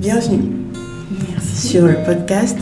Bienvenue 0.00 0.42
Merci. 1.32 1.68
sur 1.68 1.86
le 1.86 1.94
podcast. 2.04 2.58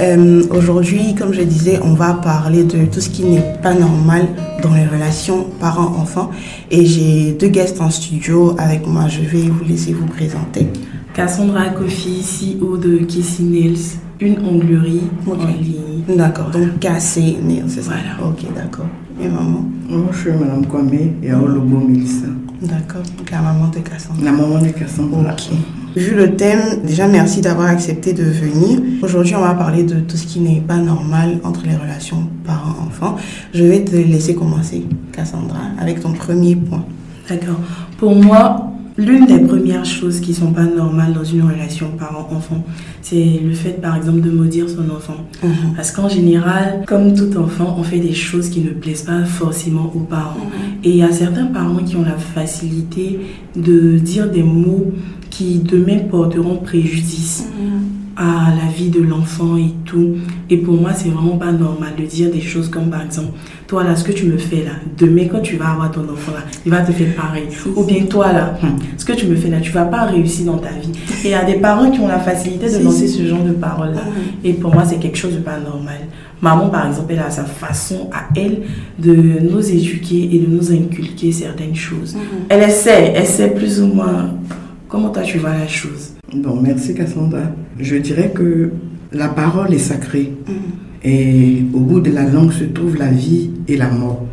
Euh, 0.00 0.42
Aujourd'hui, 0.50 1.14
comme 1.14 1.32
je 1.32 1.42
disais, 1.42 1.78
on 1.82 1.94
va 1.94 2.14
parler 2.14 2.64
de 2.64 2.86
tout 2.86 3.00
ce 3.00 3.08
qui 3.10 3.24
n'est 3.24 3.54
pas 3.62 3.74
normal 3.74 4.26
dans 4.62 4.74
les 4.74 4.86
relations 4.86 5.46
parents-enfants. 5.60 6.30
Et 6.70 6.84
j'ai 6.86 7.32
deux 7.32 7.48
guests 7.48 7.80
en 7.80 7.90
studio 7.90 8.54
avec 8.58 8.86
moi. 8.86 9.06
Je 9.08 9.20
vais 9.20 9.48
vous 9.48 9.64
laisser 9.64 9.92
vous 9.92 10.06
présenter. 10.06 10.66
Cassandra 11.14 11.68
Kofi, 11.70 12.22
CEO 12.22 12.76
de 12.78 12.98
Kissy 12.98 13.44
Nails, 13.44 13.78
une 14.20 14.38
onglerie 14.46 15.02
Ok. 15.26 15.40
en 15.42 15.46
ligne. 15.46 16.16
D'accord, 16.16 16.50
donc 16.50 16.80
cassé, 16.80 17.36
Néo, 17.44 17.64
c'est 17.68 17.82
ça 17.82 17.92
Voilà. 17.92 18.28
Ok, 18.30 18.44
d'accord. 18.56 18.86
Et 19.22 19.28
maman 19.28 19.64
Moi, 19.88 20.06
je 20.10 20.18
suis 20.18 20.30
Madame 20.32 20.66
Kwame 20.66 20.90
et 21.22 21.30
à 21.30 21.38
Olobo 21.38 21.78
Mélissa. 21.78 22.26
D'accord, 22.62 23.02
donc 23.16 23.30
la 23.30 23.40
maman 23.40 23.68
de 23.68 23.78
Cassandra. 23.80 24.24
La 24.24 24.32
maman 24.32 24.58
de 24.60 24.68
Cassandra. 24.68 25.20
Ok. 25.32 25.50
Vu 25.94 26.14
le 26.14 26.36
thème, 26.36 26.80
déjà 26.86 27.06
merci 27.06 27.42
d'avoir 27.42 27.68
accepté 27.68 28.14
de 28.14 28.22
venir. 28.22 28.80
Aujourd'hui, 29.02 29.34
on 29.34 29.42
va 29.42 29.54
parler 29.54 29.82
de 29.82 29.96
tout 30.00 30.16
ce 30.16 30.26
qui 30.26 30.40
n'est 30.40 30.60
pas 30.60 30.78
normal 30.78 31.38
entre 31.44 31.64
les 31.66 31.76
relations 31.76 32.28
parents-enfants. 32.46 33.16
Je 33.52 33.64
vais 33.64 33.84
te 33.84 33.94
laisser 33.94 34.34
commencer, 34.34 34.84
Cassandra, 35.12 35.60
avec 35.78 36.00
ton 36.00 36.12
premier 36.12 36.56
point. 36.56 36.84
D'accord. 37.28 37.60
Pour 37.98 38.14
moi, 38.14 38.72
l'une 38.96 39.26
des 39.26 39.40
premières 39.40 39.84
choses 39.84 40.20
qui 40.20 40.32
sont 40.32 40.52
pas 40.52 40.64
normales 40.64 41.12
dans 41.12 41.24
une 41.24 41.42
relation 41.42 41.88
parent-enfant, 41.98 42.64
c'est 43.02 43.40
le 43.44 43.52
fait, 43.52 43.80
par 43.80 43.96
exemple, 43.96 44.22
de 44.22 44.30
maudire 44.30 44.70
son 44.70 44.88
enfant. 44.94 45.16
Mhm. 45.42 45.74
Parce 45.76 45.92
qu'en 45.92 46.08
général, 46.08 46.84
comme 46.86 47.14
tout 47.14 47.36
enfant, 47.36 47.76
on 47.78 47.82
fait 47.82 48.00
des 48.00 48.14
choses 48.14 48.48
qui 48.48 48.60
ne 48.60 48.70
plaisent 48.70 49.02
pas 49.02 49.24
forcément 49.24 49.92
aux 49.94 50.00
parents. 50.00 50.46
Et 50.84 50.90
il 50.90 50.96
y 50.96 51.02
a 51.02 51.12
certains 51.12 51.46
parents 51.46 51.82
qui 51.84 51.96
ont 51.96 52.02
la 52.02 52.16
facilité 52.16 53.20
de 53.56 53.98
dire 53.98 54.30
des 54.30 54.42
mots 54.42 54.92
qui 55.32 55.60
demain 55.60 55.98
porteront 56.10 56.56
préjudice 56.56 57.48
à 58.18 58.50
la 58.54 58.70
vie 58.70 58.90
de 58.90 59.00
l'enfant 59.00 59.56
et 59.56 59.72
tout. 59.86 60.16
Et 60.50 60.58
pour 60.58 60.74
moi, 60.74 60.90
c'est 60.94 61.08
vraiment 61.08 61.38
pas 61.38 61.50
normal 61.50 61.94
de 61.98 62.04
dire 62.04 62.30
des 62.30 62.42
choses 62.42 62.68
comme 62.68 62.90
par 62.90 63.02
exemple, 63.02 63.32
toi 63.66 63.82
là, 63.82 63.96
ce 63.96 64.04
que 64.04 64.12
tu 64.12 64.26
me 64.26 64.36
fais 64.36 64.62
là, 64.62 64.72
demain 64.98 65.28
quand 65.32 65.40
tu 65.40 65.56
vas 65.56 65.70
avoir 65.70 65.90
ton 65.90 66.02
enfant 66.02 66.32
là, 66.32 66.42
il 66.66 66.70
va 66.70 66.82
te 66.82 66.92
faire 66.92 67.14
pareil. 67.16 67.44
Ou 67.74 67.82
bien 67.82 68.04
toi 68.04 68.30
là, 68.30 68.58
hum, 68.62 68.76
ce 68.98 69.06
que 69.06 69.14
tu 69.14 69.26
me 69.26 69.34
fais 69.34 69.48
là, 69.48 69.60
tu 69.60 69.72
vas 69.72 69.86
pas 69.86 70.02
réussir 70.02 70.44
dans 70.44 70.58
ta 70.58 70.68
vie. 70.68 70.92
Et 71.24 71.28
il 71.28 71.30
y 71.30 71.34
a 71.34 71.44
des 71.44 71.54
parents 71.54 71.90
qui 71.90 72.00
ont 72.00 72.08
la 72.08 72.20
facilité 72.20 72.70
de 72.70 72.84
lancer 72.84 73.08
ce 73.08 73.26
genre 73.26 73.42
de 73.42 73.52
paroles 73.52 73.94
là. 73.94 74.02
Et 74.44 74.52
pour 74.52 74.74
moi, 74.74 74.84
c'est 74.84 74.98
quelque 74.98 75.16
chose 75.16 75.32
de 75.32 75.40
pas 75.40 75.58
normal. 75.58 76.00
Maman, 76.42 76.68
par 76.68 76.88
exemple, 76.88 77.10
elle 77.14 77.20
a 77.20 77.30
sa 77.30 77.44
façon 77.44 78.10
à 78.12 78.38
elle 78.38 78.62
de 78.98 79.14
nous 79.14 79.70
éduquer 79.70 80.28
et 80.30 80.40
de 80.40 80.46
nous 80.46 80.72
inculquer 80.72 81.32
certaines 81.32 81.74
choses. 81.74 82.16
Elle 82.50 82.64
essaie, 82.64 83.14
elle 83.16 83.26
sait 83.26 83.50
plus 83.50 83.80
ou 83.80 83.86
moins 83.86 84.34
comment 84.92 85.08
toi 85.08 85.22
tu 85.22 85.38
vois 85.38 85.54
la 85.54 85.66
chose? 85.66 86.12
Bon, 86.34 86.60
merci 86.60 86.94
Cassandra. 86.94 87.40
Je 87.80 87.96
dirais 87.96 88.30
que 88.34 88.72
la 89.10 89.28
parole 89.28 89.72
est 89.72 89.78
sacrée. 89.78 90.34
Et 91.02 91.64
au 91.72 91.80
bout 91.80 92.00
de 92.00 92.10
la 92.10 92.24
langue 92.28 92.52
se 92.52 92.64
trouve 92.64 92.96
la 92.98 93.08
vie 93.08 93.50
et 93.66 93.78
la 93.78 93.90
mort. 93.90 94.26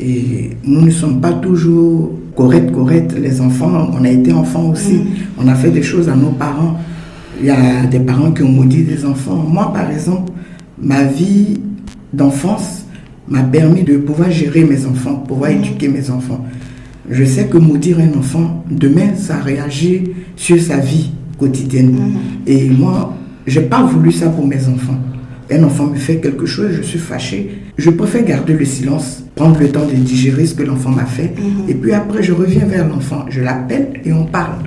Et 0.00 0.50
nous 0.64 0.82
ne 0.82 0.90
sommes 0.90 1.20
pas 1.20 1.32
toujours 1.32 2.10
corrects, 2.34 2.72
corrects. 2.72 3.12
Les 3.16 3.40
enfants, 3.40 3.90
on 3.96 4.04
a 4.04 4.10
été 4.10 4.32
enfants 4.32 4.68
aussi. 4.70 5.00
On 5.38 5.46
a 5.46 5.54
fait 5.54 5.70
des 5.70 5.82
choses 5.82 6.08
à 6.08 6.16
nos 6.16 6.30
parents. 6.30 6.76
Il 7.40 7.46
y 7.46 7.50
a 7.50 7.86
des 7.86 8.00
parents 8.00 8.32
qui 8.32 8.42
ont 8.42 8.50
maudit 8.50 8.82
des 8.82 9.04
enfants. 9.04 9.36
Moi, 9.36 9.72
par 9.72 9.88
exemple, 9.92 10.32
ma 10.76 11.04
vie 11.04 11.60
d'enfance 12.12 12.84
m'a 13.28 13.44
permis 13.44 13.84
de 13.84 13.96
pouvoir 13.98 14.28
gérer 14.28 14.64
mes 14.64 14.84
enfants, 14.86 15.14
pouvoir 15.14 15.50
éduquer 15.50 15.86
mes 15.86 16.10
enfants. 16.10 16.44
Je 17.10 17.24
sais 17.24 17.46
que 17.46 17.56
maudire 17.56 17.98
un 18.00 18.18
enfant, 18.18 18.64
demain, 18.70 19.14
ça 19.16 19.36
réagit 19.36 20.04
sur 20.36 20.60
sa 20.60 20.76
vie 20.78 21.10
quotidienne. 21.38 21.96
Et 22.46 22.68
moi, 22.68 23.14
j'ai 23.46 23.62
pas 23.62 23.82
voulu 23.82 24.12
ça 24.12 24.28
pour 24.28 24.46
mes 24.46 24.68
enfants. 24.68 24.98
Un 25.50 25.62
enfant 25.62 25.86
me 25.86 25.96
fait 25.96 26.16
quelque 26.16 26.44
chose, 26.44 26.72
je 26.76 26.82
suis 26.82 26.98
fâchée. 26.98 27.62
Je 27.78 27.88
préfère 27.88 28.24
garder 28.24 28.52
le 28.52 28.66
silence, 28.66 29.24
prendre 29.34 29.58
le 29.58 29.70
temps 29.70 29.86
de 29.86 29.94
digérer 29.94 30.44
ce 30.44 30.54
que 30.54 30.62
l'enfant 30.62 30.90
m'a 30.90 31.06
fait. 31.06 31.32
Et 31.68 31.74
puis 31.74 31.92
après, 31.92 32.22
je 32.22 32.32
reviens 32.32 32.66
vers 32.66 32.86
l'enfant. 32.86 33.24
Je 33.30 33.40
l'appelle 33.40 33.88
et 34.04 34.12
on 34.12 34.26
parle. 34.26 34.58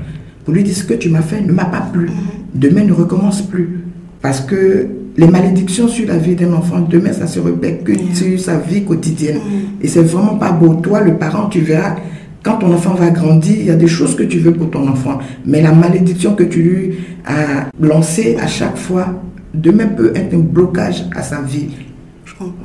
Pour 0.43 0.55
lui 0.55 0.63
dire 0.63 0.75
ce 0.75 0.83
que 0.83 0.95
tu 0.95 1.09
m'as 1.09 1.21
fait 1.21 1.41
ne 1.41 1.51
m'a 1.51 1.65
pas 1.65 1.87
plu. 1.93 2.09
Demain 2.55 2.83
ne 2.83 2.93
recommence 2.93 3.43
plus. 3.43 3.81
Parce 4.23 4.41
que 4.41 4.87
les 5.17 5.27
malédictions 5.27 5.87
sur 5.87 6.07
la 6.07 6.17
vie 6.17 6.35
d'un 6.35 6.53
enfant, 6.53 6.79
demain, 6.79 7.13
ça 7.13 7.27
se 7.27 7.39
répercute 7.39 8.15
sur 8.15 8.39
sa 8.39 8.57
vie 8.57 8.83
quotidienne. 8.83 9.39
Et 9.81 9.87
c'est 9.87 10.01
vraiment 10.01 10.35
pas 10.35 10.51
beau. 10.51 10.73
Toi, 10.75 11.01
le 11.01 11.15
parent, 11.15 11.47
tu 11.49 11.59
verras, 11.59 11.97
quand 12.43 12.57
ton 12.57 12.73
enfant 12.73 12.95
va 12.95 13.09
grandir, 13.09 13.55
il 13.57 13.65
y 13.65 13.71
a 13.71 13.75
des 13.75 13.87
choses 13.87 14.15
que 14.15 14.23
tu 14.23 14.39
veux 14.39 14.51
pour 14.53 14.71
ton 14.71 14.87
enfant. 14.87 15.19
Mais 15.45 15.61
la 15.61 15.73
malédiction 15.73 16.33
que 16.33 16.43
tu 16.43 16.63
lui 16.63 16.93
as 17.25 17.69
lancée 17.79 18.37
à 18.41 18.47
chaque 18.47 18.77
fois, 18.77 19.21
demain 19.53 19.87
peut 19.87 20.11
être 20.15 20.33
un 20.33 20.39
blocage 20.39 21.05
à 21.15 21.21
sa 21.21 21.41
vie. 21.41 21.67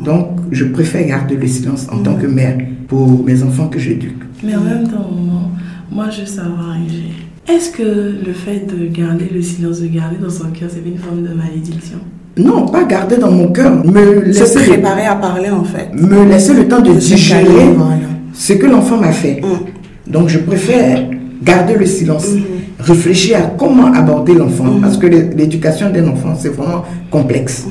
Donc, 0.02 0.38
je 0.50 0.64
préfère 0.64 1.06
garder 1.06 1.36
le 1.36 1.46
silence 1.46 1.86
en 1.92 1.98
tant 1.98 2.14
que 2.14 2.26
mère 2.26 2.56
pour 2.88 3.22
mes 3.22 3.42
enfants 3.42 3.68
que 3.68 3.78
j'éduque. 3.78 4.22
Mais 4.42 4.54
en 4.56 4.62
même 4.62 4.88
temps, 4.88 5.10
moi, 5.90 6.08
je 6.10 6.20
veux 6.20 6.26
savoir, 6.26 6.76
est-ce 7.46 7.70
que 7.70 7.82
le 8.26 8.32
fait 8.32 8.66
de 8.66 8.86
garder 8.86 9.30
le 9.32 9.42
silence, 9.42 9.80
de 9.80 9.88
garder 9.88 10.16
dans 10.16 10.30
son 10.30 10.50
cœur, 10.50 10.70
c'est 10.72 10.88
une 10.88 10.96
forme 10.98 11.22
de 11.22 11.34
malédiction? 11.34 11.98
Non, 12.38 12.66
pas 12.66 12.84
garder 12.84 13.16
dans 13.16 13.30
mon 13.30 13.48
cœur, 13.48 13.84
me 13.84 14.32
Se 14.32 14.40
laisser, 14.40 14.70
préparer 14.70 15.06
à 15.06 15.16
parler, 15.16 15.50
en 15.50 15.64
fait. 15.64 15.90
me 15.94 16.24
laisser 16.24 16.54
le 16.54 16.68
temps 16.68 16.80
de 16.80 16.92
digérer 16.92 17.72
voilà. 17.76 18.15
Ce 18.38 18.52
que 18.54 18.66
l'enfant 18.66 18.98
m'a 18.98 19.12
fait. 19.12 19.40
Mm. 19.42 20.10
Donc, 20.12 20.28
je 20.28 20.38
préfère 20.38 21.08
garder 21.42 21.74
le 21.74 21.86
silence, 21.86 22.28
Mhm. 22.32 22.42
réfléchir 22.78 23.38
à 23.38 23.42
comment 23.58 23.92
aborder 23.92 24.34
l'enfant, 24.34 24.78
parce 24.80 24.96
que 24.96 25.06
l'é- 25.06 25.30
l'éducation 25.36 25.90
d'un 25.90 26.08
enfant, 26.08 26.34
c'est 26.38 26.48
vraiment 26.50 26.82
complexe. 27.10 27.66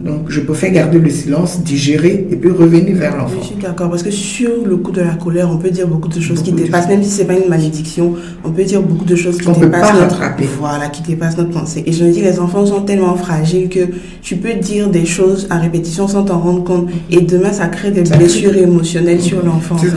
Mhm. 0.00 0.06
Donc, 0.06 0.20
je 0.28 0.40
préfère 0.40 0.70
garder 0.72 0.98
le 0.98 1.10
silence, 1.10 1.60
digérer 1.62 2.26
et 2.30 2.36
puis 2.36 2.50
revenir 2.50 2.96
vers 2.96 3.12
Je 3.12 3.16
l'enfant. 3.18 3.42
suis 3.42 3.56
d'accord, 3.56 3.90
parce 3.90 4.02
que 4.04 4.10
sur 4.12 4.50
le 4.64 4.76
coup 4.76 4.92
de 4.92 5.00
la 5.00 5.14
colère, 5.14 5.50
on 5.52 5.56
peut 5.56 5.70
dire 5.70 5.88
beaucoup 5.88 6.08
de 6.08 6.20
choses 6.20 6.40
qui 6.42 6.52
Beaucoup 6.52 6.64
dépassent, 6.64 6.86
même 6.88 7.02
si 7.02 7.10
c'est 7.10 7.24
pas 7.24 7.34
une 7.34 7.48
malédiction, 7.48 8.14
on 8.44 8.50
peut 8.50 8.62
dire 8.64 8.80
beaucoup 8.80 9.04
de 9.04 9.16
choses 9.16 9.38
qui 9.38 9.44
Qu'on 9.46 9.54
peut 9.54 9.66
dépassent 9.66 9.90
pas 9.90 9.98
notre, 10.00 10.20
voilà, 10.60 10.88
qui 10.88 11.02
dépassent 11.02 11.36
notre 11.36 11.50
pensée. 11.50 11.82
Et 11.86 11.92
je 11.92 12.04
me 12.04 12.12
dis, 12.12 12.20
les 12.20 12.38
enfants 12.38 12.64
sont 12.64 12.82
tellement 12.82 13.16
fragiles 13.16 13.68
que 13.68 13.80
tu 14.22 14.36
peux 14.36 14.54
dire 14.54 14.88
des 14.88 15.04
choses 15.04 15.46
à 15.50 15.58
répétition 15.58 16.06
sans 16.06 16.22
t'en 16.24 16.38
rendre 16.38 16.62
compte, 16.62 16.88
et 17.10 17.20
demain 17.22 17.52
ça 17.52 17.66
crée 17.66 17.90
des 17.90 18.04
Ça 18.04 18.10
crée- 18.14 18.24
blessures 18.24 18.56
émotionnelles 18.56 19.20
sur 19.20 19.44
l'enfant. 19.44 19.78
Sur 19.78 19.90
fait. 19.90 19.96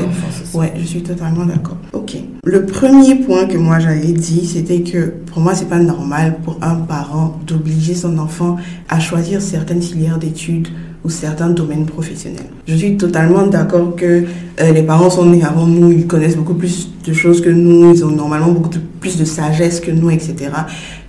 Ouais, 0.53 0.73
je 0.77 0.85
suis 0.85 1.01
totalement 1.01 1.45
d'accord. 1.45 1.77
Ok. 1.93 2.17
Le 2.43 2.65
premier 2.65 3.15
point 3.15 3.45
que 3.45 3.57
moi 3.57 3.79
j'avais 3.79 4.11
dit, 4.11 4.45
c'était 4.45 4.81
que 4.81 5.13
pour 5.27 5.41
moi 5.41 5.55
c'est 5.55 5.69
pas 5.69 5.79
normal 5.79 6.37
pour 6.43 6.57
un 6.61 6.75
parent 6.75 7.39
d'obliger 7.47 7.95
son 7.95 8.17
enfant 8.17 8.57
à 8.89 8.99
choisir 8.99 9.41
certaines 9.41 9.81
filières 9.81 10.17
d'études 10.17 10.67
ou 11.03 11.09
certains 11.09 11.49
domaines 11.49 11.85
professionnels. 11.85 12.45
Je 12.67 12.75
suis 12.75 12.97
totalement 12.97 13.47
d'accord 13.47 13.95
que 13.95 14.23
euh, 14.59 14.71
les 14.71 14.83
parents 14.83 15.09
sont 15.09 15.25
nés 15.25 15.43
avant 15.43 15.65
nous, 15.65 15.91
ils 15.91 16.05
connaissent 16.05 16.35
beaucoup 16.35 16.53
plus 16.53 16.89
de 17.05 17.13
choses 17.13 17.41
que 17.41 17.49
nous, 17.49 17.93
ils 17.93 18.05
ont 18.05 18.11
normalement 18.11 18.51
beaucoup 18.51 18.69
plus 18.99 19.17
de 19.17 19.25
sagesse 19.25 19.79
que 19.79 19.89
nous, 19.91 20.09
etc. 20.11 20.51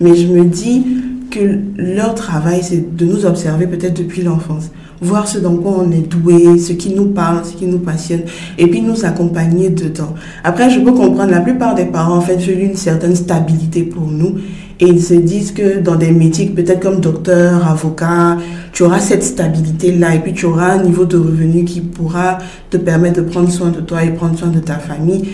Mais 0.01 0.15
je 0.15 0.27
me 0.29 0.45
dis 0.45 0.85
que 1.33 1.59
leur 1.77 2.15
travail, 2.15 2.61
c'est 2.63 2.95
de 2.97 3.05
nous 3.05 3.25
observer 3.25 3.67
peut-être 3.67 3.97
depuis 3.97 4.23
l'enfance, 4.23 4.71
voir 5.01 5.27
ce 5.27 5.39
dans 5.39 5.57
quoi 5.57 5.79
on 5.79 5.91
est 5.91 6.07
doué, 6.07 6.59
ce 6.59 6.73
qui 6.75 6.95
nous 6.95 7.07
parle, 7.07 7.45
ce 7.45 7.55
qui 7.55 7.67
nous 7.67 7.79
passionne, 7.79 8.21
et 8.59 8.67
puis 8.67 8.83
nous 8.83 9.05
accompagner 9.05 9.71
dedans. 9.71 10.15
Après, 10.45 10.71
je 10.71 10.79
peux 10.79 10.93
comprendre, 10.93 11.31
la 11.31 11.41
plupart 11.41 11.75
des 11.75 11.87
parents, 11.87 12.19
en 12.19 12.21
fait, 12.21 12.37
veulent 12.37 12.61
une 12.61 12.77
certaine 12.77 13.17
stabilité 13.17 13.83
pour 13.83 14.07
nous, 14.07 14.37
et 14.79 14.87
ils 14.87 15.03
se 15.03 15.15
disent 15.15 15.53
que 15.53 15.81
dans 15.81 15.97
des 15.97 16.13
métiers, 16.13 16.47
peut-être 16.47 16.81
comme 16.81 17.01
docteur, 17.01 17.67
avocat, 17.67 18.37
tu 18.73 18.83
auras 18.83 19.01
cette 19.01 19.25
stabilité-là, 19.25 20.15
et 20.15 20.19
puis 20.19 20.35
tu 20.35 20.47
auras 20.47 20.73
un 20.73 20.83
niveau 20.83 21.07
de 21.07 21.17
revenu 21.17 21.65
qui 21.65 21.81
pourra 21.81 22.39
te 22.71 22.77
permettre 22.77 23.23
de 23.23 23.27
prendre 23.29 23.51
soin 23.51 23.71
de 23.71 23.81
toi 23.81 24.05
et 24.05 24.11
prendre 24.11 24.39
soin 24.39 24.49
de 24.49 24.61
ta 24.61 24.75
famille. 24.75 25.25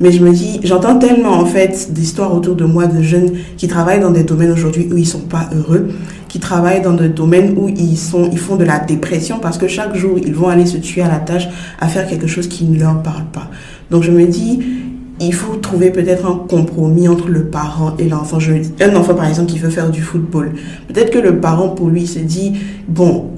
Mais 0.00 0.12
je 0.12 0.22
me 0.22 0.32
dis, 0.32 0.60
j'entends 0.62 0.98
tellement 0.98 1.32
en 1.32 1.46
fait 1.46 1.92
d'histoires 1.92 2.34
autour 2.34 2.54
de 2.54 2.64
moi 2.64 2.86
de 2.86 3.02
jeunes 3.02 3.32
qui 3.56 3.66
travaillent 3.66 4.00
dans 4.00 4.10
des 4.10 4.24
domaines 4.24 4.52
aujourd'hui 4.52 4.88
où 4.92 4.96
ils 4.96 5.06
sont 5.06 5.20
pas 5.20 5.48
heureux, 5.54 5.88
qui 6.28 6.38
travaillent 6.38 6.82
dans 6.82 6.92
des 6.92 7.08
domaines 7.08 7.54
où 7.56 7.68
ils 7.68 7.96
font 7.96 8.56
de 8.56 8.64
la 8.64 8.78
dépression 8.78 9.38
parce 9.40 9.56
que 9.56 9.68
chaque 9.68 9.96
jour 9.96 10.18
ils 10.18 10.34
vont 10.34 10.48
aller 10.48 10.66
se 10.66 10.76
tuer 10.76 11.02
à 11.02 11.08
la 11.08 11.18
tâche 11.18 11.48
à 11.80 11.88
faire 11.88 12.06
quelque 12.06 12.26
chose 12.26 12.48
qui 12.48 12.64
ne 12.64 12.78
leur 12.78 13.02
parle 13.02 13.24
pas. 13.32 13.50
Donc 13.90 14.02
je 14.02 14.10
me 14.10 14.26
dis, 14.26 14.60
il 15.18 15.32
faut 15.32 15.56
trouver 15.56 15.90
peut-être 15.90 16.26
un 16.26 16.36
compromis 16.46 17.08
entre 17.08 17.28
le 17.28 17.46
parent 17.46 17.94
et 17.98 18.06
l'enfant. 18.08 18.38
Un 18.80 18.96
enfant 18.96 19.14
par 19.14 19.26
exemple 19.26 19.50
qui 19.50 19.58
veut 19.58 19.70
faire 19.70 19.90
du 19.90 20.02
football, 20.02 20.52
peut-être 20.88 21.10
que 21.10 21.18
le 21.18 21.40
parent 21.40 21.70
pour 21.70 21.88
lui 21.88 22.06
se 22.06 22.18
dit, 22.18 22.52
bon, 22.86 23.30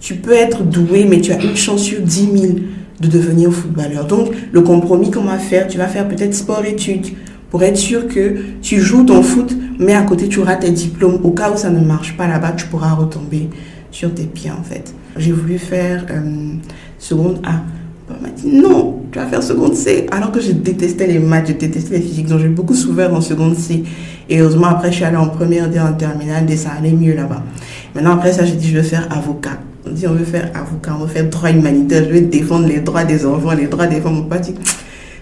tu 0.00 0.14
peux 0.14 0.32
être 0.32 0.62
doué, 0.62 1.06
mais 1.08 1.20
tu 1.20 1.32
as 1.32 1.42
une 1.42 1.56
chance 1.56 1.80
sur 1.80 2.00
10 2.00 2.28
000 2.36 2.54
de 3.00 3.08
devenir 3.08 3.52
footballeur. 3.52 4.06
Donc, 4.06 4.32
le 4.52 4.60
compromis 4.60 5.10
qu'on 5.10 5.22
va 5.22 5.38
faire, 5.38 5.66
tu 5.66 5.78
vas 5.78 5.88
faire 5.88 6.08
peut-être 6.08 6.34
sport-études 6.34 7.06
pour 7.50 7.62
être 7.62 7.76
sûr 7.76 8.08
que 8.08 8.36
tu 8.62 8.80
joues 8.80 9.04
ton 9.04 9.22
foot, 9.22 9.56
mais 9.78 9.94
à 9.94 10.02
côté, 10.02 10.28
tu 10.28 10.40
auras 10.40 10.56
tes 10.56 10.70
diplômes. 10.70 11.20
Au 11.22 11.30
cas 11.30 11.52
où 11.52 11.56
ça 11.56 11.70
ne 11.70 11.84
marche 11.84 12.16
pas 12.16 12.26
là-bas, 12.26 12.52
tu 12.52 12.66
pourras 12.66 12.92
retomber 12.92 13.48
sur 13.90 14.12
tes 14.12 14.24
pieds, 14.24 14.50
en 14.50 14.62
fait. 14.62 14.94
J'ai 15.16 15.32
voulu 15.32 15.58
faire 15.58 16.04
euh, 16.10 16.54
seconde 16.98 17.40
A. 17.44 17.62
m'a 18.20 18.28
dit 18.30 18.48
non, 18.48 19.02
tu 19.12 19.18
vas 19.18 19.26
faire 19.26 19.42
seconde 19.42 19.74
C. 19.74 20.06
Alors 20.10 20.32
que 20.32 20.40
je 20.40 20.52
détestais 20.52 21.06
les 21.06 21.20
maths, 21.20 21.48
je 21.48 21.52
détestais 21.52 21.98
les 21.98 22.02
physiques, 22.02 22.26
donc 22.26 22.40
j'ai 22.40 22.48
beaucoup 22.48 22.74
souffert 22.74 23.14
en 23.14 23.20
seconde 23.20 23.56
C. 23.56 23.84
Et 24.28 24.40
heureusement, 24.40 24.66
après, 24.66 24.90
je 24.90 24.96
suis 24.96 25.04
allée 25.04 25.16
en 25.16 25.28
première 25.28 25.70
D 25.70 25.78
en 25.78 25.92
terminale 25.92 26.50
et 26.50 26.56
ça 26.56 26.70
allait 26.76 26.92
mieux 26.92 27.14
là-bas. 27.14 27.42
Maintenant, 27.94 28.14
après 28.14 28.32
ça, 28.32 28.44
j'ai 28.44 28.56
dit, 28.56 28.68
je 28.68 28.78
vais 28.78 28.82
faire 28.82 29.06
avocat. 29.16 29.58
On 29.86 29.90
dit, 29.90 30.06
on 30.06 30.12
veut 30.12 30.24
faire 30.24 30.50
avocat, 30.54 30.96
on 30.98 31.04
veut 31.04 31.08
faire 31.08 31.28
droit 31.28 31.50
humanitaire, 31.50 32.04
je 32.04 32.10
vais 32.10 32.22
défendre 32.22 32.66
les 32.66 32.80
droits 32.80 33.04
des 33.04 33.26
enfants, 33.26 33.52
les 33.52 33.66
droits 33.66 33.86
des 33.86 34.00
femmes. 34.00 34.14
Mon 34.14 34.22
papa 34.22 34.40
dit, 34.40 34.54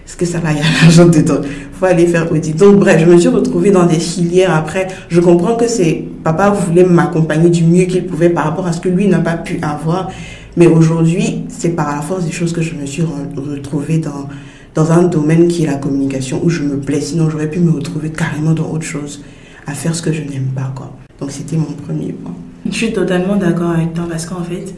est-ce 0.05 0.15
que 0.15 0.25
ça 0.25 0.39
va, 0.39 0.51
il 0.51 0.57
y 0.57 0.61
a 0.61 0.63
l'argent 0.81 1.05
dedans? 1.05 1.41
Faut 1.73 1.85
aller 1.85 2.07
faire 2.07 2.31
audit. 2.31 2.55
Donc, 2.55 2.77
bref, 2.79 3.01
je 3.05 3.11
me 3.11 3.17
suis 3.17 3.29
retrouvée 3.29 3.71
dans 3.71 3.85
des 3.85 3.99
filières. 3.99 4.53
Après, 4.53 4.87
je 5.09 5.19
comprends 5.19 5.55
que 5.55 5.67
c'est, 5.67 6.05
papa 6.23 6.49
voulait 6.51 6.85
m'accompagner 6.85 7.49
du 7.49 7.63
mieux 7.63 7.85
qu'il 7.85 8.05
pouvait 8.05 8.29
par 8.29 8.45
rapport 8.45 8.65
à 8.65 8.71
ce 8.71 8.79
que 8.79 8.89
lui 8.89 9.07
n'a 9.07 9.19
pas 9.19 9.35
pu 9.35 9.59
avoir. 9.61 10.09
Mais 10.55 10.67
aujourd'hui, 10.67 11.43
c'est 11.49 11.69
par 11.69 11.95
la 11.95 12.01
force 12.01 12.25
des 12.25 12.31
choses 12.31 12.53
que 12.53 12.61
je 12.61 12.75
me 12.75 12.85
suis 12.85 13.03
retrouvée 13.35 13.97
dans, 13.97 14.29
dans 14.75 14.91
un 14.91 15.03
domaine 15.03 15.47
qui 15.47 15.63
est 15.63 15.67
la 15.67 15.75
communication 15.75 16.39
où 16.43 16.49
je 16.49 16.63
me 16.63 16.77
plais. 16.77 17.01
Sinon, 17.01 17.29
j'aurais 17.29 17.49
pu 17.49 17.59
me 17.59 17.71
retrouver 17.71 18.11
carrément 18.11 18.53
dans 18.53 18.69
autre 18.69 18.85
chose, 18.85 19.23
à 19.67 19.73
faire 19.73 19.95
ce 19.95 20.01
que 20.01 20.13
je 20.13 20.21
n'aime 20.21 20.51
pas, 20.55 20.71
quoi. 20.75 20.91
Donc, 21.19 21.31
c'était 21.31 21.57
mon 21.57 21.73
premier 21.85 22.13
point. 22.13 22.35
Je 22.65 22.75
suis 22.75 22.93
totalement 22.93 23.35
d'accord 23.35 23.71
avec 23.71 23.93
toi 23.93 24.05
parce 24.09 24.25
qu'en 24.25 24.43
fait, 24.43 24.73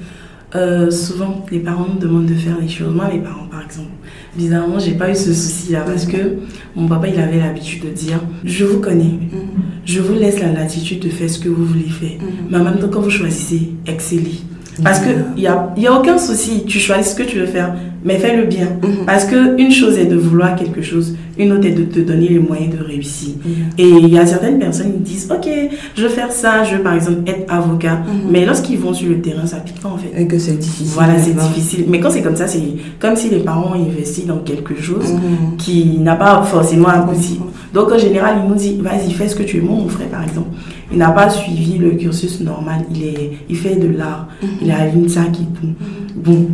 euh, 0.55 0.89
souvent, 0.89 1.45
les 1.51 1.59
parents 1.59 1.87
nous 1.93 1.99
demandent 1.99 2.25
de 2.25 2.35
faire 2.35 2.57
les 2.59 2.67
choses. 2.67 2.93
Moi, 2.93 3.09
mes 3.11 3.19
parents, 3.19 3.47
par 3.51 3.63
exemple, 3.63 3.89
bizarrement, 4.35 4.79
j'ai 4.79 4.93
pas 4.93 5.09
eu 5.09 5.15
ce 5.15 5.33
souci-là 5.33 5.81
parce 5.81 6.05
que 6.05 6.37
mon 6.75 6.87
papa, 6.87 7.07
il 7.07 7.19
avait 7.19 7.39
l'habitude 7.39 7.83
de 7.83 7.89
dire 7.89 8.19
Je 8.43 8.63
vous 8.63 8.79
connais, 8.79 9.03
mm-hmm. 9.03 9.85
je 9.85 9.99
vous 9.99 10.13
laisse 10.13 10.39
la 10.39 10.51
latitude 10.51 10.99
de 10.99 11.09
faire 11.09 11.29
ce 11.29 11.39
que 11.39 11.49
vous 11.49 11.65
voulez 11.65 11.89
faire. 11.89 12.17
Mm-hmm. 12.19 12.49
Mais 12.49 12.57
en 12.57 12.63
même 12.63 12.79
temps, 12.79 12.89
quand 12.89 13.01
vous 13.01 13.09
choisissez, 13.09 13.71
excellez. 13.85 14.39
Parce 14.83 14.99
qu'il 14.99 15.25
n'y 15.37 15.47
a, 15.47 15.73
y 15.77 15.87
a 15.87 15.93
aucun 15.93 16.17
souci, 16.17 16.63
tu 16.65 16.79
choisis 16.79 17.13
ce 17.13 17.15
que 17.15 17.23
tu 17.23 17.39
veux 17.39 17.45
faire, 17.45 17.75
mais 18.03 18.17
fais-le 18.17 18.45
bien. 18.45 18.67
Mhm. 18.81 19.05
Parce 19.05 19.25
que 19.25 19.59
une 19.59 19.71
chose 19.71 19.97
est 19.97 20.05
de 20.05 20.15
vouloir 20.15 20.55
quelque 20.55 20.81
chose, 20.81 21.15
une 21.37 21.51
autre 21.51 21.65
est 21.65 21.71
de 21.71 21.83
te 21.83 21.99
donner 21.99 22.29
les 22.29 22.39
moyens 22.39 22.75
de 22.75 22.83
réussir. 22.83 23.35
Mhm. 23.43 23.51
Et 23.77 23.87
il 23.87 24.09
y 24.09 24.17
a 24.17 24.25
certaines 24.25 24.59
personnes 24.59 24.93
qui 24.93 24.99
disent, 24.99 25.29
ok, 25.31 25.47
je 25.95 26.01
veux 26.03 26.09
faire 26.09 26.31
ça, 26.31 26.63
je 26.63 26.75
veux 26.75 26.83
par 26.83 26.93
exemple 26.93 27.19
être 27.27 27.51
avocat, 27.51 27.95
mhm. 27.95 28.31
mais 28.31 28.45
lorsqu'ils 28.45 28.77
vont 28.77 28.93
sur 28.93 29.09
le 29.09 29.21
terrain, 29.21 29.45
ça 29.45 29.57
pique 29.57 29.79
pas 29.79 29.89
en 29.89 29.97
fait. 29.97 30.11
Et 30.17 30.27
que 30.27 30.37
c'est 30.37 30.57
difficile. 30.57 30.87
Voilà, 30.93 31.19
c'est 31.19 31.35
difficile. 31.35 31.85
Mais 31.87 31.99
quand 31.99 32.11
c'est 32.11 32.21
comme 32.21 32.35
ça, 32.35 32.47
c'est 32.47 32.61
comme 32.99 33.15
si 33.15 33.29
les 33.29 33.39
parents 33.39 33.71
ont 33.75 33.81
investi 33.81 34.23
dans 34.23 34.39
quelque 34.39 34.79
chose 34.81 35.13
qui 35.57 35.97
n'a 35.99 36.15
pas 36.15 36.43
forcément 36.43 36.89
abouti. 36.89 37.39
Donc 37.73 37.91
en 37.91 37.97
général, 37.97 38.37
ils 38.43 38.49
nous 38.49 38.55
disent, 38.55 38.79
vas-y, 38.79 39.11
fais 39.11 39.27
ce 39.27 39.35
que 39.35 39.43
tu 39.43 39.59
veux. 39.59 39.67
Mon 39.67 39.87
frère, 39.89 40.07
par 40.07 40.23
exemple, 40.23 40.47
il 40.91 40.97
n'a 40.97 41.09
pas 41.09 41.29
suivi 41.29 41.77
le 41.77 41.91
cursus 41.91 42.39
normal. 42.39 42.85
Il, 42.93 43.03
est, 43.03 43.31
il 43.49 43.57
fait 43.57 43.75
de 43.75 43.97
l'art. 43.97 44.29
Il 44.61 44.71
a 44.71 44.87
une 44.87 45.09
sac 45.09 45.27
et 45.33 45.59
tout. 45.59 45.73
Bon, 46.15 46.47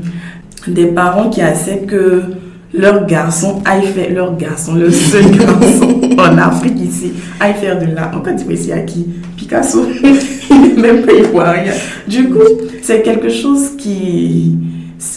des 0.68 0.88
parents 0.88 1.30
qui 1.30 1.42
acceptent 1.42 1.88
que 1.88 2.24
leur 2.73 3.06
garçon 3.06 3.62
aille 3.65 3.85
faire, 3.88 4.13
leur 4.13 4.38
garçon, 4.38 4.75
le 4.75 4.91
seul 4.91 5.29
garçon 5.38 6.00
en 6.18 6.38
Afrique 6.38 6.79
ici, 6.79 7.13
aille 7.39 7.56
faire 7.56 7.79
de 7.79 7.94
l'art. 7.94 8.12
En 8.18 8.23
fait, 8.23 8.56
c'est 8.56 8.71
à 8.71 8.79
qui? 8.79 9.07
Picasso. 9.35 9.85
même 10.77 11.01
pas, 11.03 11.13
il 11.13 11.25
voit 11.25 11.51
rien. 11.51 11.73
Du 12.07 12.29
coup, 12.29 12.39
c'est 12.81 13.01
quelque 13.01 13.29
chose 13.29 13.75
qui, 13.77 14.57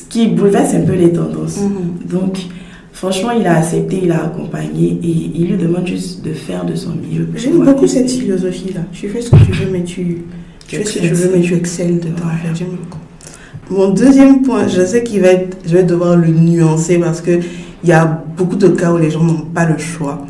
qui 0.08 0.28
bouleverse 0.28 0.74
un 0.74 0.82
peu 0.82 0.94
les 0.94 1.12
tendances. 1.12 1.58
Mm-hmm. 1.58 2.10
Donc, 2.10 2.38
Franchement, 2.94 3.32
il 3.32 3.44
a 3.46 3.56
accepté, 3.56 4.00
il 4.04 4.12
a 4.12 4.24
accompagné 4.24 4.98
et 5.02 5.30
il 5.34 5.48
lui 5.48 5.56
demande 5.58 5.86
juste 5.86 6.24
de 6.24 6.32
faire 6.32 6.64
de 6.64 6.76
son 6.76 6.90
mieux. 6.90 7.28
J'aime 7.34 7.62
beaucoup 7.62 7.88
cette 7.88 8.10
philosophie-là. 8.10 8.82
Tu 8.92 9.08
fais 9.08 9.20
ce 9.20 9.30
que 9.30 9.44
tu 9.44 9.52
veux, 9.52 9.70
mais 9.70 9.82
tu, 9.82 10.22
tu 10.68 10.76
fais 10.76 10.84
ce 10.84 11.00
que 11.00 11.06
tu 11.08 11.12
veux, 11.12 11.30
mais 11.34 11.42
tu 11.42 11.54
excelles 11.54 11.98
dedans. 11.98 12.22
Mon 13.70 13.88
deuxième 13.88 14.42
point, 14.42 14.68
je 14.68 14.84
sais 14.84 15.02
qu'il 15.02 15.22
va 15.22 15.28
être, 15.28 15.56
je 15.66 15.72
vais 15.74 15.84
devoir 15.84 16.16
le 16.16 16.28
nuancer 16.28 16.98
parce 16.98 17.22
que 17.22 17.40
il 17.82 17.88
y 17.88 17.92
a 17.92 18.04
beaucoup 18.36 18.56
de 18.56 18.68
cas 18.68 18.92
où 18.92 18.98
les 18.98 19.10
gens 19.10 19.22
n'ont 19.22 19.46
pas 19.54 19.64
le 19.64 19.78
choix. 19.78 20.26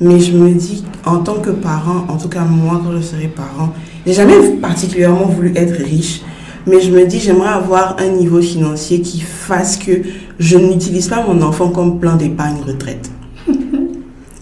Mais 0.00 0.18
je 0.18 0.32
me 0.32 0.50
dis, 0.54 0.82
en 1.04 1.18
tant 1.18 1.40
que 1.40 1.50
parent, 1.50 2.06
en 2.08 2.16
tout 2.16 2.28
cas 2.28 2.40
moi 2.40 2.80
quand 2.82 2.96
je 2.96 3.02
serai 3.02 3.28
parent, 3.28 3.74
j'ai 4.06 4.14
jamais 4.14 4.56
particulièrement 4.62 5.26
voulu 5.26 5.52
être 5.56 5.74
riche, 5.74 6.22
mais 6.66 6.80
je 6.80 6.90
me 6.90 7.04
dis, 7.06 7.20
j'aimerais 7.20 7.50
avoir 7.50 7.96
un 7.98 8.08
niveau 8.08 8.40
financier 8.40 9.02
qui 9.02 9.20
fasse 9.20 9.76
que 9.76 9.92
je 10.38 10.56
n'utilise 10.56 11.08
pas 11.08 11.22
mon 11.22 11.42
enfant 11.42 11.68
comme 11.68 12.00
plan 12.00 12.16
d'épargne 12.16 12.62
retraite. 12.66 13.10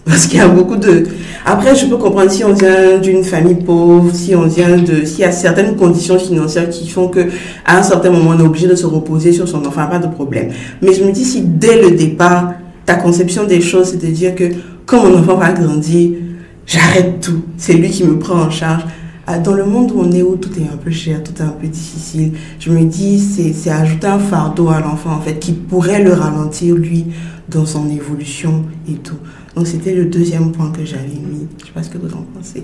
Parce 0.09 0.25
qu'il 0.25 0.39
y 0.39 0.41
a 0.41 0.47
beaucoup 0.47 0.75
de... 0.75 1.03
Après, 1.45 1.75
je 1.75 1.85
peux 1.85 1.97
comprendre 1.97 2.31
si 2.31 2.43
on 2.43 2.53
vient 2.53 2.97
d'une 2.97 3.23
famille 3.23 3.63
pauvre, 3.63 4.09
si 4.13 4.35
on 4.35 4.47
vient 4.47 4.75
de... 4.75 5.05
S'il 5.05 5.19
y 5.19 5.23
a 5.23 5.31
certaines 5.31 5.75
conditions 5.75 6.17
financières 6.17 6.67
qui 6.69 6.89
font 6.89 7.09
que 7.09 7.27
à 7.63 7.77
un 7.77 7.83
certain 7.83 8.09
moment, 8.09 8.31
on 8.31 8.39
est 8.39 8.45
obligé 8.45 8.67
de 8.67 8.75
se 8.75 8.87
reposer 8.87 9.31
sur 9.31 9.47
son 9.47 9.63
enfant, 9.65 9.87
pas 9.87 9.99
de 9.99 10.07
problème. 10.07 10.49
Mais 10.81 10.93
je 10.93 11.03
me 11.03 11.11
dis, 11.11 11.23
si 11.23 11.41
dès 11.41 11.79
le 11.79 11.91
départ, 11.91 12.53
ta 12.87 12.95
conception 12.95 13.45
des 13.45 13.61
choses, 13.61 13.91
c'est 13.91 14.03
de 14.03 14.11
dire 14.11 14.33
que 14.33 14.45
quand 14.87 15.03
mon 15.03 15.19
enfant 15.19 15.35
va 15.35 15.51
grandir, 15.51 16.17
j'arrête 16.65 17.21
tout. 17.21 17.43
C'est 17.57 17.73
lui 17.73 17.91
qui 17.91 18.03
me 18.03 18.17
prend 18.17 18.41
en 18.41 18.49
charge. 18.49 18.81
Ah, 19.27 19.37
dans 19.37 19.53
le 19.53 19.63
monde 19.63 19.91
où 19.91 20.01
on 20.01 20.11
est, 20.11 20.23
où 20.23 20.37
tout 20.37 20.49
est 20.57 20.63
un 20.63 20.77
peu 20.77 20.89
cher, 20.89 21.21
tout 21.21 21.33
est 21.39 21.45
un 21.45 21.49
peu 21.49 21.67
difficile, 21.67 22.31
je 22.59 22.71
me 22.71 22.83
dis, 22.83 23.19
c'est 23.19 23.69
ajouter 23.69 24.07
un 24.07 24.17
fardeau 24.17 24.69
à 24.69 24.79
l'enfant, 24.79 25.11
en 25.11 25.21
fait, 25.21 25.37
qui 25.37 25.51
pourrait 25.51 26.01
le 26.01 26.13
ralentir, 26.13 26.73
lui, 26.73 27.05
dans 27.47 27.67
son 27.67 27.87
évolution 27.91 28.65
et 28.89 28.93
tout. 28.93 29.17
Donc, 29.55 29.67
c'était 29.67 29.95
le 29.95 30.05
deuxième 30.05 30.51
point 30.51 30.71
que 30.71 30.85
j'avais 30.85 31.07
mis. 31.07 31.47
Je 31.57 31.63
ne 31.63 31.67
sais 31.67 31.73
pas 31.73 31.83
ce 31.83 31.89
que 31.89 31.97
vous 31.97 32.13
en 32.13 32.25
pensez. 32.33 32.63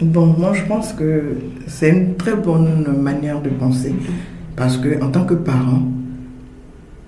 Bon, 0.00 0.26
moi, 0.26 0.52
je 0.54 0.64
pense 0.64 0.92
que 0.92 1.36
c'est 1.66 1.90
une 1.90 2.16
très 2.16 2.34
bonne 2.34 2.96
manière 3.00 3.40
de 3.40 3.50
penser. 3.50 3.94
Parce 4.56 4.76
que, 4.76 5.02
en 5.02 5.10
tant 5.10 5.24
que 5.24 5.34
parent, 5.34 5.82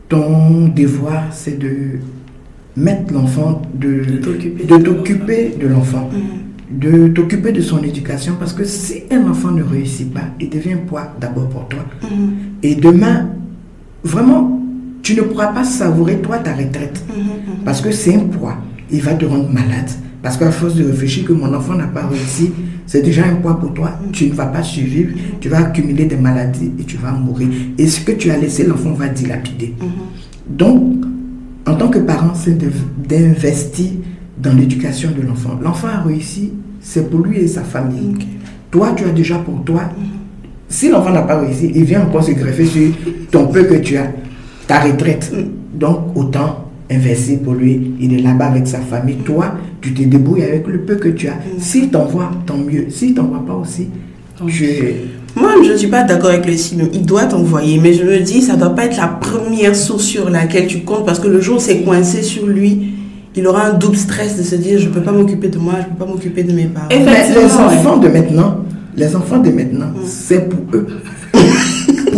ton 0.08 0.68
devoir, 0.68 1.24
c'est 1.32 1.58
de 1.58 1.98
mettre 2.76 3.12
l'enfant, 3.12 3.62
de, 3.74 4.04
de 4.04 4.76
t'occuper 4.78 5.56
de 5.60 5.66
l'enfant. 5.66 6.10
Mm 6.12 6.46
de 6.70 7.08
t'occuper 7.08 7.52
de 7.52 7.60
son 7.60 7.82
éducation 7.82 8.34
parce 8.38 8.52
que 8.52 8.64
si 8.64 9.04
un 9.10 9.28
enfant 9.28 9.50
ne 9.50 9.62
réussit 9.62 10.12
pas, 10.12 10.24
il 10.40 10.50
devient 10.50 10.72
un 10.72 10.86
poids 10.86 11.12
d'abord 11.20 11.48
pour 11.48 11.68
toi. 11.68 11.84
Mhm. 12.02 12.30
Et 12.62 12.74
demain, 12.74 13.28
vraiment, 14.02 14.60
tu 15.02 15.14
ne 15.14 15.22
pourras 15.22 15.48
pas 15.48 15.64
savourer 15.64 16.18
toi 16.18 16.38
ta 16.38 16.54
retraite 16.54 17.04
mhm, 17.08 17.22
mhm. 17.22 17.64
parce 17.64 17.80
que 17.80 17.92
c'est 17.92 18.16
un 18.16 18.24
poids. 18.24 18.56
Il 18.90 19.02
va 19.02 19.14
te 19.14 19.24
rendre 19.24 19.50
malade 19.50 19.90
parce 20.22 20.36
qu'à 20.36 20.50
force 20.50 20.74
de 20.74 20.84
réfléchir 20.84 21.24
que 21.24 21.32
mon 21.32 21.52
enfant 21.54 21.74
n'a 21.74 21.86
pas 21.86 22.06
réussi, 22.06 22.50
c'est 22.86 23.02
déjà 23.02 23.26
un 23.26 23.36
poids 23.36 23.60
pour 23.60 23.72
toi. 23.74 23.92
Tu 24.12 24.26
ne 24.26 24.32
vas 24.32 24.46
pas 24.46 24.62
survivre, 24.62 25.12
tu 25.40 25.48
vas 25.48 25.58
accumuler 25.58 26.06
des 26.06 26.16
maladies 26.16 26.72
et 26.78 26.82
tu 26.84 26.96
vas 26.96 27.12
mourir. 27.12 27.48
Et 27.78 27.86
ce 27.86 28.00
que 28.00 28.12
tu 28.12 28.30
as 28.30 28.36
laissé, 28.36 28.66
l'enfant 28.66 28.92
va 28.92 29.08
dilapider. 29.08 29.74
Donc, 30.48 31.04
en 31.66 31.74
tant 31.74 31.88
que 31.88 31.98
parent, 31.98 32.34
c'est 32.34 32.56
d'investir 33.06 33.90
dans 34.38 34.52
l'éducation 34.52 35.10
de 35.10 35.22
l'enfant. 35.22 35.58
L'enfant 35.62 35.88
a 35.88 36.02
réussi, 36.02 36.52
c'est 36.81 37.10
pour 37.10 37.20
lui 37.20 37.38
et 37.38 37.48
sa 37.48 37.62
famille. 37.62 38.14
Toi, 38.70 38.94
tu 38.96 39.05
as 39.05 39.12
déjà 39.12 39.38
pour 39.38 39.62
toi. 39.64 39.82
Si 40.69 40.88
l'enfant 40.88 41.10
n'a 41.10 41.22
pas 41.22 41.40
réussi, 41.40 41.70
il 41.74 41.84
vient 41.84 42.02
encore 42.02 42.24
se 42.24 42.32
greffer 42.32 42.66
sur 42.66 42.90
ton 43.31 43.46
peu 43.46 43.64
que 43.64 43.74
tu 43.74 43.96
as, 43.96 44.12
ta 44.66 44.81
retraite. 44.81 45.32
Donc, 45.74 46.16
autant 46.16 46.66
investir 46.90 47.40
pour 47.40 47.55
lui. 47.55 47.93
Il 48.00 48.14
est 48.14 48.22
là-bas 48.22 48.46
avec 48.46 48.66
sa 48.66 48.78
famille. 48.78 49.16
Toi, 49.16 49.55
tu 49.81 49.93
te 49.93 50.02
débrouilles 50.02 50.44
avec 50.44 50.66
le 50.66 50.81
peu 50.81 50.96
que 50.96 51.08
tu 51.08 51.28
as. 51.28 51.38
S'il 51.58 51.90
t'envoie, 51.90 52.31
tant 52.46 52.56
mieux. 52.56 52.86
S'il 52.90 53.14
t'envoie 53.14 53.44
pas 53.44 53.55
aussi, 53.55 53.88
tu 54.46 54.64
Moi, 55.34 55.50
je 55.64 55.72
ne 55.72 55.76
suis 55.76 55.88
pas 55.88 56.02
d'accord 56.02 56.31
avec 56.31 56.46
le 56.46 56.56
signe. 56.56 56.88
Il 56.93 57.05
doit 57.05 57.24
t'envoyer. 57.24 57.78
Mais 57.78 57.93
je 57.93 58.05
me 58.05 58.19
dis, 58.20 58.43
ça 58.43 58.55
ne 58.55 58.60
doit 58.60 58.74
pas 58.74 58.86
être 58.86 58.96
la 58.96 59.08
première 59.08 59.74
source 59.74 60.05
sur 60.05 60.31
laquelle 60.31 60.66
tu 60.66 60.81
comptes 60.81 61.06
parce 61.06 61.19
que 61.19 61.28
le 61.28 61.40
jour 61.40 61.56
où 61.56 61.60
c'est 61.60 61.82
coincé 61.82 62.22
sur 62.22 62.46
lui, 62.46 62.93
il 63.36 63.46
aura 63.46 63.66
un 63.66 63.74
double 63.74 63.96
stress 63.96 64.38
de 64.38 64.43
se 64.43 64.55
dire 64.55 64.78
je 64.78 64.88
ne 64.88 64.94
peux 64.94 65.02
pas 65.02 65.12
m'occuper 65.12 65.48
de 65.48 65.58
moi, 65.58 65.74
je 65.74 65.84
ne 65.86 65.90
peux 65.90 66.05
pas 66.05 66.10
m'occuper 66.10 66.43
de 66.43 66.52
mes 66.52 66.64
parents. 66.64 66.88
Et 66.90 66.98
les 66.98 67.55
enfants 67.55 67.98
de 67.98 68.08
maintenant, 68.08 68.64
les 68.96 69.14
enfants 69.14 69.38
de 69.38 69.50
maintenant, 69.50 69.88
mm. 69.88 70.06
c'est 70.06 70.48
pour 70.48 70.60
eux. 70.72 70.86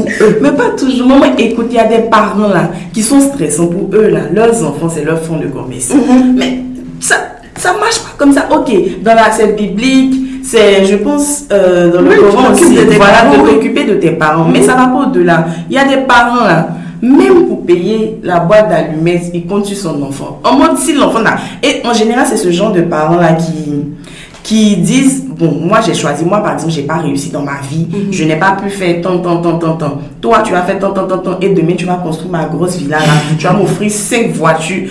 Pour 0.03 0.27
eux. 0.27 0.39
Mais 0.41 0.53
pas 0.53 0.71
toujours. 0.77 1.07
Moi, 1.07 1.29
écoute, 1.39 1.67
il 1.71 1.77
y 1.77 1.79
a 1.79 1.87
des 1.87 2.09
parents 2.09 2.49
là 2.49 2.71
qui 2.93 3.03
sont 3.03 3.21
stressants 3.21 3.69
pour 3.69 3.89
eux 3.95 4.09
là. 4.09 4.21
Leurs 4.33 4.65
enfants, 4.65 4.89
c'est 4.93 5.05
leur 5.05 5.21
fond 5.21 5.39
de 5.39 5.47
commerce. 5.47 5.91
Mm-hmm. 5.91 6.35
Mais 6.37 6.59
ça, 7.01 7.17
ça 7.57 7.73
marche 7.73 8.01
pas 8.01 8.15
comme 8.17 8.33
ça. 8.33 8.49
Ok, 8.51 8.73
dans 9.03 9.15
l'accès 9.15 9.53
biblique, 9.53 10.43
c'est, 10.45 10.85
je 10.85 10.97
pense, 10.97 11.45
euh, 11.53 11.93
dans 11.93 12.01
le 12.01 12.17
Coran 12.17 12.53
aussi, 12.53 12.75
de 12.75 12.81
voilà, 12.97 13.37
de 13.37 13.51
t'occuper 13.51 13.85
de 13.85 13.95
tes 13.95 14.13
parents. 14.13 14.47
Mais 14.47 14.63
ça 14.63 14.75
va 14.75 14.87
pas 14.87 15.09
au-delà. 15.09 15.47
Il 15.69 15.77
y 15.77 15.79
a 15.79 15.85
des 15.85 16.03
parents 16.07 16.45
là 16.45 16.69
même 17.01 17.47
pour 17.47 17.65
payer 17.65 18.19
la 18.23 18.41
boîte 18.41 18.69
d'allumettes, 18.69 19.31
il 19.33 19.47
compte 19.47 19.67
sur 19.67 19.77
son 19.77 20.03
enfant. 20.03 20.41
En 20.45 20.59
mode, 20.59 20.77
si 20.79 20.95
l'enfant 20.95 21.21
n'a... 21.21 21.37
Et 21.63 21.83
en 21.87 21.93
général, 21.93 22.27
c'est 22.29 22.37
ce 22.37 22.51
genre 22.51 22.73
de 22.73 22.83
parents-là 22.83 23.35
qui, 23.35 23.85
qui 24.43 24.77
disent, 24.77 25.28
bon, 25.39 25.61
moi 25.63 25.81
j'ai 25.85 25.95
choisi, 25.95 26.25
moi 26.25 26.43
par 26.43 26.55
exemple, 26.55 26.73
j'ai 26.73 26.83
pas 26.83 26.97
réussi 26.99 27.31
dans 27.31 27.43
ma 27.43 27.61
vie, 27.61 27.87
mhm. 27.91 28.13
je 28.13 28.25
n'ai 28.25 28.37
pas 28.37 28.53
pu 28.53 28.69
faire 28.71 29.01
tant, 29.01 29.19
tant, 29.19 29.41
tant, 29.41 29.59
tant, 29.59 29.77
tant. 29.77 29.99
Toi, 30.21 30.43
tu 30.45 30.55
as 30.55 30.63
fait 30.63 30.79
tant, 30.79 30.91
tant, 30.91 31.07
tant, 31.07 31.19
tant, 31.19 31.39
et 31.41 31.51
demain, 31.51 31.75
tu 31.77 31.87
vas 31.87 31.95
construire 31.95 32.33
ma 32.33 32.45
grosse 32.47 32.77
villa 32.77 32.99
là, 32.99 33.13
tu 33.39 33.47
vas 33.47 33.53
m'offrir 33.53 33.91
cinq 33.91 34.31
voitures. 34.33 34.89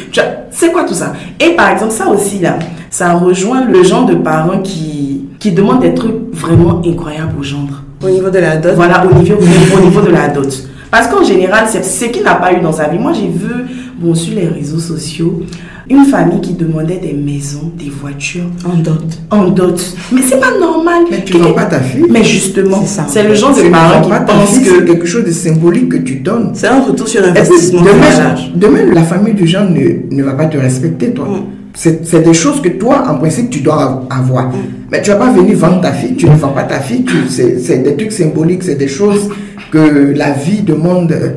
C'est 0.50 0.72
quoi 0.72 0.84
tout 0.84 0.94
ça? 0.94 1.14
Et 1.40 1.50
par 1.52 1.72
exemple, 1.72 1.92
ça 1.92 2.08
aussi 2.08 2.40
là, 2.40 2.58
ça 2.90 3.14
rejoint 3.14 3.66
le 3.66 3.84
genre 3.84 4.06
de 4.06 4.16
parents 4.16 4.60
qui, 4.60 5.26
qui 5.40 5.52
demandent 5.52 5.82
des 5.82 5.94
trucs 5.94 6.16
vraiment 6.32 6.82
incroyables 6.86 7.36
au 7.40 7.44
gendre. 7.44 7.84
Au 8.04 8.10
niveau 8.10 8.30
de 8.30 8.40
la 8.40 8.58
dot 8.58 8.74
Voilà, 8.76 9.06
au 9.06 9.14
niveau, 9.14 9.36
au 9.36 9.80
niveau 9.80 10.02
de 10.02 10.12
la 10.12 10.28
dot. 10.30 10.68
Parce 10.90 11.08
qu'en 11.08 11.24
général, 11.24 11.66
c'est 11.68 11.84
ce 11.84 12.06
qu'il 12.06 12.24
n'a 12.24 12.36
pas 12.36 12.54
eu 12.54 12.62
dans 12.62 12.72
sa 12.72 12.88
vie. 12.88 12.98
Moi, 12.98 13.12
j'ai 13.14 13.28
vu, 13.28 13.52
bon, 14.00 14.16
sur 14.16 14.36
les 14.36 14.48
réseaux 14.48 14.80
sociaux, 14.80 15.42
une 15.90 16.06
famille 16.06 16.42
qui 16.42 16.54
demandait 16.54 16.98
des 16.98 17.14
maisons, 17.14 17.72
des 17.78 17.90
voitures. 17.90 18.46
En 18.66 18.78
dot. 18.78 19.04
En 19.32 19.48
dot. 19.50 19.96
Mais 20.12 20.22
c'est 20.22 20.40
pas 20.40 20.58
normal. 20.60 21.04
Mais 21.10 21.24
tu 21.24 21.38
ne 21.38 21.44
vends 21.44 21.54
pas 21.54 21.66
ta 21.66 21.80
fille. 21.80 22.06
Mais 22.10 22.24
justement, 22.24 22.82
C'est 22.82 22.88
ça. 22.96 23.06
c'est 23.08 23.24
le 23.28 23.34
genre 23.36 23.56
de 23.56 23.70
parents 23.70 24.02
qui 24.02 24.10
pensent 24.26 24.50
c'est 24.52 24.62
que. 24.64 24.82
quelque 24.86 25.06
chose 25.06 25.24
de 25.26 25.32
symbolique 25.32 25.90
que 25.90 25.98
tu 25.98 26.16
donnes. 26.18 26.52
C'est 26.54 26.68
un 26.68 26.82
retour 26.82 27.08
sur 27.08 27.24
investissement. 27.24 27.82
demain, 27.82 28.36
demain, 28.56 28.94
la 28.94 29.04
famille 29.04 29.34
du 29.34 29.48
genre 29.48 29.70
ne, 29.70 30.14
ne 30.16 30.24
va 30.24 30.34
pas 30.34 30.46
te 30.46 30.58
respecter, 30.58 31.12
toi? 31.12 31.26
Mm. 31.28 31.44
C'est 31.74 32.06
c'est 32.08 32.22
des 32.24 32.34
choses 32.34 32.60
que 32.62 32.70
toi, 32.70 33.04
en 33.08 33.18
principe, 33.20 33.50
tu 33.52 33.60
dois 33.62 34.06
avoir. 34.10 34.48
Mm. 34.50 34.54
Mais 34.92 35.02
tu 35.02 35.10
vas 35.12 35.18
pas 35.18 35.32
venir 35.32 35.56
vendre 35.58 35.82
ta 35.82 35.92
fille, 35.92 36.16
tu 36.16 36.26
ne 36.28 36.36
vends 36.36 36.50
pas 36.54 36.64
ta 36.64 36.80
fille. 36.80 37.06
C'est 37.30 37.60
c'est 37.60 37.78
des 37.80 37.96
trucs 37.96 38.12
symboliques, 38.12 38.64
c'est 38.64 38.76
des 38.76 38.88
choses 38.88 39.30
que 39.72 40.14
la 40.16 40.32
vie 40.32 40.62
demande. 40.64 41.12
euh, 41.12 41.30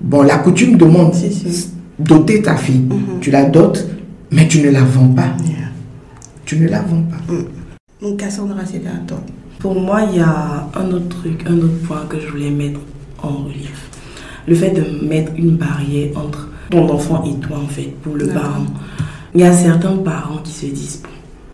Bon, 0.00 0.22
la 0.22 0.36
coutume 0.36 0.76
demande 0.76 1.12
Si, 1.14 1.32
si. 1.32 1.70
doter 1.98 2.40
ta 2.40 2.54
fille. 2.54 2.82
Mhm. 2.88 3.18
Tu 3.20 3.32
la 3.32 3.44
dotes, 3.44 3.84
mais 4.30 4.48
tu 4.48 4.60
ne 4.60 4.70
la 4.70 4.82
vends 4.82 5.08
pas. 5.08 5.28
Yeah. 5.44 5.68
Tu 6.44 6.58
ne 6.58 6.68
la 6.68 6.82
vends 6.82 7.02
pas. 7.02 7.34
Donc 8.00 8.18
Cassandra, 8.18 8.64
c'était 8.64 8.88
à 8.88 8.98
toi. 9.06 9.20
Pour 9.58 9.80
moi, 9.80 10.02
il 10.10 10.18
y 10.18 10.20
a 10.20 10.68
un 10.74 10.90
autre 10.92 11.08
truc, 11.08 11.44
un 11.46 11.58
autre 11.58 11.78
point 11.86 12.06
que 12.08 12.20
je 12.20 12.28
voulais 12.28 12.50
mettre 12.50 12.80
en 13.22 13.44
relief. 13.44 13.90
Le 14.46 14.54
fait 14.54 14.70
de 14.70 15.06
mettre 15.06 15.32
une 15.36 15.56
barrière 15.56 16.16
entre 16.16 16.48
ton 16.70 16.88
enfant 16.88 17.24
et 17.24 17.34
toi, 17.40 17.58
en 17.58 17.66
fait, 17.66 17.92
pour 18.02 18.14
le 18.14 18.28
parent. 18.28 18.66
Il 19.34 19.40
y 19.40 19.44
a 19.44 19.52
certains 19.52 19.96
parents 19.96 20.38
qui 20.38 20.52
se 20.52 20.66
disent, 20.66 21.02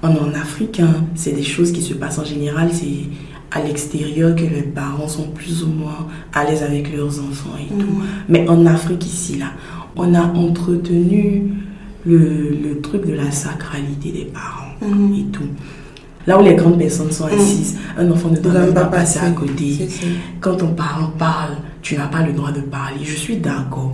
bon, 0.02 0.10
on 0.10 0.14
est 0.14 0.20
en 0.20 0.34
Afrique, 0.34 0.80
hein, 0.80 1.06
c'est 1.14 1.32
des 1.32 1.42
choses 1.42 1.72
qui 1.72 1.82
se 1.82 1.94
passent 1.94 2.18
en 2.18 2.24
général, 2.24 2.68
c'est 2.72 3.08
à 3.50 3.62
l'extérieur 3.62 4.34
que 4.36 4.42
les 4.42 4.62
parents 4.62 5.08
sont 5.08 5.28
plus 5.28 5.62
ou 5.64 5.68
moins 5.68 6.06
à 6.32 6.44
l'aise 6.44 6.62
avec 6.62 6.94
leurs 6.94 7.20
enfants 7.20 7.56
et 7.58 7.72
tout. 7.72 8.02
Mais 8.28 8.48
en 8.48 8.66
Afrique, 8.66 9.06
ici, 9.06 9.38
là, 9.38 9.52
on 9.96 10.12
a 10.14 10.22
entretenu 10.22 11.52
le, 12.06 12.18
le 12.62 12.80
truc 12.80 13.06
de 13.06 13.14
la 13.14 13.30
sacralité 13.30 14.10
des 14.12 14.24
parents 14.26 14.72
Mhm. 14.82 15.14
et 15.14 15.24
tout. 15.32 15.48
Là 16.26 16.38
où 16.40 16.42
les 16.44 16.54
grandes 16.54 16.78
personnes 16.78 17.12
sont 17.12 17.26
Mhm. 17.26 17.34
assises, 17.38 17.76
un 17.98 18.10
enfant 18.10 18.30
ne 18.30 18.38
doit 18.38 18.52
même 18.52 18.72
pas 18.74 18.84
pas 18.84 18.98
passer 18.98 19.18
à 19.20 19.30
côté. 19.30 19.88
Quand 20.40 20.56
ton 20.56 20.68
parent 20.74 21.10
parle, 21.18 21.56
tu 21.82 21.96
n'as 21.96 22.06
pas 22.06 22.22
le 22.22 22.32
droit 22.32 22.50
de 22.52 22.60
parler. 22.60 23.00
Je 23.04 23.14
suis 23.16 23.36
d'accord. 23.36 23.92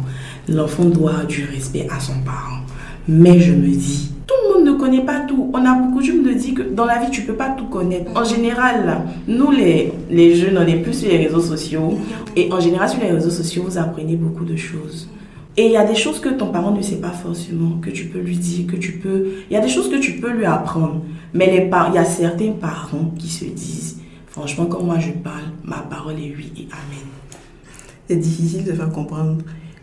L'enfant 0.48 0.84
doit 0.84 1.24
du 1.28 1.44
respect 1.44 1.88
à 1.90 1.98
son 2.00 2.14
parent. 2.24 2.60
Mais 3.08 3.40
je 3.40 3.52
me 3.52 3.66
dis, 3.68 4.12
tout 4.26 4.34
le 4.44 4.54
monde 4.64 4.72
ne 4.74 4.78
connaît 4.78 5.04
pas 5.04 5.20
tout. 5.20 5.50
On 5.52 5.64
a 5.64 5.74
beaucoup 5.74 5.98
coutume 5.98 6.22
de 6.22 6.32
dire 6.32 6.54
que 6.54 6.62
dans 6.62 6.84
la 6.84 7.00
vie, 7.00 7.10
tu 7.10 7.22
peux 7.22 7.32
pas 7.34 7.48
tout 7.50 7.64
connaître. 7.66 8.10
En 8.14 8.22
général, 8.24 9.02
nous 9.26 9.50
les, 9.50 9.92
les 10.10 10.36
jeunes, 10.36 10.56
on 10.58 10.66
est 10.66 10.76
plus 10.76 10.94
sur 10.94 11.08
les 11.08 11.16
réseaux 11.26 11.40
sociaux. 11.40 11.98
Et 12.36 12.52
en 12.52 12.60
général, 12.60 12.88
sur 12.88 13.00
les 13.00 13.10
réseaux 13.10 13.30
sociaux, 13.30 13.64
vous 13.66 13.76
apprenez 13.78 14.14
beaucoup 14.14 14.44
de 14.44 14.54
choses. 14.56 15.08
Et 15.56 15.66
il 15.66 15.72
y 15.72 15.76
a 15.76 15.84
des 15.84 15.96
choses 15.96 16.20
que 16.20 16.28
ton 16.28 16.52
parent 16.52 16.70
ne 16.70 16.80
sait 16.80 17.00
pas 17.00 17.10
forcément, 17.10 17.78
que 17.80 17.90
tu 17.90 18.06
peux 18.06 18.20
lui 18.20 18.36
dire, 18.36 18.66
que 18.66 18.76
tu 18.76 18.92
peux... 18.92 19.32
Il 19.50 19.54
y 19.54 19.56
a 19.56 19.60
des 19.60 19.68
choses 19.68 19.90
que 19.90 19.96
tu 19.96 20.12
peux 20.12 20.30
lui 20.30 20.44
apprendre. 20.44 21.02
Mais 21.34 21.50
les 21.50 21.68
par... 21.68 21.90
il 21.90 21.96
y 21.96 21.98
a 21.98 22.04
certains 22.04 22.52
parents 22.52 23.12
qui 23.18 23.28
se 23.28 23.44
disent, 23.44 23.98
franchement, 24.28 24.66
quand 24.66 24.82
moi 24.82 24.98
je 24.98 25.10
parle, 25.10 25.52
ma 25.64 25.78
parole 25.78 26.14
est 26.14 26.34
oui 26.36 26.52
et 26.56 26.68
amen. 26.70 27.06
C'est 28.08 28.16
difficile 28.16 28.64
de 28.64 28.72
faire 28.72 28.90
comprendre 28.90 29.38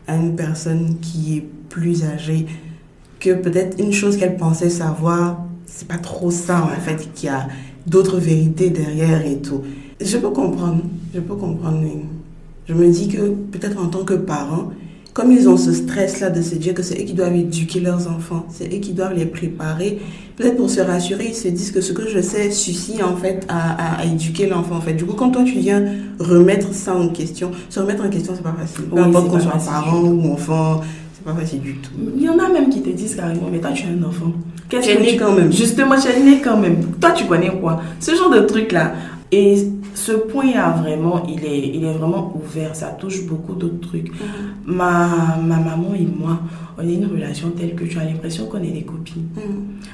à 0.08 0.16
une 0.16 0.36
personne 0.36 0.98
qui 1.02 1.38
est 1.38 1.46
plus 1.70 2.04
âgée 2.04 2.46
que 3.20 3.34
peut-être 3.34 3.82
une 3.82 3.92
chose 3.92 4.18
qu'elle 4.18 4.38
pensait 4.38 4.70
savoir, 4.70 5.46
c'est 5.66 5.88
pas 5.88 5.98
trop 5.98 6.32
ça 6.32 6.64
en 6.64 6.82
fait, 6.82 7.14
qu'il 7.14 7.28
y 7.28 7.30
a 7.30 7.48
d'autres 7.86 8.20
vérités 8.20 8.70
derrière 8.70 9.26
et 9.26 9.38
tout. 9.38 9.64
Je 10.00 10.18
peux 10.18 10.30
comprendre, 10.30 10.84
je 11.14 11.20
peux 11.20 11.36
comprendre. 11.36 11.84
Je 12.68 12.74
me 12.74 12.90
dis 12.90 13.08
que 13.08 13.30
peut-être 13.30 13.80
en 13.80 13.88
tant 13.88 14.04
que 14.04 14.14
parent, 14.14 14.72
comme 15.18 15.32
ils 15.32 15.50
ont 15.50 15.58
ce 15.58 15.74
stress-là 15.74 16.30
de 16.30 16.44
se 16.44 16.54
dire 16.54 16.76
que 16.76 16.84
c'est 16.84 16.94
eux 17.02 17.04
qui 17.06 17.14
doivent 17.14 17.36
éduquer 17.36 17.80
leurs 17.80 18.08
enfants, 18.08 18.46
c'est 18.52 18.66
eux 18.68 18.78
qui 18.80 18.94
doivent 18.94 19.16
les 19.16 19.26
préparer, 19.26 19.98
peut-être 20.36 20.58
pour 20.58 20.70
se 20.70 20.80
rassurer, 20.80 21.26
ils 21.30 21.34
se 21.36 21.48
disent 21.48 21.72
que 21.72 21.82
ce 21.82 21.92
que 21.92 22.08
je 22.08 22.22
sais 22.22 22.52
suffit 22.52 23.02
en 23.02 23.16
fait 23.18 23.44
à, 23.50 23.96
à- 23.96 24.02
à 24.02 24.06
éduquer 24.06 24.46
l'enfant. 24.48 24.76
En 24.76 24.82
fait. 24.82 24.94
Du 24.94 25.06
coup, 25.06 25.16
quand 25.16 25.32
toi 25.32 25.42
tu 25.44 25.58
viens 25.58 25.84
remettre 26.20 26.72
ça 26.72 26.94
en 26.96 27.08
question, 27.10 27.50
se 27.68 27.80
remettre 27.80 28.06
en 28.06 28.10
question, 28.10 28.34
c'est 28.36 28.44
pas 28.44 28.56
facile. 28.60 28.86
Peu 28.86 29.00
importe 29.02 29.30
qu'on 29.30 29.40
soit 29.40 29.58
parent 29.66 30.02
ou 30.04 30.32
enfant, 30.34 30.82
c'est 31.16 31.24
pas 31.26 31.34
facile 31.40 31.62
du 31.62 31.74
tout. 31.78 31.90
Il 32.16 32.22
y 32.22 32.30
en 32.30 32.38
a 32.38 32.48
même 32.50 32.70
qui 32.70 32.82
te 32.84 32.90
disent 32.92 33.16
carrément, 33.16 33.50
mais 33.52 33.58
toi 33.60 33.72
tu 33.74 33.86
es 33.88 33.90
un 33.90 34.04
enfant. 34.08 34.32
Qu'est-ce 34.70 34.86
Tu 34.88 34.94
es 34.94 34.98
que 34.98 35.02
né 35.02 35.18
quand 35.18 35.32
même. 35.34 35.52
Justement, 35.52 35.96
tu 36.00 36.10
es 36.10 36.20
né 36.24 36.42
quand 36.44 36.58
même. 36.58 36.78
Toi 37.02 37.12
tu 37.14 37.26
connais 37.26 37.50
quoi? 37.60 37.82
Ce 38.00 38.12
genre 38.14 38.30
de 38.30 38.42
truc-là. 38.42 38.94
Et 39.32 39.58
ce 39.94 40.14
point-là, 40.14 40.72
vraiment, 40.82 41.24
il 41.28 41.44
est, 41.46 41.68
il 41.76 41.84
est 41.84 41.92
vraiment 41.94 42.34
ouvert. 42.36 42.76
Ça 42.76 42.88
touche 42.88 43.26
beaucoup 43.26 43.54
d'autres 43.56 43.82
trucs. 43.82 44.10
Ma, 44.66 45.38
ma 45.42 45.58
maman 45.58 45.94
et 45.96 46.06
moi, 46.06 46.40
on 46.78 46.82
a 46.82 46.86
une 46.92 47.06
relation 47.08 47.50
telle 47.52 47.76
que 47.76 47.84
tu 47.84 47.98
as 48.00 48.06
l'impression 48.06 48.46
qu'on 48.46 48.62
est 48.64 48.72
des 48.72 48.84
copines. 48.84 49.28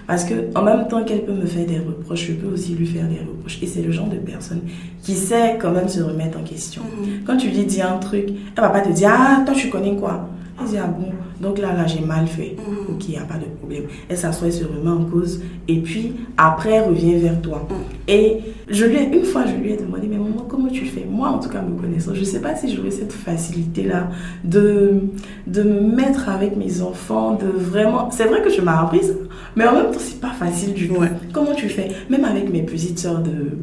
Parce 0.06 0.24
que 0.26 0.36
en 0.56 0.62
même 0.62 0.88
temps 0.88 1.04
qu'elle 1.04 1.26
peut 1.26 1.34
me 1.34 1.46
faire 1.46 1.66
des 1.66 1.80
reproches, 1.80 2.28
je 2.28 2.34
peux 2.34 2.54
aussi 2.54 2.76
lui 2.76 2.86
faire 2.86 3.08
des 3.08 3.20
reproches. 3.20 3.58
Et 3.64 3.68
c'est 3.68 3.82
le 3.82 3.92
genre 3.92 4.08
de 4.10 4.18
personne 4.18 4.62
qui 5.02 5.14
sait 5.14 5.58
quand 5.60 5.72
même 5.72 5.88
se 5.90 6.02
remettre 6.02 6.38
en 6.38 6.44
question. 6.44 6.84
Quand 7.26 7.38
tu 7.38 7.50
lui 7.50 7.66
dis 7.66 7.82
un 7.82 7.98
truc, 7.98 8.26
elle 8.30 8.62
va 8.62 8.70
pas 8.70 8.82
te 8.82 8.92
dire 8.92 9.10
Ah, 9.12 9.44
toi 9.46 9.56
tu 9.56 9.70
connais 9.70 9.96
quoi? 9.96 10.30
Elle 10.64 10.70
dit 10.70 10.78
Ah 10.78 10.88
bon, 10.88 11.08
donc 11.42 11.58
là, 11.60 11.74
là, 11.74 11.86
j'ai 11.86 12.00
mal 12.00 12.28
fait. 12.28 12.56
Ok, 12.90 13.08
il 13.08 13.12
n'y 13.12 13.18
a 13.18 13.24
pas 13.24 13.38
de 13.38 13.46
problème. 13.60 13.84
Elle 14.10 14.18
s'assoit, 14.18 14.48
elle 14.48 14.54
se 14.54 14.64
remet 14.64 14.90
en 14.90 15.06
cause. 15.06 15.42
Et 15.68 15.82
puis, 15.82 16.14
après, 16.38 16.72
elle 16.72 16.90
revient 16.90 17.16
vers 17.16 17.42
toi. 17.42 17.68
Et 18.08 18.40
je 18.68 18.86
lui 18.86 18.96
ai, 18.96 19.16
une 19.16 19.24
fois, 19.26 19.44
je 19.46 19.56
lui 19.56 19.72
ai 19.72 19.78
demandé 19.78 20.08
Mais 20.08 20.18
maman, 20.18 20.46
comment 20.48 20.70
tu 20.70 20.86
fais? 20.86 21.06
Moi, 21.10 21.28
en 21.28 21.40
tout 21.40 21.50
cas, 21.50 21.62
me 21.62 21.80
connaissant, 21.80 22.14
je 22.14 22.22
ne 22.22 22.26
sais 22.26 22.40
pas 22.40 22.56
si 22.56 22.74
j'aurais 22.74 22.92
cette 22.92 23.14
facilité-là 23.14 24.10
de, 24.44 25.02
de 25.48 25.64
me 25.64 25.82
mettre 25.82 26.30
avec 26.30 26.56
mes 26.56 26.82
enfants, 26.82 27.36
de 27.36 27.48
vraiment. 27.48 28.10
C'est 28.12 28.26
vrai 28.26 28.42
que 28.42 28.50
je 28.50 28.62
m'ai 28.62 28.72
appris 28.72 29.04
ça, 29.04 29.14
mais 29.56 29.68
en 29.68 29.74
même 29.74 29.92
temps, 29.92 30.00
c'est 30.00 30.20
pas 30.20 30.32
facile 30.32 30.74
du 30.74 30.88
tout. 30.88 30.96
Ouais. 30.96 31.12
Comment 31.32 31.54
tu 31.54 31.70
fais? 31.70 31.90
Même 32.10 32.26
avec 32.26 32.52
mes 32.52 32.64
petites 32.64 33.00
soeurs 33.00 33.22
de 33.22 33.58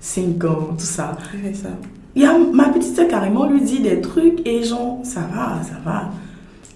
5 0.00 0.44
ans, 0.44 0.68
tout 0.76 0.84
ça. 0.84 1.16
C'est 1.44 1.54
ça. 1.54 1.68
Il 2.14 2.22
y 2.22 2.26
a 2.26 2.36
ma 2.36 2.68
petite 2.68 2.94
soeur 2.94 3.08
carrément 3.08 3.48
lui 3.48 3.62
dit 3.62 3.80
des 3.80 4.00
trucs 4.00 4.46
et 4.46 4.62
genre, 4.62 4.98
ça 5.02 5.20
va, 5.20 5.62
ça 5.62 5.78
va. 5.84 6.10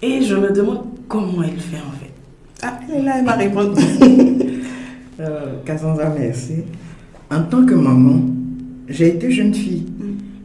Et 0.01 0.21
je 0.21 0.35
me 0.35 0.51
demande 0.51 0.85
comment 1.07 1.41
elle 1.43 1.59
fait 1.59 1.77
en 1.77 1.91
fait. 1.91 2.11
Ah, 2.61 2.79
elle 2.87 3.01
est 3.01 3.03
là, 3.03 3.19
elle 3.19 3.25
va 3.25 3.33
répondre. 3.33 3.77
Euh, 5.19 5.63
Cassandra, 5.65 6.13
merci. 6.15 6.57
En 7.31 7.41
tant 7.41 7.65
que 7.65 7.73
maman, 7.73 8.21
j'ai 8.87 9.07
été 9.07 9.31
jeune 9.31 9.51
fille. 9.51 9.87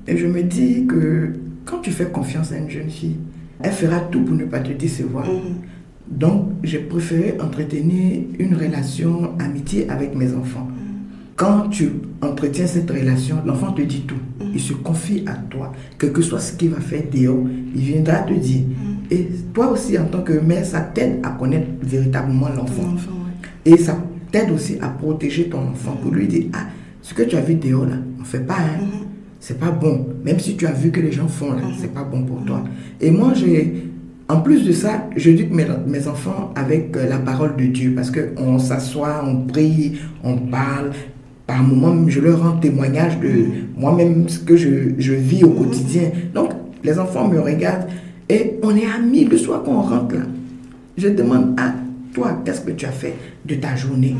Et 0.08 0.16
je 0.16 0.26
me 0.26 0.42
dis 0.42 0.86
que 0.86 1.34
quand 1.66 1.80
tu 1.80 1.90
fais 1.90 2.06
confiance 2.06 2.52
à 2.52 2.56
une 2.56 2.70
jeune 2.70 2.88
fille, 2.88 3.16
elle 3.60 3.72
fera 3.72 4.00
tout 4.00 4.22
pour 4.22 4.34
ne 4.34 4.46
pas 4.46 4.60
te 4.60 4.72
décevoir. 4.72 5.26
Donc, 6.08 6.52
j'ai 6.62 6.78
préféré 6.78 7.36
entretenir 7.38 8.22
une 8.38 8.54
relation 8.54 9.32
amitié 9.38 9.90
avec 9.90 10.14
mes 10.14 10.32
enfants. 10.32 10.68
Quand 11.36 11.68
tu 11.68 11.90
entretiens 12.22 12.66
cette 12.66 12.90
relation, 12.90 13.42
l'enfant 13.44 13.72
te 13.72 13.82
dit 13.82 14.02
tout. 14.02 14.20
Il 14.54 14.60
se 14.60 14.72
confie 14.72 15.22
à 15.26 15.34
toi. 15.34 15.72
Quel 15.98 16.12
que 16.12 16.22
soit 16.22 16.40
ce 16.40 16.54
qu'il 16.54 16.70
va 16.70 16.80
faire 16.80 17.02
dehors, 17.12 17.44
il 17.74 17.80
viendra 17.80 18.20
te 18.20 18.32
dire. 18.32 18.62
Et 19.12 19.28
toi 19.52 19.70
aussi, 19.70 19.98
en 19.98 20.06
tant 20.06 20.22
que 20.22 20.32
mère, 20.32 20.64
ça 20.64 20.80
t'aide 20.80 21.18
à 21.22 21.30
connaître 21.38 21.66
véritablement 21.82 22.48
l'enfant. 22.48 22.94
Ouais. 22.94 23.72
Et 23.72 23.76
ça 23.76 23.98
t'aide 24.30 24.50
aussi 24.50 24.78
à 24.80 24.88
protéger 24.88 25.50
ton 25.50 25.58
enfant 25.58 25.98
pour 26.00 26.12
lui 26.12 26.26
dire 26.26 26.44
Ah, 26.54 26.68
ce 27.02 27.12
que 27.12 27.22
tu 27.22 27.36
as 27.36 27.42
vu 27.42 27.56
dehors 27.56 27.84
là, 27.84 27.96
on 28.18 28.24
fait 28.24 28.40
pas, 28.40 28.54
hein. 28.54 28.86
C'est 29.38 29.58
pas 29.58 29.70
bon. 29.70 30.06
Même 30.24 30.38
si 30.38 30.56
tu 30.56 30.66
as 30.66 30.72
vu 30.72 30.90
que 30.90 31.00
les 31.00 31.12
gens 31.12 31.28
font 31.28 31.52
là, 31.52 31.60
c'est 31.78 31.92
pas 31.92 32.04
bon 32.04 32.22
pour 32.22 32.42
toi. 32.44 32.64
Et 33.02 33.10
moi, 33.10 33.34
j'ai. 33.34 33.88
En 34.28 34.40
plus 34.40 34.64
de 34.64 34.72
ça, 34.72 35.08
je 35.14 35.30
dis 35.30 35.46
que 35.46 35.52
mes, 35.52 35.66
mes 35.86 36.08
enfants 36.08 36.50
avec 36.54 36.96
euh, 36.96 37.06
la 37.06 37.18
parole 37.18 37.54
de 37.56 37.66
Dieu, 37.66 37.92
parce 37.94 38.10
qu'on 38.10 38.58
s'assoit, 38.58 39.22
on 39.26 39.42
prie, 39.42 39.98
on 40.24 40.38
parle. 40.38 40.92
Par 41.46 41.62
moments, 41.62 42.08
je 42.08 42.20
leur 42.20 42.40
rends 42.40 42.56
témoignage 42.56 43.18
de 43.20 43.44
moi-même, 43.76 44.26
ce 44.28 44.38
que 44.38 44.56
je, 44.56 44.94
je 44.96 45.12
vis 45.12 45.44
au 45.44 45.50
quotidien. 45.50 46.12
Donc, 46.32 46.52
les 46.82 46.98
enfants 46.98 47.28
me 47.28 47.40
regardent 47.40 47.88
et 48.28 48.58
on 48.62 48.76
est 48.76 48.86
amis 48.86 49.24
le 49.24 49.36
soir 49.36 49.62
qu'on 49.62 49.80
rentre 49.80 50.14
là. 50.14 50.22
Je 50.96 51.08
demande, 51.08 51.54
ah, 51.58 51.74
toi, 52.14 52.42
qu'est-ce 52.44 52.60
que 52.60 52.72
tu 52.72 52.86
as 52.86 52.92
fait 52.92 53.14
de 53.46 53.54
ta 53.56 53.74
journée? 53.76 54.14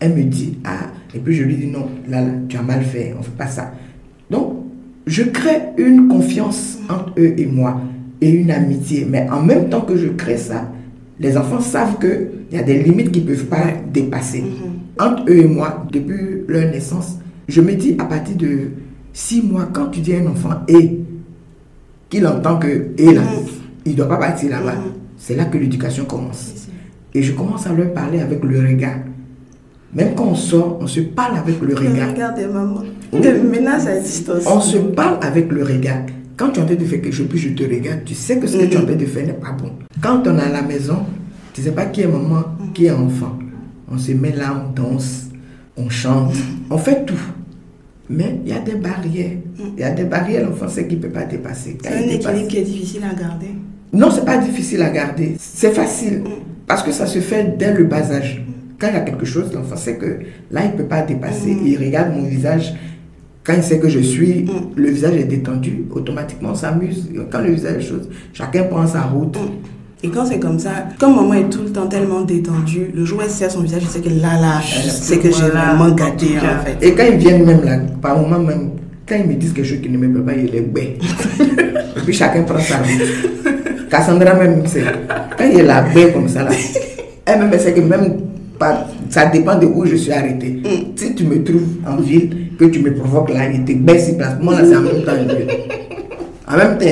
Elle 0.00 0.14
me 0.14 0.22
dit, 0.24 0.58
ah, 0.64 0.90
et 1.14 1.18
puis 1.18 1.34
je 1.34 1.44
lui 1.44 1.56
dis, 1.56 1.66
non, 1.66 1.88
là, 2.08 2.22
là, 2.22 2.30
tu 2.48 2.56
as 2.56 2.62
mal 2.62 2.82
fait, 2.82 3.12
on 3.14 3.20
ne 3.20 3.24
fait 3.24 3.36
pas 3.36 3.46
ça. 3.46 3.72
Donc, 4.30 4.64
je 5.06 5.22
crée 5.22 5.60
une 5.78 6.08
confiance 6.08 6.78
entre 6.88 7.12
eux 7.18 7.34
et 7.38 7.46
moi 7.46 7.80
et 8.20 8.30
une 8.30 8.50
amitié. 8.50 9.06
Mais 9.08 9.28
en 9.30 9.42
même 9.42 9.68
temps 9.68 9.82
que 9.82 9.96
je 9.96 10.08
crée 10.08 10.36
ça, 10.36 10.70
les 11.20 11.36
enfants 11.36 11.60
savent 11.60 11.98
qu'il 11.98 12.28
y 12.52 12.58
a 12.58 12.62
des 12.62 12.82
limites 12.82 13.12
qu'ils 13.12 13.24
ne 13.24 13.28
peuvent 13.28 13.46
pas 13.46 13.72
dépasser. 13.92 14.44
Entre 14.98 15.24
eux 15.30 15.38
et 15.38 15.46
moi, 15.46 15.86
depuis 15.92 16.42
leur 16.48 16.70
naissance, 16.70 17.18
je 17.48 17.60
me 17.60 17.74
dis 17.74 17.96
à 17.98 18.04
partir 18.04 18.36
de 18.36 18.70
six 19.12 19.42
mois, 19.42 19.68
quand 19.72 19.86
tu 19.86 20.00
dis 20.00 20.14
à 20.14 20.20
un 20.20 20.26
enfant 20.26 20.50
et 20.68 21.00
qu'il 22.16 22.26
entend 22.26 22.58
que 22.58 22.88
et 22.96 23.12
là, 23.12 23.22
il 23.84 23.92
ne 23.92 23.96
doit 23.96 24.08
pas 24.08 24.16
partir 24.16 24.50
là-bas, 24.50 24.74
c'est 25.18 25.36
là 25.36 25.44
que 25.44 25.58
l'éducation 25.58 26.06
commence. 26.06 26.52
Et 27.12 27.22
je 27.22 27.32
commence 27.32 27.66
à 27.66 27.72
leur 27.72 27.92
parler 27.92 28.20
avec 28.20 28.42
le 28.42 28.58
regard. 28.58 29.00
Même 29.94 30.14
quand 30.14 30.24
on 30.24 30.34
sort, 30.34 30.78
on 30.80 30.86
se 30.86 31.00
parle 31.00 31.36
avec 31.38 31.60
le 31.60 31.74
regard. 31.74 32.08
Oui. 33.12 33.20
Des 33.20 33.34
menaces 33.34 33.86
à 33.86 33.98
distance. 33.98 34.44
On 34.46 34.60
se 34.60 34.78
parle 34.78 35.18
avec 35.22 35.52
le 35.52 35.62
regard. 35.62 36.04
Quand 36.36 36.50
tu 36.50 36.60
es 36.60 36.62
en 36.62 36.66
train 36.66 36.74
de 36.74 36.84
faire 36.84 37.00
quelque 37.02 37.14
chose, 37.14 37.26
puis 37.28 37.38
je 37.38 37.50
te 37.50 37.62
regarde, 37.62 38.00
tu 38.04 38.14
sais 38.14 38.38
que 38.38 38.46
ce 38.46 38.56
que 38.56 38.64
tu 38.64 38.74
es 38.74 38.78
en 38.78 38.84
train 38.84 38.96
de 38.96 39.06
faire 39.06 39.26
n'est 39.26 39.32
pas 39.34 39.52
bon. 39.52 39.72
Quand 40.00 40.26
on 40.26 40.38
est 40.38 40.42
à 40.42 40.48
la 40.48 40.62
maison, 40.62 40.98
tu 41.52 41.60
ne 41.60 41.66
sais 41.66 41.72
pas 41.72 41.86
qui 41.86 42.02
est 42.02 42.06
maman, 42.06 42.44
qui 42.74 42.86
est 42.86 42.90
enfant. 42.90 43.38
On 43.90 43.98
se 43.98 44.12
met 44.12 44.34
là, 44.34 44.64
on 44.66 44.72
danse, 44.72 45.26
on 45.76 45.88
chante, 45.88 46.34
on 46.70 46.78
fait 46.78 47.04
tout. 47.04 47.14
Mais 48.08 48.40
il 48.44 48.52
y 48.52 48.54
a 48.54 48.60
des 48.60 48.76
barrières. 48.76 49.36
Il 49.58 49.80
y 49.80 49.82
a 49.82 49.90
des 49.90 50.04
barrières, 50.04 50.48
l'enfant 50.48 50.68
sait 50.68 50.86
qu'il 50.86 50.98
ne 50.98 51.02
peut 51.02 51.10
pas 51.10 51.24
dépasser. 51.24 51.76
C'est 51.82 51.92
un 51.92 52.00
équilibre 52.00 52.48
qui 52.48 52.58
est 52.58 52.62
difficile 52.62 53.02
à 53.04 53.14
garder. 53.14 53.48
Non, 53.92 54.10
c'est 54.10 54.24
pas 54.24 54.38
difficile 54.38 54.82
à 54.82 54.90
garder. 54.90 55.36
C'est 55.38 55.72
facile. 55.72 56.22
Parce 56.66 56.82
que 56.82 56.92
ça 56.92 57.06
se 57.06 57.20
fait 57.20 57.56
dès 57.56 57.72
le 57.72 57.84
bas 57.84 58.10
âge. 58.12 58.44
Quand 58.78 58.88
il 58.88 58.94
y 58.94 58.96
a 58.96 59.00
quelque 59.00 59.24
chose, 59.24 59.52
l'enfant 59.52 59.76
sait 59.76 59.96
que 59.96 60.18
là, 60.50 60.64
il 60.64 60.72
ne 60.72 60.76
peut 60.76 60.88
pas 60.88 61.02
dépasser. 61.02 61.54
Mm. 61.54 61.66
Il 61.66 61.78
regarde 61.78 62.14
mon 62.14 62.24
visage. 62.24 62.74
Quand 63.42 63.54
il 63.54 63.62
sait 63.62 63.78
que 63.78 63.88
je 63.88 64.00
suis, 64.00 64.44
le 64.74 64.90
visage 64.90 65.14
est 65.14 65.24
détendu, 65.24 65.84
automatiquement 65.92 66.50
on 66.50 66.54
s'amuse. 66.56 67.08
Quand 67.30 67.40
le 67.40 67.52
visage 67.52 67.76
est 67.76 67.88
chose, 67.88 68.08
chacun 68.32 68.64
prend 68.64 68.86
sa 68.86 69.02
route. 69.02 69.38
Et 70.06 70.10
quand 70.10 70.24
c'est 70.24 70.38
comme 70.38 70.60
ça, 70.60 70.70
comme 71.00 71.16
maman 71.16 71.34
est 71.34 71.50
tout 71.50 71.62
le 71.64 71.72
temps 71.72 71.88
tellement 71.88 72.20
détendue, 72.20 72.92
le 72.94 73.04
jour 73.04 73.18
où 73.18 73.22
elle 73.22 73.30
serre 73.30 73.50
son 73.50 73.62
visage, 73.62 73.82
je 73.82 73.88
sais 73.88 74.00
que 74.00 74.08
là, 74.08 74.40
là, 74.40 74.60
sais 74.62 75.18
que 75.18 75.32
j'ai 75.32 75.48
vraiment 75.48 75.90
gâté 75.90 76.36
en 76.38 76.64
fait. 76.64 76.76
Et 76.80 76.92
quand 76.94 77.02
ils 77.10 77.16
viennent 77.16 77.44
même 77.44 77.64
là, 77.64 77.78
par 78.00 78.16
moment 78.16 78.38
même, 78.38 78.70
quand 79.08 79.16
ils 79.16 79.26
me 79.26 79.34
disent 79.34 79.52
quelque 79.52 79.66
chose 79.66 79.80
qui 79.82 79.88
ne 79.88 79.98
me 79.98 80.22
plaît 80.22 80.34
pas, 80.34 80.40
il 80.40 80.54
est 80.54 80.60
baie. 80.60 80.96
Et 81.96 82.00
puis 82.04 82.14
chacun 82.14 82.44
prend 82.44 82.60
sa 82.60 82.76
route. 82.76 83.88
Cassandra 83.90 84.34
même, 84.34 84.62
c'est 84.66 84.84
quand 85.36 85.44
il 85.52 85.58
est 85.58 85.64
la 85.64 85.82
baie 85.82 86.12
comme 86.12 86.28
ça 86.28 86.44
là, 86.44 86.50
elle 87.26 87.60
sait 87.60 87.74
que 87.74 87.80
même 87.80 88.18
ça 89.10 89.26
dépend 89.26 89.58
de 89.58 89.66
où 89.66 89.86
je 89.86 89.96
suis 89.96 90.12
arrêté. 90.12 90.62
Si 90.94 91.16
tu 91.16 91.24
me 91.24 91.42
trouves 91.42 91.78
en 91.84 91.96
ville, 91.96 92.52
que 92.56 92.66
tu 92.66 92.78
me 92.78 92.94
provoques 92.94 93.30
là, 93.30 93.50
il 93.52 93.64
te 93.64 93.72
baisse 93.72 94.12
place. 94.16 94.36
Moi 94.40 94.54
là, 94.54 94.64
c'est 94.64 94.76
en 94.76 94.82
même 94.82 95.02
temps. 95.02 95.12
En 96.48 96.56
même 96.56 96.78
temps. 96.78 96.86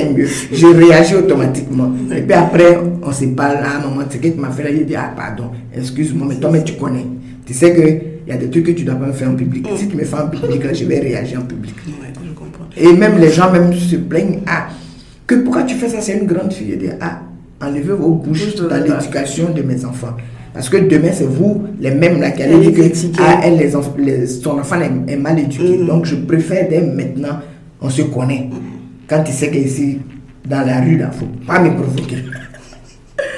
Je 0.51 0.67
réagis 0.67 1.15
automatiquement. 1.15 1.91
Et 2.15 2.21
puis 2.21 2.33
après, 2.33 2.77
on 3.01 3.11
se 3.11 3.25
parle. 3.25 3.57
Ah 3.63 3.79
maman, 3.79 4.03
c'est 4.09 4.19
que 4.19 4.27
tu 4.27 4.39
m'as 4.39 4.49
fait 4.51 4.63
là. 4.63 4.69
Il 4.69 4.85
dit, 4.85 4.95
ah 4.95 5.13
pardon, 5.15 5.51
excuse-moi, 5.75 6.27
mais 6.29 6.35
toi, 6.35 6.49
mais 6.51 6.63
tu 6.63 6.73
connais. 6.73 7.05
Tu 7.45 7.53
sais 7.53 7.73
qu'il 7.75 8.01
y 8.27 8.31
a 8.35 8.37
des 8.37 8.49
trucs 8.49 8.65
que 8.65 8.71
tu 8.71 8.83
ne 8.83 8.89
dois 8.89 8.99
pas 8.99 9.07
me 9.07 9.13
faire 9.13 9.29
en 9.29 9.35
public. 9.35 9.67
Si 9.77 9.87
tu 9.87 9.95
me 9.95 10.03
fais 10.03 10.15
en 10.17 10.27
public, 10.27 10.63
là, 10.63 10.73
je 10.73 10.85
vais 10.85 10.99
réagir 10.99 11.39
en 11.39 11.43
public. 11.45 11.73
Ouais, 12.01 12.07
je 12.25 12.31
comprends. 12.33 12.65
Et 12.75 12.91
même 12.97 13.17
les 13.19 13.31
gens 13.31 13.51
même 13.51 13.71
se 13.73 13.95
plaignent, 13.97 14.39
ah, 14.47 14.67
que 15.27 15.35
pourquoi 15.35 15.63
tu 15.63 15.75
fais 15.75 15.87
ça, 15.89 16.01
c'est 16.01 16.17
une 16.17 16.25
grande 16.27 16.51
fille. 16.51 16.71
Je 16.71 16.75
dis, 16.77 16.89
ah, 16.99 17.21
enlevez 17.61 17.93
vos 17.93 18.09
bouches 18.15 18.55
dans 18.55 18.75
l'éducation 18.83 19.51
de 19.55 19.61
mes 19.61 19.85
enfants. 19.85 20.15
Parce 20.53 20.69
que 20.69 20.77
demain, 20.77 21.09
c'est 21.13 21.27
vous, 21.27 21.63
les 21.79 21.91
mêmes 21.91 22.19
là, 22.19 22.31
qui 22.31 22.41
allez 22.43 22.59
dire 22.71 22.73
que 22.73 23.21
ah, 23.21 23.41
elle, 23.43 23.57
les 23.57 23.71
les- 24.03 24.25
son 24.27 24.57
enfant 24.57 24.77
est, 24.81 25.11
est 25.13 25.17
mal 25.17 25.37
éduqué. 25.37 25.77
Mhm. 25.77 25.85
Donc, 25.87 26.05
je 26.05 26.15
préfère 26.15 26.67
dès 26.69 26.81
maintenant, 26.81 27.39
on 27.81 27.89
se 27.89 28.03
connaît. 28.03 28.49
Quand 29.07 29.23
tu 29.23 29.31
sais 29.31 29.51
qu'ici, 29.51 29.99
dans 30.45 30.61
la 30.65 30.81
rue, 30.81 30.93
il 30.93 30.97
ne 30.99 31.11
faut 31.11 31.25
pas 31.47 31.59
me 31.59 31.73
provoquer. 31.75 32.23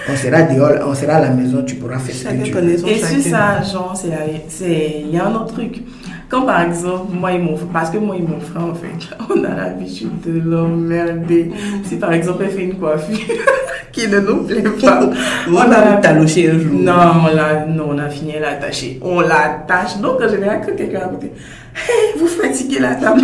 On 0.10 0.16
sera 0.16 0.44
dehors, 0.44 0.88
on 0.88 0.96
sera 0.96 1.16
à 1.16 1.22
la 1.22 1.30
maison, 1.32 1.64
tu 1.66 1.76
pourras 1.76 2.00
faire 2.00 2.16
ce 2.16 2.24
que 2.30 2.30
tu 2.46 2.52
veux. 2.62 2.62
Et 2.90 2.96
sur 3.22 3.22
ça, 3.30 3.62
genre, 3.62 3.94
c'est 3.96 4.08
la- 4.10 4.18
c'est- 4.48 5.02
il 5.06 5.14
y 5.14 5.18
a 5.20 5.26
un 5.28 5.36
autre 5.36 5.54
truc. 5.54 5.84
Quand 6.30 6.42
par 6.42 6.62
exemple, 6.62 7.14
moi 7.14 7.32
et 7.32 7.38
mon 7.38 7.56
frère, 7.56 7.70
parce 7.72 7.90
que 7.90 7.98
moi 7.98 8.16
et 8.18 8.22
mon 8.22 8.40
frère, 8.40 8.64
en 8.64 8.76
fait, 8.76 9.16
on 9.34 9.44
a 9.46 9.56
l'habitude 9.56 10.20
de 10.26 10.40
l'emmerder. 10.40 11.52
Si 11.86 11.96
par 11.96 12.12
exemple, 12.12 12.44
elle 12.46 12.52
fait 12.52 12.64
une 12.64 12.78
coiffure 12.78 13.18
qui 13.94 14.10
ne 14.10 14.20
nous 14.20 14.44
plaît 14.44 14.62
pas, 14.62 15.10
on 15.50 15.58
a 15.58 15.68
va 15.68 15.94
talocher 16.02 16.50
un 16.50 16.60
jour. 16.60 16.74
Non, 16.74 16.94
on 17.24 17.34
l'a, 17.34 17.66
non, 17.66 17.92
on 17.92 17.98
a 17.98 18.10
fini 18.10 18.36
à 18.36 18.42
l'attacher. 18.42 19.00
On 19.02 19.22
l'attache. 19.22 19.98
Donc, 20.00 20.22
en 20.22 20.28
général, 20.28 20.62
quand 20.66 20.76
quelqu'un 20.76 21.00
à 21.00 21.08
côté, 21.08 21.32
hey, 21.76 22.20
vous 22.20 22.28
fatiguez 22.28 22.80
la 22.80 22.96
table. 22.96 23.22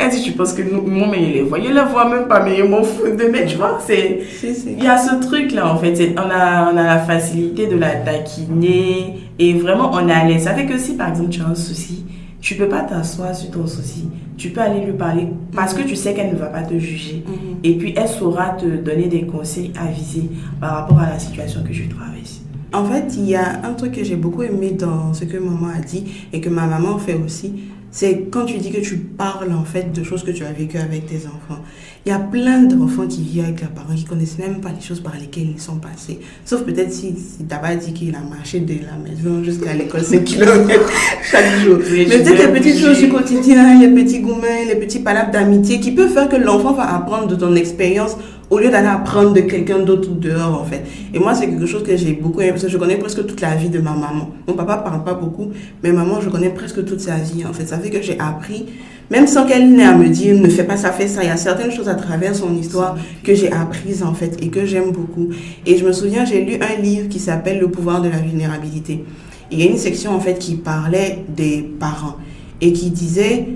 Elle 0.00 0.10
dit, 0.10 0.22
tu 0.22 0.32
penses 0.32 0.54
que 0.54 0.62
nous, 0.62 0.82
moi, 0.82 1.06
mais 1.08 1.22
il 1.22 1.32
les 1.34 1.42
voit. 1.42 1.60
Il 1.60 1.72
les 1.72 1.82
voit 1.82 2.08
même 2.08 2.26
pas, 2.26 2.42
mais 2.42 2.58
il 2.58 2.64
m'en 2.64 2.82
fout 2.82 3.16
de 3.16 3.26
mais 3.26 3.46
tu 3.46 3.56
vois, 3.56 3.78
c'est, 3.86 4.22
il 4.42 4.82
y 4.82 4.88
a 4.88 4.98
ce 4.98 5.24
truc-là, 5.24 5.72
en 5.72 5.78
fait. 5.78 5.94
On 6.16 6.30
a, 6.30 6.72
on 6.72 6.76
a 6.76 6.82
la 6.82 6.98
facilité 6.98 7.68
de 7.68 7.76
la 7.76 7.90
taquiner 7.90 9.21
et 9.38 9.54
vraiment, 9.54 9.90
on 9.92 10.08
est 10.08 10.12
à 10.12 10.26
l'aise. 10.26 10.44
Ça 10.44 10.54
fait 10.54 10.66
que 10.66 10.78
si, 10.78 10.94
par 10.94 11.08
exemple, 11.08 11.30
tu 11.30 11.40
as 11.40 11.46
un 11.46 11.54
souci, 11.54 12.04
tu 12.40 12.56
peux 12.56 12.68
pas 12.68 12.82
t'asseoir 12.82 13.34
sur 13.34 13.50
ton 13.50 13.66
souci. 13.66 14.08
Tu 14.36 14.50
peux 14.50 14.60
aller 14.60 14.84
lui 14.84 14.92
parler 14.92 15.28
parce 15.54 15.74
que 15.74 15.82
tu 15.82 15.94
sais 15.94 16.14
qu'elle 16.14 16.32
ne 16.32 16.38
va 16.38 16.46
pas 16.46 16.62
te 16.62 16.76
juger. 16.78 17.24
Mhm. 17.26 17.58
Et 17.62 17.76
puis, 17.76 17.94
elle 17.96 18.08
saura 18.08 18.50
te 18.50 18.66
donner 18.66 19.06
des 19.06 19.26
conseils 19.26 19.72
avisés 19.80 20.28
par 20.60 20.72
rapport 20.72 20.98
à 20.98 21.08
la 21.08 21.18
situation 21.18 21.62
que 21.62 21.72
tu 21.72 21.88
traverses. 21.88 22.40
En 22.74 22.84
fait, 22.84 23.14
il 23.16 23.28
y 23.28 23.34
a 23.34 23.64
un 23.64 23.74
truc 23.74 23.92
que 23.92 24.02
j'ai 24.02 24.16
beaucoup 24.16 24.42
aimé 24.42 24.70
dans 24.70 25.12
ce 25.12 25.24
que 25.24 25.36
maman 25.36 25.68
a 25.76 25.80
dit 25.80 26.04
et 26.32 26.40
que 26.40 26.48
ma 26.48 26.66
maman 26.66 26.96
fait 26.98 27.14
aussi, 27.14 27.52
c'est 27.92 28.28
quand 28.30 28.46
tu 28.46 28.56
dis 28.56 28.72
que 28.72 28.80
tu 28.80 28.96
parles 28.96 29.52
en 29.52 29.64
fait 29.64 29.92
de 29.92 30.02
choses 30.02 30.24
que 30.24 30.30
tu 30.30 30.44
as 30.44 30.52
vécues 30.52 30.78
avec 30.78 31.06
tes 31.06 31.26
enfants. 31.26 31.60
Il 32.06 32.08
y 32.08 32.12
a 32.12 32.18
plein 32.18 32.62
d'enfants 32.62 33.06
qui 33.06 33.22
vivent 33.22 33.44
avec 33.44 33.60
leurs 33.60 33.70
parents 33.70 33.94
qui 33.94 34.04
connaissent 34.04 34.38
même 34.38 34.62
pas 34.62 34.70
les 34.70 34.80
choses 34.80 35.00
par 35.00 35.14
lesquelles 35.14 35.50
ils 35.54 35.60
sont 35.60 35.76
passés. 35.76 36.18
Sauf 36.46 36.62
peut-être 36.62 36.90
si, 36.90 37.14
si 37.16 37.44
t'as 37.46 37.58
pas 37.58 37.76
dit 37.76 37.92
qu'il 37.92 38.14
a 38.14 38.20
marché 38.20 38.60
de 38.60 38.74
la 38.86 38.96
maison 38.96 39.44
jusqu'à 39.44 39.74
l'école 39.74 40.02
5 40.02 40.24
km 40.24 40.90
chaque 41.30 41.60
jour. 41.60 41.78
Mais 41.90 42.06
je 42.06 42.18
peut-être 42.18 42.46
les 42.46 42.60
petites 42.60 42.78
choses 42.78 42.98
du 42.98 43.10
quotidien, 43.10 43.78
les 43.78 43.88
petits 43.88 44.20
gourmets, 44.20 44.64
les 44.64 44.76
petits 44.76 45.00
palabres 45.00 45.30
d'amitié 45.30 45.78
qui 45.78 45.92
peuvent 45.92 46.12
faire 46.12 46.30
que 46.30 46.36
l'enfant 46.36 46.72
va 46.72 46.94
apprendre 46.94 47.26
de 47.26 47.36
ton 47.36 47.54
expérience 47.54 48.16
au 48.52 48.58
lieu 48.58 48.68
d'aller 48.68 48.88
apprendre 48.88 49.32
de 49.32 49.40
quelqu'un 49.40 49.78
d'autre 49.78 50.10
dehors 50.10 50.60
en 50.60 50.64
fait. 50.64 50.82
Et 51.14 51.18
moi 51.18 51.34
c'est 51.34 51.46
quelque 51.46 51.64
chose 51.64 51.82
que 51.82 51.96
j'ai 51.96 52.12
beaucoup 52.12 52.42
aimé 52.42 52.50
parce 52.50 52.62
que 52.62 52.68
je 52.68 52.76
connais 52.76 52.96
presque 52.98 53.26
toute 53.26 53.40
la 53.40 53.54
vie 53.54 53.70
de 53.70 53.78
ma 53.78 53.92
maman. 53.92 54.28
Mon 54.46 54.52
papa 54.52 54.76
parle 54.76 55.02
pas 55.04 55.14
beaucoup, 55.14 55.50
mais 55.82 55.90
maman 55.90 56.20
je 56.20 56.28
connais 56.28 56.50
presque 56.50 56.84
toute 56.84 57.00
sa 57.00 57.16
vie 57.16 57.46
en 57.46 57.54
fait. 57.54 57.64
Ça 57.64 57.78
fait 57.78 57.88
que 57.88 58.02
j'ai 58.02 58.20
appris, 58.20 58.66
même 59.10 59.26
sans 59.26 59.46
qu'elle 59.46 59.72
n'ait 59.72 59.86
à 59.86 59.96
me 59.96 60.06
dire 60.10 60.38
ne 60.38 60.50
fais 60.50 60.64
pas 60.64 60.76
ça, 60.76 60.92
fais 60.92 61.08
ça. 61.08 61.22
Il 61.22 61.28
y 61.28 61.30
a 61.30 61.38
certaines 61.38 61.72
choses 61.72 61.88
à 61.88 61.94
travers 61.94 62.36
son 62.36 62.54
histoire 62.54 62.98
que 63.24 63.34
j'ai 63.34 63.50
apprises 63.50 64.02
en 64.02 64.12
fait 64.12 64.36
et 64.42 64.48
que 64.48 64.66
j'aime 64.66 64.90
beaucoup. 64.92 65.30
Et 65.64 65.78
je 65.78 65.86
me 65.86 65.92
souviens 65.92 66.26
j'ai 66.26 66.44
lu 66.44 66.56
un 66.60 66.78
livre 66.78 67.08
qui 67.08 67.20
s'appelle 67.20 67.58
Le 67.58 67.70
pouvoir 67.70 68.02
de 68.02 68.10
la 68.10 68.18
vulnérabilité. 68.18 69.02
Il 69.50 69.60
y 69.60 69.62
a 69.62 69.70
une 69.70 69.78
section 69.78 70.14
en 70.14 70.20
fait 70.20 70.38
qui 70.38 70.56
parlait 70.56 71.24
des 71.34 71.62
parents 71.80 72.16
et 72.60 72.74
qui 72.74 72.90
disait 72.90 73.46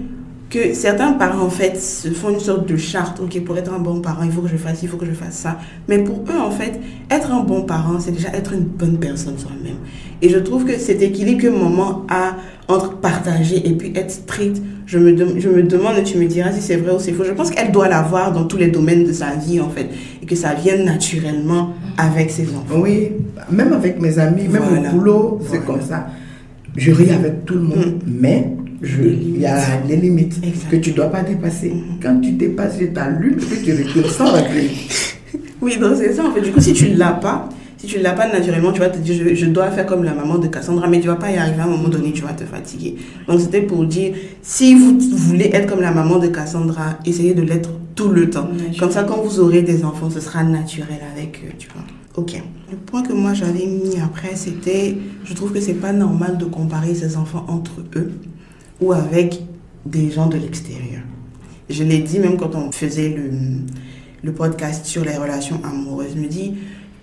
que 0.57 0.75
certains 0.75 1.13
parents 1.13 1.45
en 1.45 1.51
fait 1.51 1.77
se 1.81 2.09
font 2.09 2.31
une 2.31 2.41
sorte 2.41 2.69
de 2.69 2.77
charte 2.77 3.21
ok 3.21 3.43
pour 3.45 3.57
être 3.59 3.73
un 3.73 3.79
bon 3.79 4.01
parent 4.01 4.23
il 4.25 4.33
faut 4.33 4.41
que 4.41 4.49
je 4.49 4.57
fasse 4.57 4.83
il 4.83 4.89
faut 4.89 4.97
que 4.97 5.07
je 5.07 5.13
fasse 5.13 5.35
ça 5.35 5.59
mais 5.89 5.99
pour 5.99 6.17
eux 6.31 6.39
en 6.41 6.51
fait 6.51 6.81
être 7.11 7.31
un 7.33 7.41
bon 7.43 7.63
parent 7.63 7.99
c'est 8.01 8.13
déjà 8.13 8.29
être 8.31 8.53
une 8.53 8.65
bonne 8.65 8.99
personne 8.99 9.37
soi-même 9.39 9.77
et 10.23 10.29
je 10.29 10.39
trouve 10.39 10.65
que 10.65 10.79
cet 10.79 11.03
équilibre 11.03 11.43
que 11.43 11.49
maman 11.49 12.05
a 12.09 12.37
entre 12.69 12.97
partager 12.97 13.67
et 13.69 13.73
puis 13.75 13.93
être 13.95 14.11
strict 14.11 14.63
je 14.87 14.99
me, 14.99 15.17
je 15.41 15.49
me 15.49 15.63
demande 15.65 15.99
et 15.99 16.03
tu 16.05 16.17
me 16.17 16.27
diras 16.27 16.53
si 16.53 16.63
c'est 16.63 16.77
vrai 16.77 16.93
ou 16.95 16.99
c'est 17.01 17.13
faux 17.13 17.25
je 17.25 17.33
pense 17.33 17.51
qu'elle 17.51 17.73
doit 17.73 17.89
l'avoir 17.89 18.33
dans 18.33 18.45
tous 18.45 18.57
les 18.57 18.69
domaines 18.69 19.05
de 19.05 19.13
sa 19.13 19.35
vie 19.35 19.61
en 19.61 19.69
fait 19.69 19.89
et 20.23 20.27
que 20.27 20.37
ça 20.37 20.55
vienne 20.55 20.85
naturellement 20.85 21.75
avec 21.99 22.31
ses 22.31 22.45
enfants 22.51 22.81
Oui, 22.81 23.09
même 23.51 23.73
avec 23.73 24.01
mes 24.01 24.19
amis, 24.19 24.47
même 24.49 24.63
Voilà. 24.69 24.91
au 24.91 24.93
boulot, 24.93 25.39
c'est 25.43 25.59
Voilà. 25.59 25.65
comme 25.67 25.81
ça. 25.83 26.07
Je 26.77 26.91
ris 26.93 27.11
avec 27.11 27.45
tout 27.47 27.55
le 27.55 27.63
monde, 27.63 28.01
mais 28.07 28.49
je- 28.49 28.66
Les 28.66 28.66
il 28.83 29.41
y 29.41 29.47
a 29.47 29.61
les 29.89 29.97
limites 29.97 30.41
que 30.71 30.77
tu 30.77 30.91
ne 30.91 30.97
dois 30.97 31.07
pas 31.07 31.23
dépasser. 31.23 31.73
Quand 32.03 32.21
tu 32.21 32.33
dépasses, 32.33 32.75
je 32.81 32.87
t'allume, 32.87 33.37
puis 33.37 33.63
tu 33.63 33.73
recules 33.73 34.11
sans 34.11 34.33
recul. 34.33 34.71
Oui, 35.63 35.79
donc 35.79 35.93
c'est 35.97 36.13
ça 36.13 36.23
en 36.25 36.33
fait. 36.33 36.43
Du 36.43 36.53
coup, 36.53 36.61
si 36.61 36.75
tu 36.75 36.89
l'as 36.89 37.13
pas, 37.13 37.49
si 37.79 37.87
tu 37.87 37.99
l'as 37.99 38.13
pas 38.13 38.31
naturellement, 38.31 38.73
tu 38.73 38.81
vas 38.81 38.91
te 38.91 38.99
dire 38.99 39.15
je, 39.27 39.35
je 39.35 39.47
dois 39.47 39.71
faire 39.71 39.87
comme 39.87 40.05
la 40.05 40.13
maman 40.13 40.37
de 40.37 40.49
Cassandra, 40.49 40.87
mais 40.87 41.01
tu 41.01 41.07
vas 41.07 41.17
pas 41.17 41.31
y 41.31 41.37
arriver 41.39 41.61
à 41.61 41.65
un 41.65 41.69
moment 41.69 41.89
donné, 41.89 42.13
tu 42.13 42.23
vas 42.23 42.35
te 42.35 42.45
fatiguer. 42.45 42.97
Donc 43.27 43.41
c'était 43.41 43.63
pour 43.63 43.87
dire 43.87 44.15
si 44.43 44.75
vous 44.75 44.99
voulez 45.01 45.51
être 45.55 45.67
comme 45.67 45.81
la 45.81 45.93
maman 45.93 46.19
de 46.19 46.27
Cassandra, 46.27 46.99
essayez 47.07 47.33
de 47.33 47.41
l'être 47.41 47.71
tout 47.95 48.11
le 48.11 48.29
temps. 48.29 48.49
Naturel. 48.53 48.77
Comme 48.79 48.91
ça, 48.91 49.05
quand 49.05 49.23
vous 49.23 49.41
aurez 49.41 49.63
des 49.63 49.83
enfants, 49.83 50.11
ce 50.11 50.21
sera 50.21 50.45
naturel 50.45 51.01
avec 51.17 51.43
eux, 51.45 51.55
tu 51.59 51.69
vois. 51.75 51.83
Ok. 52.17 52.41
Le 52.71 52.77
point 52.77 53.03
que 53.03 53.15
moi 53.15 53.33
j'avais 53.33 53.65
mis 53.65 53.99
après, 54.05 54.37
c'était, 54.37 54.99
je 55.25 55.33
trouve 55.33 55.53
que 55.53 55.61
c'est 55.61 55.75
pas 55.75 55.93
normal 55.93 56.37
de 56.37 56.45
comparer 56.45 56.95
ses 56.95 57.17
enfants 57.17 57.47
entre 57.49 57.81
eux 57.97 58.13
ou 58.81 58.93
avec 58.93 59.43
des 59.85 60.11
gens 60.11 60.27
de 60.27 60.37
l'extérieur. 60.37 61.03
Je 61.69 61.83
l'ai 61.85 61.99
dit 61.99 62.19
même 62.19 62.37
quand 62.37 62.55
on 62.55 62.71
faisait 62.71 63.09
le, 63.09 63.31
le 64.23 64.33
podcast 64.33 64.87
sur 64.87 65.05
les 65.05 65.17
relations 65.17 65.61
amoureuses. 65.65 66.13
Je 66.15 66.21
me 66.21 66.29
dis, 66.29 66.55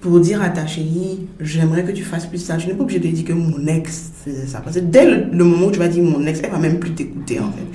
pour 0.04 0.20
dire 0.20 0.42
à 0.42 0.50
ta 0.50 0.68
chérie, 0.68 1.28
j'aimerais 1.40 1.86
que 1.86 1.92
tu 1.92 2.04
fasses 2.04 2.26
plus 2.26 2.38
ça, 2.38 2.58
je 2.58 2.68
n'ai 2.68 2.74
pas 2.74 2.84
obligé 2.84 3.00
de 3.00 3.08
dire 3.08 3.24
que 3.24 3.32
mon 3.32 3.66
ex 3.68 4.12
faisait 4.26 4.48
ça. 4.48 4.60
Parce 4.60 4.76
que 4.76 4.82
dès 4.82 5.10
le, 5.10 5.44
moment 5.46 5.68
où 5.68 5.72
tu 5.72 5.80
vas 5.80 5.88
dire 5.88 6.04
mon 6.04 6.26
ex, 6.26 6.42
elle 6.44 6.52
va 6.52 6.60
même 6.60 6.80
plus 6.80 6.92
t'écouter 6.92 7.40
en 7.40 7.50
fait. 7.52 7.66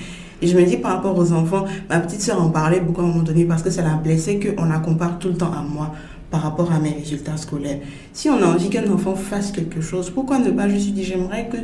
Et 0.42 0.46
je 0.46 0.56
me 0.56 0.62
dis 0.64 0.76
par 0.76 0.92
rapport 0.92 1.18
aux 1.18 1.32
enfants, 1.32 1.64
ma 1.88 1.98
petite 2.00 2.20
soeur 2.20 2.40
en 2.40 2.50
parlait 2.50 2.80
beaucoup 2.80 3.00
à 3.00 3.04
un 3.04 3.06
moment 3.08 3.22
donné 3.22 3.46
parce 3.46 3.62
que 3.62 3.70
ça 3.70 3.82
la 3.82 3.94
blessait 3.94 4.38
qu'on 4.38 4.66
la 4.66 4.78
compare 4.78 5.18
tout 5.18 5.28
le 5.28 5.34
temps 5.34 5.50
à 5.50 5.62
moi 5.62 5.94
par 6.30 6.42
rapport 6.42 6.70
à 6.70 6.78
mes 6.78 6.90
résultats 6.90 7.38
scolaires. 7.38 7.78
Si 8.12 8.28
on 8.28 8.40
a 8.42 8.46
envie 8.46 8.68
qu'un 8.68 8.88
enfant 8.92 9.14
fasse 9.14 9.50
quelque 9.50 9.80
chose, 9.80 10.10
pourquoi 10.10 10.38
ne 10.38 10.50
pas 10.50 10.68
juste 10.68 10.92
dire 10.92 11.06
j'aimerais 11.06 11.48
que 11.48 11.56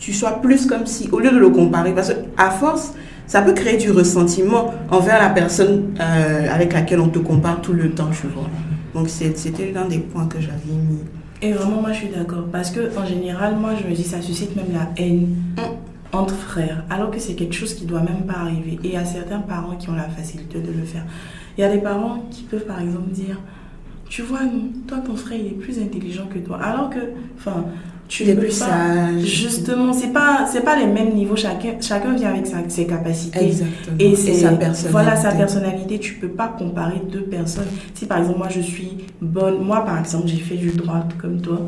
tu 0.00 0.12
sois 0.12 0.40
plus 0.42 0.66
comme 0.66 0.86
si, 0.86 1.08
au 1.12 1.20
lieu 1.20 1.30
de 1.30 1.38
le 1.38 1.50
comparer, 1.50 1.92
parce 1.94 2.08
que 2.08 2.18
à 2.36 2.50
force, 2.50 2.94
ça 3.26 3.42
peut 3.42 3.52
créer 3.52 3.76
du 3.76 3.92
ressentiment 3.92 4.74
envers 4.90 5.20
la 5.22 5.28
personne 5.28 5.94
euh, 6.00 6.48
avec 6.52 6.72
laquelle 6.72 6.98
on 6.98 7.08
te 7.08 7.20
compare 7.20 7.60
tout 7.60 7.74
le 7.74 7.90
temps, 7.90 8.08
tu 8.10 8.26
vois. 8.26 8.48
Donc 8.94 9.08
c'était 9.08 9.70
l'un 9.72 9.84
des 9.84 9.98
points 9.98 10.26
que 10.26 10.40
j'avais 10.40 10.72
mis. 10.72 10.98
Et 11.42 11.52
vraiment, 11.52 11.80
moi, 11.80 11.92
je 11.92 11.98
suis 11.98 12.08
d'accord. 12.08 12.46
Parce 12.50 12.70
que, 12.70 12.80
en 12.98 13.06
général, 13.06 13.54
moi, 13.56 13.70
je 13.80 13.88
me 13.88 13.94
dis, 13.94 14.02
ça 14.02 14.20
suscite 14.20 14.56
même 14.56 14.72
la 14.74 14.90
haine. 15.02 15.36
Mm. 15.56 16.16
entre 16.16 16.34
frères, 16.34 16.84
alors 16.90 17.10
que 17.12 17.20
c'est 17.20 17.34
quelque 17.34 17.54
chose 17.54 17.74
qui 17.74 17.84
doit 17.84 18.00
même 18.00 18.24
pas 18.26 18.40
arriver. 18.40 18.78
Et 18.82 18.88
il 18.88 18.92
y 18.92 18.96
a 18.96 19.04
certains 19.04 19.38
parents 19.38 19.76
qui 19.76 19.88
ont 19.90 19.94
la 19.94 20.08
facilité 20.08 20.58
de 20.58 20.72
le 20.72 20.84
faire. 20.84 21.04
Il 21.56 21.60
y 21.60 21.64
a 21.64 21.70
des 21.70 21.78
parents 21.78 22.24
qui 22.30 22.42
peuvent 22.42 22.64
par 22.64 22.80
exemple 22.80 23.10
dire, 23.10 23.38
tu 24.08 24.22
vois, 24.22 24.40
toi 24.88 24.98
ton 24.98 25.14
frère 25.14 25.38
il 25.38 25.46
est 25.46 25.50
plus 25.50 25.78
intelligent 25.78 26.26
que 26.26 26.38
toi, 26.40 26.58
alors 26.60 26.90
que, 26.90 26.98
enfin, 27.38 27.64
tu 28.10 28.28
es 28.28 28.34
plus 28.34 28.50
sage. 28.50 29.20
Justement, 29.20 29.92
c'est 29.92 30.12
pas 30.12 30.44
c'est 30.50 30.64
pas 30.64 30.76
les 30.76 30.86
mêmes 30.86 31.14
niveaux. 31.14 31.36
Chacun 31.36 31.74
chacun 31.80 32.12
vient 32.14 32.30
avec 32.30 32.46
ses 32.68 32.84
capacités 32.86 33.46
Exactement. 33.46 33.96
et, 34.00 34.16
sa 34.16 34.48
personnalité. 34.50 34.88
Voilà 34.90 35.16
sa 35.16 35.30
personnalité. 35.30 35.98
Tu 36.00 36.14
peux 36.14 36.28
pas 36.28 36.48
comparer 36.48 37.00
deux 37.08 37.22
personnes. 37.22 37.68
Si 37.94 38.06
par 38.06 38.18
exemple 38.18 38.38
moi 38.38 38.48
je 38.50 38.60
suis 38.60 38.98
bonne, 39.22 39.62
moi 39.62 39.84
par 39.84 40.00
exemple 40.00 40.26
j'ai 40.26 40.38
fait 40.38 40.56
du 40.56 40.70
droit 40.72 41.04
comme 41.20 41.40
toi 41.40 41.60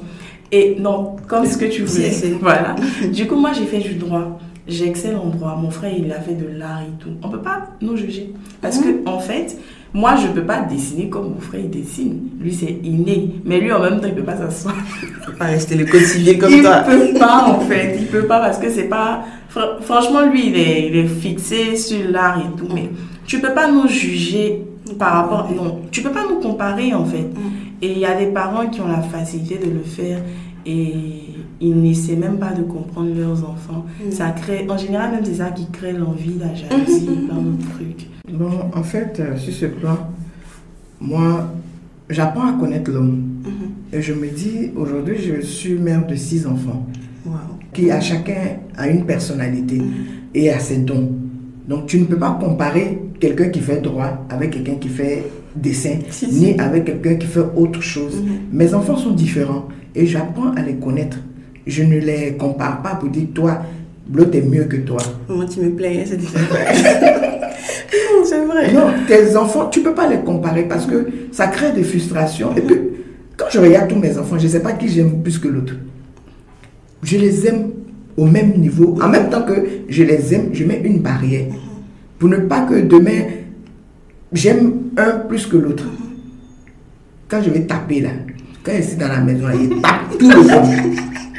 et 0.50 0.76
non 0.80 1.16
comme 1.28 1.46
ce 1.46 1.56
que 1.56 1.66
tu 1.66 1.84
voulais. 1.84 2.10
Voilà. 2.40 2.74
du 3.12 3.26
coup 3.28 3.36
moi 3.36 3.52
j'ai 3.52 3.66
fait 3.66 3.78
du 3.78 3.94
droit. 3.94 4.40
J'excelle 4.66 5.16
en 5.16 5.26
droit. 5.26 5.56
Mon 5.56 5.70
frère 5.70 5.92
il 5.96 6.10
a 6.12 6.20
fait 6.20 6.34
de 6.34 6.46
l'art 6.46 6.82
et 6.82 6.98
tout. 6.98 7.10
On 7.22 7.28
peut 7.28 7.42
pas 7.42 7.68
nous 7.80 7.96
juger 7.96 8.32
parce 8.60 8.78
que 8.78 9.08
en 9.08 9.20
fait 9.20 9.56
moi, 9.94 10.16
je 10.16 10.28
ne 10.28 10.32
peux 10.32 10.44
pas 10.44 10.60
dessiner 10.62 11.08
comme 11.10 11.34
mon 11.34 11.40
frère 11.40 11.60
il 11.64 11.70
dessine. 11.70 12.20
Lui, 12.40 12.52
c'est 12.54 12.78
inné. 12.82 13.34
Mais 13.44 13.60
lui, 13.60 13.70
en 13.72 13.80
même 13.80 14.00
temps, 14.00 14.06
il 14.08 14.14
ne 14.14 14.20
peut 14.20 14.24
pas 14.24 14.36
s'asseoir. 14.36 14.74
Il 15.02 15.26
peut 15.26 15.32
pas 15.38 15.44
rester 15.46 15.74
le 15.74 15.84
quotidien 15.84 16.34
comme 16.38 16.50
il 16.52 16.62
toi. 16.62 16.82
ne 16.88 17.12
peut 17.12 17.18
pas, 17.18 17.44
en 17.48 17.60
fait. 17.60 17.96
Il 17.98 18.02
ne 18.04 18.08
peut 18.08 18.26
pas 18.26 18.40
parce 18.40 18.58
que 18.58 18.70
c'est 18.70 18.84
pas. 18.88 19.22
Fr- 19.54 19.82
Franchement, 19.82 20.22
lui, 20.30 20.46
il 20.48 20.56
est, 20.56 20.88
il 20.88 20.96
est 20.96 21.06
fixé 21.06 21.76
sur 21.76 22.10
l'art 22.10 22.38
et 22.38 22.56
tout. 22.56 22.68
Mais 22.74 22.88
tu 23.26 23.36
ne 23.36 23.42
peux 23.42 23.52
pas 23.52 23.70
nous 23.70 23.86
juger 23.86 24.62
par 24.98 25.12
rapport. 25.14 25.50
Non, 25.54 25.80
tu 25.90 26.00
ne 26.02 26.06
peux 26.08 26.12
pas 26.14 26.24
nous 26.28 26.40
comparer, 26.40 26.94
en 26.94 27.04
fait. 27.04 27.28
Et 27.82 27.92
il 27.92 27.98
y 27.98 28.06
a 28.06 28.14
des 28.14 28.26
parents 28.26 28.66
qui 28.68 28.80
ont 28.80 28.88
la 28.88 29.02
facilité 29.02 29.58
de 29.58 29.70
le 29.70 29.82
faire 29.84 30.18
et 30.64 30.94
ils 31.62 31.76
n'essaient 31.80 32.16
même 32.16 32.38
pas 32.38 32.52
de 32.52 32.62
comprendre 32.62 33.10
leurs 33.16 33.44
enfants. 33.48 33.86
Ça 34.10 34.30
crée, 34.30 34.66
en 34.68 34.76
général, 34.76 35.12
même 35.12 35.24
c'est 35.24 35.34
ça 35.34 35.50
qui 35.50 35.66
crée 35.70 35.92
l'envie, 35.92 36.34
la 36.40 36.52
jalousie, 36.54 37.06
plein 37.06 37.36
d'autres 37.36 37.70
trucs. 37.74 38.08
Bon, 38.32 38.50
en 38.74 38.82
fait, 38.82 39.18
euh, 39.20 39.36
sur 39.36 39.52
ce 39.54 39.66
plan, 39.66 39.96
moi, 41.00 41.48
j'apprends 42.10 42.48
à 42.48 42.52
connaître 42.58 42.90
l'homme. 42.90 43.22
Et 43.92 44.00
je 44.02 44.12
me 44.12 44.28
dis, 44.28 44.70
aujourd'hui, 44.76 45.16
je 45.18 45.40
suis 45.44 45.74
mère 45.74 46.06
de 46.06 46.14
six 46.14 46.46
enfants, 46.46 46.86
Wow. 47.24 47.34
qui 47.72 47.90
à 47.90 48.00
chacun 48.00 48.34
a 48.76 48.88
une 48.88 49.04
personnalité 49.04 49.80
et 50.34 50.50
a 50.50 50.58
ses 50.58 50.78
dons. 50.78 51.12
Donc, 51.68 51.86
tu 51.86 52.00
ne 52.00 52.04
peux 52.06 52.16
pas 52.18 52.36
comparer 52.40 53.00
quelqu'un 53.20 53.48
qui 53.50 53.60
fait 53.60 53.80
droit 53.80 54.26
avec 54.28 54.50
quelqu'un 54.50 54.74
qui 54.74 54.88
fait 54.88 55.24
dessin, 55.54 55.96
Si, 56.10 56.26
si. 56.32 56.40
ni 56.40 56.58
avec 56.58 56.86
quelqu'un 56.86 57.14
qui 57.14 57.26
fait 57.28 57.44
autre 57.54 57.80
chose. 57.82 58.20
Mes 58.50 58.74
enfants 58.74 58.96
sont 58.96 59.12
différents 59.12 59.68
et 59.94 60.06
j'apprends 60.06 60.50
à 60.52 60.62
les 60.62 60.74
connaître. 60.74 61.18
Je 61.66 61.82
ne 61.82 61.98
les 61.98 62.36
compare 62.36 62.82
pas 62.82 62.94
pour 62.96 63.08
dire, 63.08 63.28
toi, 63.34 63.62
l'autre 64.12 64.36
est 64.36 64.42
mieux 64.42 64.64
que 64.64 64.76
toi. 64.76 65.00
Moi, 65.28 65.46
tu 65.46 65.60
me 65.60 65.70
plais, 65.70 66.04
c'est 66.06 66.16
différent. 66.16 66.44
non, 67.92 68.24
c'est 68.24 68.44
vrai. 68.44 68.72
Non, 68.72 68.88
tes 69.06 69.36
enfants, 69.36 69.68
tu 69.68 69.82
peux 69.82 69.94
pas 69.94 70.08
les 70.08 70.18
comparer 70.18 70.64
parce 70.64 70.86
que 70.86 71.06
ça 71.30 71.46
crée 71.46 71.72
des 71.72 71.84
frustrations. 71.84 72.54
Et 72.56 72.60
puis, 72.60 72.76
quand 73.36 73.46
je 73.50 73.58
regarde 73.58 73.88
tous 73.88 73.98
mes 73.98 74.16
enfants, 74.18 74.38
je 74.38 74.44
ne 74.44 74.48
sais 74.48 74.60
pas 74.60 74.72
qui 74.72 74.88
j'aime 74.88 75.22
plus 75.22 75.38
que 75.38 75.48
l'autre. 75.48 75.74
Je 77.02 77.16
les 77.16 77.46
aime 77.46 77.70
au 78.16 78.26
même 78.26 78.58
niveau. 78.58 78.98
En 79.02 79.08
même 79.08 79.30
temps 79.30 79.42
que 79.42 79.54
je 79.88 80.02
les 80.02 80.34
aime, 80.34 80.50
je 80.52 80.64
mets 80.64 80.80
une 80.84 81.00
barrière. 81.00 81.46
Pour 82.18 82.28
ne 82.28 82.36
pas 82.36 82.60
que 82.62 82.80
demain, 82.80 83.22
j'aime 84.32 84.74
un 84.96 85.10
plus 85.28 85.46
que 85.46 85.56
l'autre. 85.56 85.84
Quand 87.28 87.42
je 87.42 87.50
vais 87.50 87.62
taper 87.62 88.00
là, 88.00 88.10
quand 88.62 88.72
je 88.76 88.82
suis 88.82 88.96
dans 88.96 89.08
la 89.08 89.20
maison, 89.20 89.48
là, 89.48 89.54
il 89.54 89.80
tape 89.80 90.18
tout 90.18 90.30
le 90.30 90.36
monde. 90.36 90.96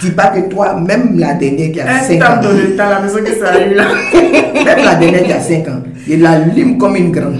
Dis 0.00 0.10
pas 0.10 0.28
que 0.28 0.48
toi, 0.48 0.80
même 0.80 1.18
la 1.18 1.34
dernière 1.34 1.70
qui 1.72 1.80
a 1.80 2.00
5 2.02 2.22
ans, 2.22 2.40
le 2.42 2.76
temps, 2.76 2.88
la 2.88 3.00
maison 3.00 3.18
que 3.18 3.32
ça 3.34 3.48
a 3.52 3.66
eu 3.66 3.74
là. 3.74 3.84
même 4.64 4.84
la 4.84 4.94
dernière 4.94 5.24
qui 5.24 5.32
a 5.32 5.40
5 5.40 5.68
ans, 5.68 5.82
il 6.08 6.20
la 6.22 6.38
lime 6.38 6.78
comme 6.78 6.96
une 6.96 7.10
grande. 7.12 7.36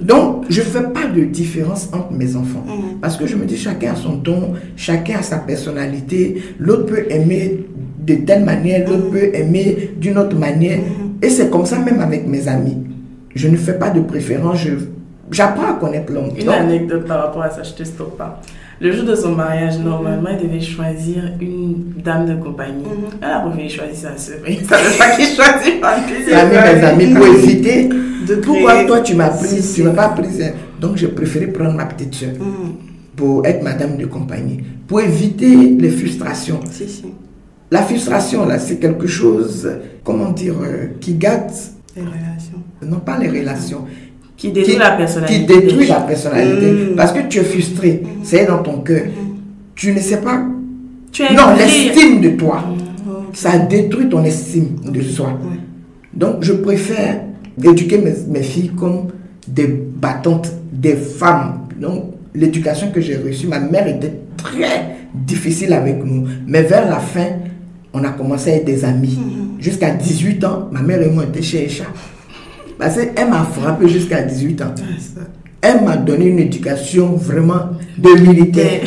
Donc, 0.00 0.44
je 0.48 0.60
ne 0.60 0.66
fais 0.66 0.82
pas 0.82 1.06
de 1.14 1.22
différence 1.24 1.88
entre 1.92 2.12
mes 2.12 2.34
enfants. 2.34 2.64
Parce 3.00 3.16
que 3.16 3.26
je 3.26 3.36
me 3.36 3.44
dis, 3.44 3.56
chacun 3.56 3.92
a 3.92 3.94
son 3.94 4.14
don, 4.16 4.54
chacun 4.76 5.18
a 5.20 5.22
sa 5.22 5.36
personnalité. 5.38 6.42
L'autre 6.58 6.86
peut 6.86 7.04
aimer 7.08 7.64
de 8.00 8.14
telle 8.16 8.44
manière, 8.44 8.88
l'autre 8.88 9.10
peut 9.10 9.30
aimer 9.32 9.90
d'une 9.96 10.18
autre 10.18 10.36
manière. 10.36 10.78
Et 11.22 11.30
c'est 11.30 11.48
comme 11.50 11.64
ça 11.66 11.78
même 11.78 12.00
avec 12.00 12.26
mes 12.26 12.48
amis. 12.48 12.78
Je 13.34 13.46
ne 13.48 13.56
fais 13.56 13.74
pas 13.78 13.90
de 13.90 14.00
préférence, 14.00 14.58
je- 14.58 14.70
j'apprends 15.30 15.70
à 15.70 15.74
connaître 15.74 16.12
l'homme. 16.12 16.30
Une 16.36 16.44
Donc, 16.44 16.54
anecdote 16.54 17.06
par 17.06 17.22
rapport 17.22 17.42
à 17.42 17.50
ça, 17.50 17.62
je 17.62 17.70
te 17.72 17.84
stoppe 17.84 18.18
pas. 18.18 18.40
Le 18.80 18.90
jour 18.92 19.04
de 19.04 19.14
son 19.14 19.32
mariage, 19.36 19.78
normalement, 19.78 20.30
il 20.30 20.46
devait 20.48 20.60
choisir 20.60 21.22
une 21.40 21.92
dame 22.04 22.26
de 22.26 22.34
compagnie. 22.42 22.82
Elle 23.20 23.28
a 23.30 23.40
préféré 23.40 23.68
choisir 23.68 23.94
sa 24.10 24.16
sœur. 24.16 24.38
Il 24.48 24.60
ne 24.60 24.64
savait 24.64 24.98
pas 24.98 25.10
qui 25.16 25.24
choisir. 25.24 25.74
J'ai 26.28 26.34
mis 26.44 26.50
mes 26.50 26.84
amis 26.84 27.14
pour 27.14 27.26
éviter. 27.26 27.88
De 28.26 28.36
Pourquoi 28.36 28.84
toi 28.84 29.00
tu 29.00 29.14
m'as 29.14 29.30
prise, 29.30 29.64
si. 29.64 29.74
tu 29.74 29.82
m'as 29.82 29.90
pas 29.94 30.08
prise. 30.10 30.40
hein? 30.42 30.52
Donc 30.80 30.96
j'ai 30.96 31.08
préféré 31.08 31.48
prendre 31.48 31.74
ma 31.74 31.86
petite 31.86 32.14
soeur 32.14 32.30
pour 33.16 33.44
être 33.46 33.62
madame 33.64 33.96
de 33.96 34.06
compagnie, 34.06 34.60
pour 34.86 35.00
éviter 35.00 35.54
les 35.56 35.90
frustrations. 35.90 36.60
Si, 36.70 36.88
si. 36.88 37.04
La 37.70 37.82
frustration 37.82 38.46
là, 38.46 38.58
c'est 38.60 38.76
quelque 38.78 39.06
chose, 39.08 39.68
comment 40.04 40.30
dire, 40.30 40.54
euh, 40.62 40.88
qui 41.00 41.14
gâte, 41.14 41.72
Les 41.96 42.02
relations. 42.02 42.62
non 42.82 43.00
pas 43.00 43.18
les 43.18 43.28
relations, 43.28 43.86
Qui 44.36 44.50
détruit 44.50 44.76
la 44.78 44.90
personnalité. 44.92 45.40
qui 45.40 45.46
détruit 45.46 45.86
la 45.86 46.00
personnalité, 46.00 46.66
Mm. 46.72 46.96
parce 46.96 47.12
que 47.12 47.20
tu 47.28 47.38
es 47.38 47.44
frustré, 47.44 48.02
c'est 48.24 48.46
dans 48.46 48.62
ton 48.62 48.78
cœur. 48.80 49.02
Tu 49.74 49.92
ne 49.92 49.98
sais 50.00 50.18
pas, 50.20 50.42
Tu 51.12 51.22
es 51.22 51.34
non, 51.34 51.54
l'estime 51.56 52.20
de 52.20 52.30
toi, 52.30 52.64
Ok. 53.06 53.24
ça 53.34 53.58
détruit 53.58 54.08
ton 54.08 54.24
estime 54.24 54.76
de 54.90 55.00
soi. 55.02 55.38
Donc, 56.14 56.36
je 56.42 56.52
préfère 56.54 57.20
éduquer 57.62 57.98
mes, 57.98 58.14
mes 58.28 58.42
filles 58.42 58.72
comme 58.76 59.08
des 59.46 59.66
battantes, 59.66 60.50
des 60.72 60.94
femmes. 60.94 61.66
Donc, 61.80 62.14
l'éducation 62.34 62.90
que 62.90 63.00
j'ai 63.00 63.16
reçue, 63.16 63.46
ma 63.46 63.60
mère 63.60 63.86
était 63.86 64.12
très 64.36 64.96
difficile 65.14 65.72
avec 65.74 66.02
nous. 66.04 66.26
Mais 66.46 66.62
vers 66.62 66.88
la 66.88 66.98
fin, 66.98 67.26
on 67.92 68.02
a 68.04 68.08
commencé 68.10 68.50
à 68.52 68.56
être 68.56 68.64
des 68.64 68.84
amis. 68.84 69.18
Jusqu'à 69.58 69.90
18 69.90 70.42
ans, 70.44 70.68
ma 70.72 70.80
mère 70.80 71.02
et 71.02 71.10
moi 71.10 71.24
étions 71.24 71.42
chez 71.42 71.64
Echa. 71.66 71.84
Parce 72.82 72.96
qu'elle 72.96 73.28
m'a 73.30 73.44
frappé 73.44 73.88
jusqu'à 73.88 74.22
18 74.22 74.60
ans. 74.62 74.74
Elle 75.60 75.84
m'a 75.84 75.96
donné 75.96 76.26
une 76.26 76.40
éducation 76.40 77.14
vraiment 77.14 77.70
de 77.96 78.10
militaire. 78.20 78.80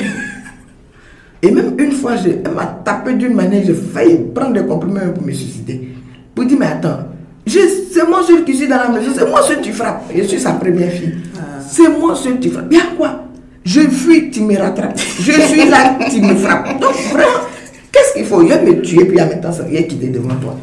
Et 1.41 1.49
même 1.49 1.75
une 1.79 1.93
fois, 1.93 2.17
je- 2.17 2.29
elle 2.43 2.51
m'a 2.53 2.65
tapé 2.83 3.13
d'une 3.13 3.33
manière, 3.33 3.63
j'ai 3.65 3.73
failli 3.73 4.17
prendre 4.33 4.51
des 4.53 4.65
compliments 4.65 4.99
pour 5.13 5.23
me 5.25 5.31
suicider. 5.31 5.89
Pour 6.33 6.43
dire, 6.43 6.57
mais 6.59 6.65
attends, 6.65 7.07
c'est 7.47 8.05
moi 8.09 8.21
seul 8.27 8.43
qui 8.43 8.53
suis 8.55 8.67
dans 8.67 8.75
la 8.77 8.89
maison, 8.89 9.11
c'est 9.15 9.29
moi 9.29 9.41
seul 9.43 9.61
qui 9.61 9.71
frappe. 9.71 10.11
Je 10.13 10.23
suis 10.23 10.39
sa 10.41 10.51
première 10.51 10.91
fille. 10.91 11.13
Ah. 11.37 11.61
C'est 11.65 11.87
moi 11.87 12.15
seul 12.15 12.37
qui 12.39 12.49
frappe. 12.49 12.67
Bien 12.67 12.81
quoi? 12.97 13.21
Je 13.63 13.79
fuis, 13.79 14.29
tu 14.29 14.41
me 14.41 14.57
rattrapes. 14.57 14.99
Je 15.21 15.31
suis 15.31 15.69
là, 15.69 15.97
tu 16.11 16.19
me 16.19 16.35
frappes. 16.35 16.81
Donc 16.81 16.91
vraiment, 17.13 17.47
qu'est-ce 17.93 18.13
qu'il 18.15 18.25
faut? 18.25 18.41
Je 18.41 18.47
vais 18.53 18.61
me 18.61 18.81
tuer, 18.81 19.05
puis 19.05 19.21
en 19.21 19.27
même 19.27 19.39
temps, 19.39 19.53
ça 19.53 19.63
vient 19.63 19.83
quitter 19.83 20.07
devant 20.09 20.35
toi. 20.35 20.57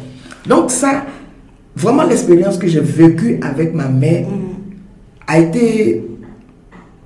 Donc 0.45 0.69
ça, 0.69 1.05
vraiment 1.75 2.03
l'expérience 2.03 2.57
que 2.57 2.67
j'ai 2.67 2.79
vécue 2.81 3.39
avec 3.41 3.73
ma 3.73 3.87
mère 3.87 4.25
a 5.27 5.39
été 5.39 6.05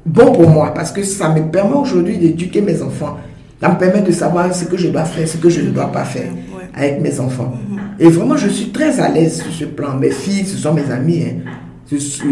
bon 0.06 0.32
pour 0.32 0.50
moi 0.50 0.74
parce 0.74 0.92
que 0.92 1.04
ça 1.04 1.30
me 1.30 1.50
permet 1.52 1.76
aujourd'hui 1.76 2.18
d'éduquer 2.18 2.62
mes 2.62 2.82
enfants. 2.82 3.18
Ça 3.62 3.70
me 3.70 3.78
permet 3.78 4.02
de 4.02 4.12
savoir 4.12 4.54
ce 4.54 4.66
que 4.66 4.78
je 4.78 4.90
dois 4.90 5.06
faire, 5.06 5.28
ce 5.28 5.38
que 5.38 5.50
je 5.50 5.62
ne 5.62 5.70
dois 5.72 5.92
pas 5.92 6.04
faire 6.04 6.32
Ouais. 6.56 6.64
avec 6.74 7.02
mes 7.02 7.20
enfants. 7.20 7.54
Et 8.00 8.08
vraiment, 8.10 8.38
je 8.38 8.50
suis 8.50 8.70
très 8.70 9.00
à 9.00 9.10
l'aise 9.10 9.42
sur 9.42 9.52
ce 9.52 9.66
plan. 9.66 9.96
Mes 9.96 10.12
filles, 10.12 10.46
ce 10.46 10.58
sont 10.58 10.74
mes 10.74 10.90
amis. 10.92 11.24
hein. 11.24 11.52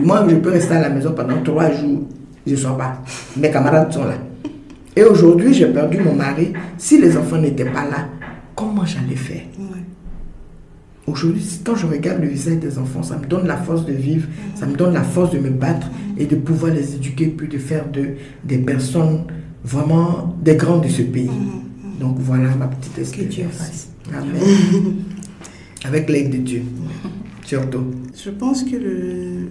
Moi, 0.04 0.26
je 0.30 0.36
peux 0.36 0.52
rester 0.52 0.76
à 0.76 0.82
la 0.82 0.90
maison 0.90 1.14
pendant 1.16 1.42
trois 1.44 1.72
jours. 1.72 2.02
Je 2.46 2.52
ne 2.52 2.58
sors 2.58 2.78
pas. 2.78 3.02
Mes 3.38 3.50
camarades 3.50 3.92
sont 3.92 4.04
là. 4.04 4.16
Et 4.96 5.04
aujourd'hui, 5.04 5.54
j'ai 5.54 5.66
perdu 5.68 5.98
mon 6.00 6.14
mari. 6.14 6.54
Si 6.78 7.00
les 7.02 7.18
enfants 7.18 7.38
n'étaient 7.38 7.66
pas 7.66 7.86
là, 7.90 8.08
comment 8.56 8.86
j'allais 8.86 9.16
faire? 9.16 9.42
Aujourd'hui, 11.08 11.44
quand 11.64 11.76
je 11.76 11.86
regarde 11.86 12.22
le 12.22 12.28
visage 12.28 12.58
des 12.58 12.80
enfants, 12.80 13.04
ça 13.04 13.18
me 13.18 13.26
donne 13.26 13.46
la 13.46 13.58
force 13.58 13.86
de 13.86 13.94
vivre, 13.94 14.28
ça 14.56 14.66
me 14.66 14.76
donne 14.76 14.94
la 14.94 15.04
force 15.04 15.32
de 15.32 15.38
me 15.40 15.52
battre 15.52 15.88
et 16.18 16.26
de 16.26 16.36
pouvoir 16.36 16.74
les 16.74 16.96
éduquer, 16.96 17.28
puis 17.28 17.48
de 17.48 17.60
faire 17.60 17.90
de, 17.92 18.16
des 18.44 18.58
personnes 18.58 19.26
vraiment 19.64 20.36
des 20.42 20.56
grands 20.56 20.80
de 20.80 20.88
ce 20.88 21.04
pays. 21.04 21.30
Donc 22.00 22.18
voilà 22.20 22.56
ma 22.56 22.68
petite 22.68 22.96
Que 22.96 23.24
Dieu 23.24 23.46
expérience. 23.46 23.54
fasse. 23.56 23.90
Amen. 24.14 24.34
Avec 25.86 26.10
l'aide 26.10 26.32
de 26.32 26.38
Dieu, 26.38 26.64
surtout. 27.44 27.86
Je 28.16 28.32
pense 28.32 28.64
que 28.64 28.76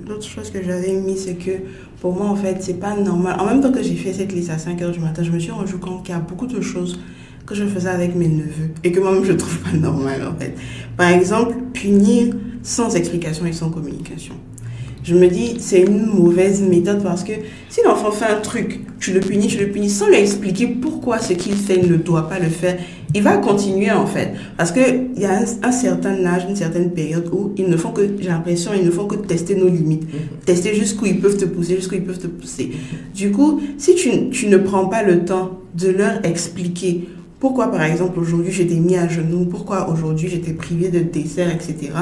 l'autre 0.08 0.26
chose 0.26 0.50
que 0.50 0.62
j'avais 0.62 0.94
mis, 0.94 1.16
c'est 1.16 1.34
que 1.34 1.52
pour 2.00 2.12
moi, 2.14 2.26
en 2.26 2.36
fait, 2.36 2.56
c'est 2.60 2.80
pas 2.80 2.96
normal. 2.96 3.36
En 3.38 3.46
même 3.46 3.60
temps 3.60 3.70
que 3.70 3.82
j'ai 3.82 3.94
fait 3.94 4.12
cette 4.12 4.32
liste 4.32 4.50
à 4.50 4.58
5 4.58 4.80
h 4.80 4.90
du 4.90 4.98
matin, 4.98 5.22
je 5.22 5.30
me 5.30 5.38
suis 5.38 5.52
rendu 5.52 5.74
compte 5.76 6.02
qu'il 6.04 6.12
y 6.14 6.18
a 6.18 6.20
beaucoup 6.20 6.46
de 6.46 6.60
choses 6.60 6.98
que 7.46 7.54
je 7.54 7.64
faisais 7.64 7.88
avec 7.88 8.14
mes 8.14 8.28
neveux 8.28 8.70
et 8.82 8.92
que 8.92 9.00
moi-même 9.00 9.24
je 9.24 9.32
trouve 9.32 9.58
pas 9.58 9.76
normal, 9.76 10.26
en 10.26 10.38
fait. 10.38 10.54
Par 10.96 11.10
exemple, 11.10 11.54
punir 11.72 12.34
sans 12.62 12.96
explication 12.96 13.44
et 13.46 13.52
sans 13.52 13.70
communication. 13.70 14.34
je 15.02 15.14
me 15.14 15.28
dis, 15.28 15.56
c'est 15.58 15.82
une 15.82 16.06
mauvaise 16.06 16.62
méthode 16.62 17.02
parce 17.02 17.24
que 17.24 17.32
si 17.68 17.80
l'enfant 17.84 18.10
fait 18.10 18.24
un 18.24 18.40
truc, 18.40 18.80
tu 18.98 19.12
le 19.12 19.20
punis, 19.20 19.48
tu 19.48 19.58
le 19.58 19.70
punis 19.70 19.90
sans 19.90 20.08
lui 20.08 20.16
expliquer 20.16 20.66
pourquoi 20.66 21.18
ce 21.18 21.34
qu'il 21.34 21.54
fait 21.54 21.76
ne 21.76 21.96
doit 21.96 22.26
pas 22.26 22.38
le 22.38 22.48
faire, 22.48 22.78
il 23.14 23.22
va 23.22 23.36
continuer 23.36 23.90
en 23.90 24.06
fait. 24.06 24.32
Parce 24.56 24.72
qu'il 24.72 25.10
y 25.18 25.26
a 25.26 25.38
un, 25.62 25.72
certain 25.72 26.24
âge, 26.24 26.46
une 26.48 26.56
certaine 26.56 26.90
période 26.90 27.28
où 27.30 27.52
ils 27.58 27.68
ne 27.68 27.76
font 27.76 27.90
que, 27.90 28.02
j'ai 28.18 28.28
l'impression, 28.28 28.72
ils 28.74 28.84
ne 28.84 28.90
font 28.90 29.06
que 29.06 29.16
tester 29.16 29.54
nos 29.54 29.68
limites. 29.68 30.04
Mm-hmm. 30.04 30.44
Tester 30.46 30.74
jusqu'où 30.74 31.04
ils 31.04 31.20
peuvent 31.20 31.36
te 31.36 31.44
pousser, 31.44 31.76
jusqu'où 31.76 31.96
ils 31.96 32.04
peuvent 32.04 32.18
te 32.18 32.26
pousser. 32.26 32.72
Du 33.14 33.30
coup, 33.30 33.60
si 33.76 33.94
tu, 33.94 34.30
tu 34.30 34.46
ne 34.46 34.56
prends 34.56 34.86
pas 34.86 35.02
le 35.02 35.26
temps 35.26 35.60
de 35.74 35.90
leur 35.90 36.24
expliquer 36.24 37.08
pourquoi, 37.44 37.70
par 37.70 37.82
exemple, 37.82 38.18
aujourd'hui 38.20 38.50
j'étais 38.50 38.76
mis 38.76 38.96
à 38.96 39.06
genoux? 39.06 39.44
Pourquoi 39.44 39.90
aujourd'hui 39.90 40.30
j'étais 40.30 40.54
privé 40.54 40.88
de 40.88 41.00
dessert, 41.00 41.50
etc. 41.50 41.92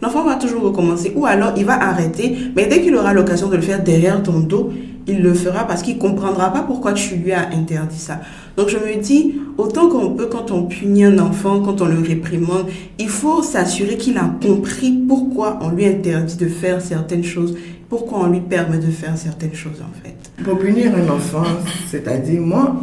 L'enfant 0.00 0.24
va 0.24 0.36
toujours 0.36 0.62
recommencer. 0.62 1.12
Ou 1.16 1.26
alors 1.26 1.54
il 1.56 1.64
va 1.64 1.72
arrêter, 1.72 2.36
mais 2.54 2.66
dès 2.66 2.82
qu'il 2.82 2.94
aura 2.94 3.12
l'occasion 3.12 3.48
de 3.48 3.56
le 3.56 3.62
faire 3.62 3.82
derrière 3.82 4.22
ton 4.22 4.38
dos, 4.38 4.72
il 5.08 5.20
le 5.20 5.34
fera 5.34 5.66
parce 5.66 5.82
qu'il 5.82 5.98
comprendra 5.98 6.52
pas 6.52 6.60
pourquoi 6.60 6.92
tu 6.92 7.16
lui 7.16 7.32
as 7.32 7.48
interdit 7.48 7.98
ça. 7.98 8.20
Donc 8.56 8.68
je 8.68 8.76
me 8.76 9.02
dis, 9.02 9.34
autant 9.58 9.88
qu'on 9.88 10.10
peut, 10.10 10.26
quand 10.26 10.52
on 10.52 10.66
punit 10.66 11.02
un 11.02 11.18
enfant, 11.18 11.62
quand 11.62 11.80
on 11.80 11.86
le 11.86 11.98
réprimande, 11.98 12.66
il 13.00 13.08
faut 13.08 13.42
s'assurer 13.42 13.96
qu'il 13.96 14.16
a 14.18 14.30
compris 14.40 14.92
pourquoi 14.92 15.58
on 15.62 15.70
lui 15.70 15.84
interdit 15.84 16.36
de 16.36 16.46
faire 16.46 16.80
certaines 16.80 17.24
choses, 17.24 17.56
pourquoi 17.88 18.20
on 18.20 18.28
lui 18.28 18.40
permet 18.40 18.78
de 18.78 18.92
faire 18.92 19.18
certaines 19.18 19.54
choses 19.54 19.82
en 19.82 19.92
fait. 20.04 20.44
Pour 20.44 20.60
punir 20.60 20.92
un 20.94 21.12
enfant, 21.12 21.42
c'est-à-dire 21.90 22.40
moi, 22.40 22.76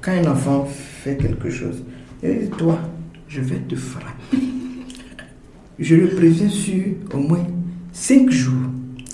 quand 0.00 0.12
un 0.12 0.30
enfant 0.30 0.66
quelque 1.12 1.50
chose. 1.50 1.84
Et 2.22 2.46
toi, 2.56 2.78
je 3.28 3.40
vais 3.40 3.60
te 3.68 3.74
frapper. 3.76 4.38
Je 5.78 5.96
le 5.96 6.08
préviens 6.08 6.48
sur 6.48 6.82
au 7.12 7.18
moins 7.18 7.46
cinq 7.92 8.30
jours. 8.30 8.52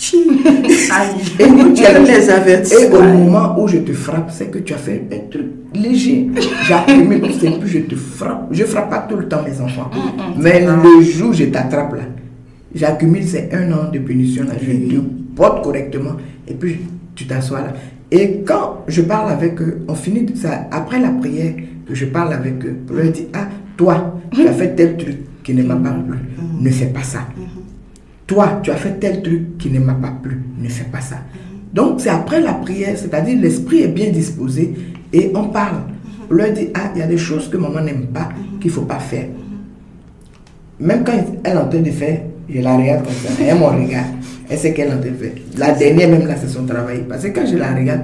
et, 0.12 1.44
les 1.44 2.30
avertis. 2.30 2.74
et 2.74 2.86
au 2.86 3.02
moment 3.02 3.54
où 3.58 3.68
je 3.68 3.78
te 3.78 3.92
frappe, 3.92 4.30
c'est 4.30 4.50
que 4.50 4.58
tu 4.58 4.72
as 4.72 4.78
fait 4.78 5.04
un 5.12 5.30
truc 5.30 5.46
léger. 5.74 6.28
J'accumule, 6.66 7.22
c'est 7.38 7.58
plus 7.58 7.68
je 7.68 7.78
te 7.80 7.94
frappe. 7.94 8.48
Je 8.50 8.64
frappe 8.64 8.90
pas 8.90 9.06
tout 9.08 9.16
le 9.16 9.28
temps 9.28 9.42
mes 9.42 9.60
enfants. 9.60 9.90
Mm, 9.92 10.38
mm, 10.38 10.42
Mais 10.42 10.60
le 10.64 11.02
jour 11.02 11.30
où 11.30 11.32
je 11.32 11.44
t'attrape 11.44 11.94
là, 11.94 12.02
j'accumule, 12.74 13.24
c'est 13.24 13.50
un 13.52 13.70
an 13.72 13.90
de 13.92 13.98
punition 13.98 14.44
là. 14.44 14.54
Je 14.60 14.72
te 14.72 15.00
porte 15.36 15.62
correctement 15.62 16.16
et 16.48 16.54
puis 16.54 16.80
tu 17.14 17.26
t'assois 17.26 17.60
là. 17.60 17.72
Et 18.10 18.42
quand 18.44 18.84
je 18.88 19.02
parle 19.02 19.30
avec 19.30 19.60
eux, 19.60 19.82
on 19.86 19.94
finit 19.94 20.26
ça. 20.34 20.66
Après 20.70 20.98
la 20.98 21.10
prière, 21.10 21.54
je 21.92 22.04
parle 22.06 22.32
avec 22.32 22.64
eux 22.64 22.76
pour 22.86 22.96
leur 22.96 23.10
dire 23.10 23.26
Ah, 23.32 23.48
toi, 23.76 24.20
tu 24.32 24.46
as 24.46 24.52
fait 24.52 24.74
tel 24.74 24.96
truc 24.96 25.18
qui 25.42 25.54
ne 25.54 25.62
m'a 25.62 25.76
pas 25.76 25.90
plu, 25.90 26.18
ne 26.60 26.70
fais 26.70 26.86
pas 26.86 27.02
ça. 27.02 27.26
Toi, 28.26 28.60
tu 28.62 28.70
as 28.70 28.76
fait 28.76 28.98
tel 29.00 29.22
truc 29.22 29.58
qui 29.58 29.70
ne 29.70 29.80
m'a 29.80 29.94
pas 29.94 30.12
plu, 30.22 30.40
ne 30.58 30.68
fais 30.68 30.84
pas 30.84 31.00
ça. 31.00 31.16
Donc, 31.72 32.00
c'est 32.00 32.10
après 32.10 32.40
la 32.40 32.54
prière, 32.54 32.96
c'est-à-dire 32.96 33.38
l'esprit 33.40 33.82
est 33.82 33.88
bien 33.88 34.10
disposé 34.10 34.74
et 35.12 35.30
on 35.34 35.48
parle. 35.48 35.78
On 36.30 36.34
leur 36.34 36.52
dit 36.52 36.68
Ah, 36.74 36.92
il 36.94 37.00
y 37.00 37.02
a 37.02 37.06
des 37.06 37.18
choses 37.18 37.48
que 37.48 37.56
maman 37.56 37.80
n'aime 37.80 38.06
pas, 38.06 38.28
qu'il 38.60 38.70
ne 38.70 38.74
faut 38.74 38.82
pas 38.82 38.98
faire. 38.98 39.26
Même 40.78 41.04
quand 41.04 41.12
elle 41.44 41.52
est 41.52 41.56
en 41.56 41.68
train 41.68 41.80
de 41.80 41.90
faire, 41.90 42.22
je 42.48 42.60
la 42.60 42.76
regarde 42.76 43.04
comme 43.04 43.14
ça, 43.14 43.30
elle 43.40 43.58
me 43.58 43.64
regarde, 43.64 44.06
elle 44.48 44.58
sait 44.58 44.72
qu'elle 44.72 44.88
est 44.88 44.94
en 44.94 45.00
train 45.00 45.10
de 45.10 45.14
faire. 45.14 45.32
La 45.56 45.72
dernière, 45.72 46.08
même 46.08 46.26
là, 46.26 46.34
c'est 46.40 46.48
son 46.48 46.64
travail. 46.64 47.04
Parce 47.08 47.22
que 47.22 47.28
quand 47.28 47.46
je 47.46 47.56
la 47.56 47.74
regarde, 47.74 48.02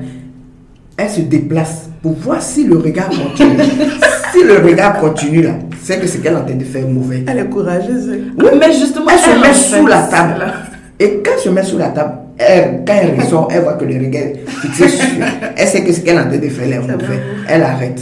elle 0.97 1.11
se 1.11 1.21
déplace 1.23 1.91
si 2.41 2.65
le 2.65 2.77
regard 2.79 3.09
continue. 3.09 3.59
si 4.33 4.43
le 4.45 4.59
regard 4.59 4.99
continue 4.99 5.43
là, 5.43 5.53
c'est 5.83 6.01
que 6.01 6.07
ce 6.07 6.19
qu'elle 6.19 6.35
est 6.35 6.37
en 6.37 6.45
train 6.45 6.55
de 6.55 6.65
faire 6.65 6.87
mauvais. 6.87 7.25
Elle 7.27 7.39
est 7.39 7.47
courageuse. 7.49 8.11
Oui, 8.39 8.51
mais 8.59 8.73
justement, 8.73 9.07
elle, 9.13 9.19
se 9.19 9.41
met 9.41 9.55
sous 9.55 9.87
la 9.87 10.03
table. 10.03 10.47
Et 10.99 11.21
quand 11.25 11.33
elle 11.35 11.43
se 11.43 11.49
met 11.49 11.63
sous 11.63 11.79
la 11.79 11.89
table, 11.89 12.13
elle, 12.39 12.83
quand 12.87 12.95
elle 12.95 13.21
ressort, 13.21 13.49
elle 13.53 13.63
voit 13.63 13.75
que 13.75 13.85
le 13.85 13.95
regard 13.99 14.23
est 14.23 14.45
fixé 14.47 14.89
sur 14.89 15.07
elle. 15.57 15.67
sait 15.69 15.85
que 15.85 15.93
ce 15.93 16.01
qu'elle 16.01 16.17
est 16.17 16.21
en 16.21 16.29
train 16.29 16.39
de 16.39 16.49
faire 16.49 16.73
est 16.73 16.81
mauvais. 16.81 17.21
Elle 17.49 17.63
arrête. 17.63 18.01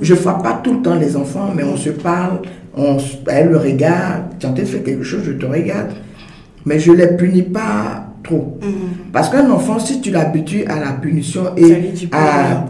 Je 0.00 0.14
ne 0.14 0.18
frappe 0.18 0.42
pas 0.42 0.60
tout 0.62 0.74
le 0.74 0.82
temps 0.82 0.94
les 0.94 1.16
enfants, 1.16 1.50
mais 1.54 1.62
on 1.62 1.76
se 1.76 1.90
parle, 1.90 2.40
on, 2.76 2.96
elle 3.28 3.48
le 3.48 3.58
regarde. 3.58 4.22
Tu 4.38 4.46
es 4.46 4.48
en 4.48 4.52
train 4.52 4.62
de 4.62 4.68
faire 4.68 4.82
quelque 4.82 5.04
chose, 5.04 5.22
je 5.24 5.32
te 5.32 5.46
regarde. 5.46 5.90
Mais 6.64 6.78
je 6.78 6.92
ne 6.92 6.96
les 6.96 7.16
punis 7.16 7.42
pas 7.42 8.06
trop. 8.22 8.58
Mm. 8.60 9.10
Parce 9.12 9.28
qu'un 9.28 9.48
enfant, 9.50 9.78
si 9.78 10.00
tu 10.00 10.10
l'habitues 10.10 10.64
à 10.66 10.78
la 10.78 10.92
punition 10.92 11.44
et 11.56 11.92
à, 12.12 12.64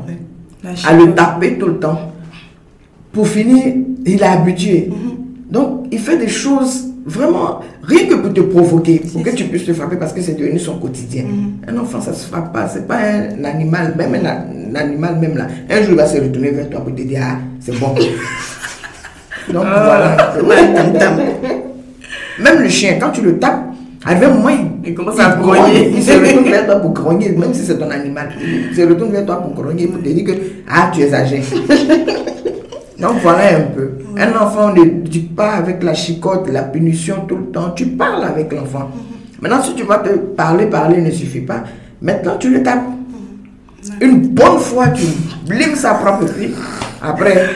à 0.65 0.93
le 0.95 1.15
taper 1.15 1.59
tout 1.59 1.67
le 1.67 1.79
temps, 1.79 2.13
pour 3.13 3.27
finir, 3.29 3.75
il 4.07 4.21
est 4.21 4.23
habitué. 4.23 4.89
Mm-hmm. 4.91 5.53
Donc, 5.53 5.87
il 5.91 5.99
fait 5.99 6.17
des 6.17 6.29
choses 6.29 6.89
vraiment, 7.05 7.61
rien 7.83 8.07
que 8.07 8.15
pour 8.15 8.33
te 8.33 8.41
provoquer, 8.41 9.03
pour 9.13 9.23
que 9.23 9.31
tu 9.31 9.45
puisses 9.45 9.67
te 9.67 9.73
frapper 9.73 9.97
parce 9.97 10.13
que 10.13 10.23
c'est 10.23 10.35
devenu 10.35 10.59
son 10.59 10.79
quotidien. 10.79 11.25
Mm-hmm. 11.25 11.71
Un 11.71 11.79
enfant, 11.79 12.01
ça 12.01 12.15
se 12.15 12.27
frappe 12.27 12.53
pas. 12.53 12.69
C'est 12.69 12.87
pas 12.87 12.99
un 12.99 13.45
animal, 13.45 13.95
même 13.97 14.15
un, 14.15 14.75
animal, 14.75 15.19
même 15.19 15.37
là. 15.37 15.47
Un 15.69 15.83
jour, 15.83 15.91
il 15.91 15.97
va 15.97 16.07
se 16.07 16.21
retourner 16.21 16.51
vers 16.53 16.71
toi 16.71 16.81
pour 16.81 16.95
te 16.95 17.03
dire, 17.03 17.21
ah, 17.23 17.39
c'est 17.61 17.79
bon. 17.79 17.95
Donc, 19.53 19.65
ah. 19.67 20.33
voilà. 20.43 20.67
Même 22.39 22.63
le 22.63 22.69
chien, 22.69 22.97
quand 22.99 23.11
tu 23.11 23.21
le 23.21 23.39
tapes, 23.39 23.72
Arrivé 24.05 24.27
un 24.27 24.35
moment, 24.35 24.51
il, 24.85 24.95
commence 24.95 25.19
à 25.21 25.37
grogner. 25.37 25.93
Il 25.95 26.03
se 26.03 26.13
retourne 26.13 26.45
vers 26.45 26.67
toi 26.67 26.77
pour 26.77 26.91
grogner, 26.93 27.31
même 27.31 27.55
si 27.55 27.65
c'est 27.65 27.79
ton 27.79 27.91
animal. 27.91 28.31
Il 28.41 28.75
se 28.75 28.83
retourne 28.83 29.13
vers 29.13 29.25
toi 29.25 29.37
pour 29.37 29.55
grogner, 29.55 29.87
pour 29.87 30.03
te 30.03 30.09
dire 30.09 30.25
que 30.25 30.33
ah, 30.69 30.91
tu 30.93 31.03
es 31.03 31.15
âgé. 31.15 31.43
Donc 32.99 33.17
voilà 33.23 33.59
un 33.59 33.63
peu. 33.75 33.91
Un 34.17 34.33
enfant 34.41 34.73
ne 34.73 34.85
dit 34.85 35.21
pas 35.21 35.53
avec 35.53 35.83
la 35.83 35.95
chicotte, 35.95 36.49
la 36.51 36.63
punition 36.63 37.27
tout 37.29 37.37
le 37.37 37.47
temps. 37.47 37.71
Tu 37.71 37.87
parles 37.87 38.25
avec 38.25 38.53
l'enfant. 38.53 38.91
Maintenant, 39.41 39.63
si 39.63 39.75
tu 39.75 39.85
vas 39.85 39.99
te 39.99 40.11
parler, 40.11 40.67
parler 40.67 41.01
ne 41.01 41.11
suffit 41.11 41.41
pas. 41.41 41.65
Maintenant, 42.01 42.37
tu 42.39 42.51
le 42.51 42.63
tapes. 42.63 42.85
Une 44.01 44.29
bonne 44.29 44.59
fois, 44.59 44.89
tu 44.89 45.05
blimes 45.49 45.75
sa 45.75 45.95
propre 45.95 46.27
fille. 46.29 46.55
Après, 47.01 47.49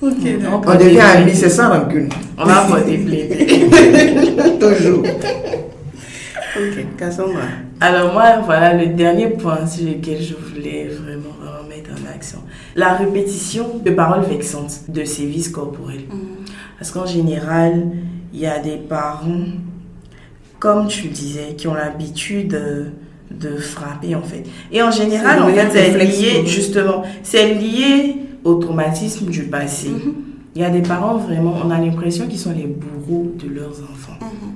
on 0.00 0.74
devient 0.76 1.00
amis, 1.00 1.34
c'est 1.34 1.50
sans 1.50 1.70
rancune. 1.70 2.08
On 2.36 2.44
va 2.44 2.62
voter 2.66 2.98
Toujours. 4.60 5.02
Ok, 6.56 6.96
Cassandra. 6.96 7.42
Alors 7.80 8.12
moi, 8.12 8.38
voilà 8.44 8.74
le 8.74 8.86
dernier 8.86 9.28
point 9.28 9.66
sur 9.66 9.86
lequel 9.86 10.20
je 10.20 10.34
voulais 10.34 10.88
vraiment, 10.88 11.34
vraiment 11.40 11.68
mettre 11.68 11.90
en 11.90 12.14
action. 12.14 12.38
La 12.74 12.94
répétition 12.94 13.80
de 13.84 13.90
paroles 13.90 14.24
vexantes, 14.24 14.82
de 14.88 15.04
sévices 15.04 15.48
corporels. 15.48 16.06
Mm. 16.10 16.44
Parce 16.78 16.90
qu'en 16.90 17.06
général, 17.06 17.88
il 18.32 18.40
y 18.40 18.46
a 18.46 18.58
des 18.58 18.76
parents, 18.76 19.46
comme 20.58 20.86
tu 20.88 21.08
disais, 21.08 21.54
qui 21.56 21.66
ont 21.68 21.74
l'habitude 21.74 22.48
de, 22.48 22.86
de 23.30 23.56
frapper 23.56 24.14
en 24.14 24.22
fait. 24.22 24.44
Et 24.72 24.82
en 24.82 24.90
général, 24.90 25.42
en 25.42 25.48
fait, 25.48 25.68
c'est 25.72 25.98
lié, 25.98 26.46
justement, 26.46 27.02
c'est 27.22 27.54
lié 27.54 28.27
au 28.44 28.54
traumatisme 28.54 29.26
du 29.26 29.44
passé. 29.44 29.90
Mhm. 29.90 30.14
Il 30.54 30.62
y 30.62 30.64
a 30.64 30.70
des 30.70 30.82
parents 30.82 31.16
vraiment, 31.16 31.54
on 31.64 31.70
a 31.70 31.78
l'impression 31.78 32.26
qu'ils 32.26 32.38
sont 32.38 32.52
les 32.52 32.66
bourreaux 32.66 33.32
de 33.38 33.48
leurs 33.48 33.82
enfants. 33.82 34.18
Mhm. 34.20 34.50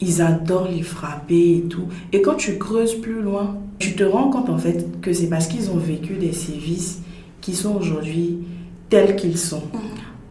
Ils 0.00 0.22
adorent 0.22 0.68
les 0.68 0.82
frapper 0.82 1.56
et 1.58 1.62
tout. 1.68 1.84
Et 2.12 2.22
quand 2.22 2.34
tu 2.34 2.58
creuses 2.58 2.94
plus 2.94 3.20
loin, 3.20 3.56
tu 3.78 3.94
te 3.94 4.04
rends 4.04 4.30
compte 4.30 4.48
en 4.50 4.58
fait 4.58 5.00
que 5.00 5.12
c'est 5.12 5.28
parce 5.28 5.46
qu'ils 5.46 5.70
ont 5.70 5.76
vécu 5.76 6.14
des 6.14 6.32
sévices 6.32 7.02
qui 7.40 7.54
sont 7.54 7.74
aujourd'hui 7.76 8.38
tels 8.88 9.16
qu'ils 9.16 9.38
sont. 9.38 9.62
Mhm. 9.72 9.80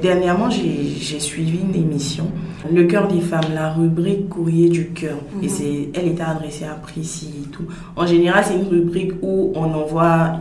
Dernièrement, 0.02 0.50
j'ai 0.50 1.20
suivi 1.20 1.60
une 1.60 1.76
émission, 1.76 2.28
Le 2.72 2.86
cœur 2.86 3.10
des 3.10 3.20
femmes, 3.20 3.54
la 3.54 3.74
rubrique 3.74 4.30
courrier 4.30 4.70
du 4.70 4.90
cœur. 4.90 5.18
Et 5.42 5.50
c'est, 5.50 5.90
elle 5.94 6.08
était 6.08 6.24
adressée 6.24 6.66
à 6.66 6.74
Prissy 6.74 7.32
et 7.44 7.50
tout. 7.50 7.64
En 7.98 8.06
général, 8.06 8.44
c'est 8.46 8.56
une 8.56 8.68
rubrique 8.68 9.12
où 9.22 9.52
on 9.56 9.74
envoie 9.74 10.38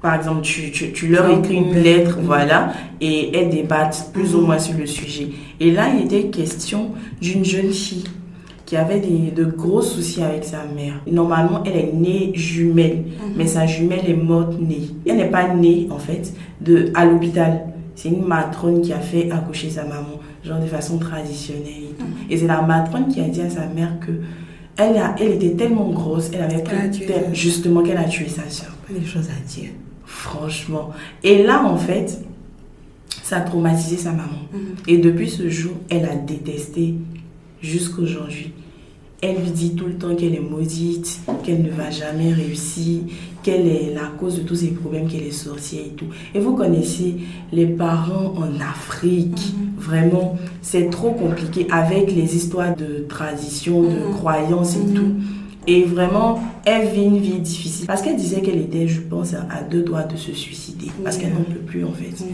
par 0.00 0.14
exemple, 0.14 0.42
tu, 0.42 0.70
tu, 0.70 0.92
tu 0.92 1.08
leur 1.08 1.28
écris 1.30 1.56
une 1.56 1.74
lettre, 1.74 2.18
voilà, 2.22 2.72
et 3.00 3.36
elles 3.36 3.50
débattent 3.50 4.10
plus 4.12 4.34
ou 4.34 4.42
moins 4.42 4.58
sur 4.58 4.78
le 4.78 4.86
sujet. 4.86 5.28
Et 5.58 5.72
là, 5.72 5.88
il 5.94 6.06
était 6.06 6.28
question 6.28 6.92
d'une 7.20 7.44
jeune 7.44 7.72
fille 7.72 8.04
qui 8.64 8.76
avait 8.76 9.00
des, 9.00 9.30
de 9.30 9.44
gros 9.44 9.82
soucis 9.82 10.22
avec 10.22 10.44
sa 10.44 10.64
mère. 10.66 11.00
Normalement, 11.10 11.64
elle 11.64 11.76
est 11.76 11.92
née 11.92 12.32
jumelle, 12.34 12.98
mhm. 12.98 13.32
mais 13.36 13.46
sa 13.46 13.66
jumelle 13.66 14.08
est 14.08 14.14
morte 14.14 14.60
née. 14.60 14.90
Elle 15.06 15.16
n'est 15.16 15.30
pas 15.30 15.52
née, 15.54 15.88
en 15.90 15.98
fait, 15.98 16.32
de, 16.60 16.90
à 16.94 17.04
l'hôpital. 17.04 17.62
C'est 17.94 18.10
une 18.10 18.24
matrone 18.24 18.82
qui 18.82 18.92
a 18.92 19.00
fait 19.00 19.30
accoucher 19.30 19.70
sa 19.70 19.82
maman, 19.84 20.20
genre 20.44 20.60
de 20.60 20.66
façon 20.66 20.98
traditionnelle 20.98 21.64
et 21.66 21.94
tout. 21.98 22.04
Mhm. 22.04 22.30
Et 22.30 22.36
c'est 22.36 22.46
la 22.46 22.62
matrone 22.62 23.08
qui 23.08 23.20
a 23.20 23.24
dit 23.24 23.40
à 23.40 23.50
sa 23.50 23.66
mère 23.66 23.98
que 24.00 24.12
elle, 24.76 24.96
a, 24.96 25.16
elle 25.18 25.32
était 25.32 25.56
tellement 25.56 25.88
grosse, 25.90 26.30
elle 26.32 26.42
avait 26.42 26.62
pris 26.62 26.76
justement 27.32 27.82
qu'elle 27.82 27.96
a 27.96 28.04
tué 28.04 28.28
sa 28.28 28.48
soeur. 28.48 28.76
Les 28.88 29.04
choses 29.04 29.28
à 29.28 29.48
dire. 29.48 29.70
Franchement. 30.08 30.90
Et 31.22 31.42
là, 31.42 31.62
en 31.64 31.76
fait, 31.76 32.18
ça 33.22 33.36
a 33.36 33.40
traumatisé 33.42 33.98
sa 33.98 34.10
maman. 34.10 34.48
Mhm. 34.52 34.60
Et 34.86 34.98
depuis 34.98 35.28
ce 35.28 35.50
jour, 35.50 35.72
elle 35.90 36.06
a 36.06 36.14
détesté 36.16 36.94
jusqu'aujourd'hui. 37.60 38.52
Elle 39.20 39.36
lui 39.42 39.50
dit 39.50 39.74
tout 39.74 39.84
le 39.84 39.94
temps 39.94 40.14
qu'elle 40.14 40.34
est 40.34 40.40
maudite, 40.40 41.20
qu'elle 41.44 41.62
ne 41.62 41.70
va 41.70 41.90
jamais 41.90 42.32
réussir, 42.32 43.00
qu'elle 43.42 43.66
est 43.66 43.92
la 43.94 44.06
cause 44.18 44.36
de 44.36 44.42
tous 44.42 44.54
ces 44.54 44.68
problèmes, 44.68 45.08
qu'elle 45.08 45.24
est 45.24 45.30
sorcière 45.30 45.82
et 45.84 45.90
tout. 45.90 46.06
Et 46.34 46.40
vous 46.40 46.54
connaissez 46.54 47.16
les 47.52 47.66
parents 47.66 48.32
en 48.36 48.60
Afrique, 48.60 49.54
mhm. 49.54 49.78
vraiment, 49.78 50.38
c'est 50.62 50.88
trop 50.88 51.10
compliqué 51.10 51.66
avec 51.70 52.14
les 52.14 52.34
histoires 52.34 52.74
de 52.74 53.04
tradition, 53.08 53.82
de 53.82 53.88
mhm. 53.88 54.14
croyances 54.14 54.76
et 54.76 54.94
tout. 54.94 55.12
Et 55.68 55.82
vraiment, 55.84 56.40
elle 56.64 56.88
vit 56.88 57.04
une 57.04 57.18
vie 57.18 57.40
difficile. 57.40 57.86
Parce 57.86 58.00
qu'elle 58.00 58.16
disait 58.16 58.40
qu'elle 58.40 58.56
était, 58.56 58.88
je 58.88 59.02
pense, 59.02 59.34
à 59.34 59.62
deux 59.70 59.82
doigts 59.82 60.04
de 60.04 60.16
se 60.16 60.32
suicider. 60.32 60.86
Parce 61.04 61.18
qu'elle 61.18 61.34
n'en 61.34 61.42
peut 61.44 61.60
plus, 61.66 61.84
en 61.84 61.92
fait. 61.92 62.24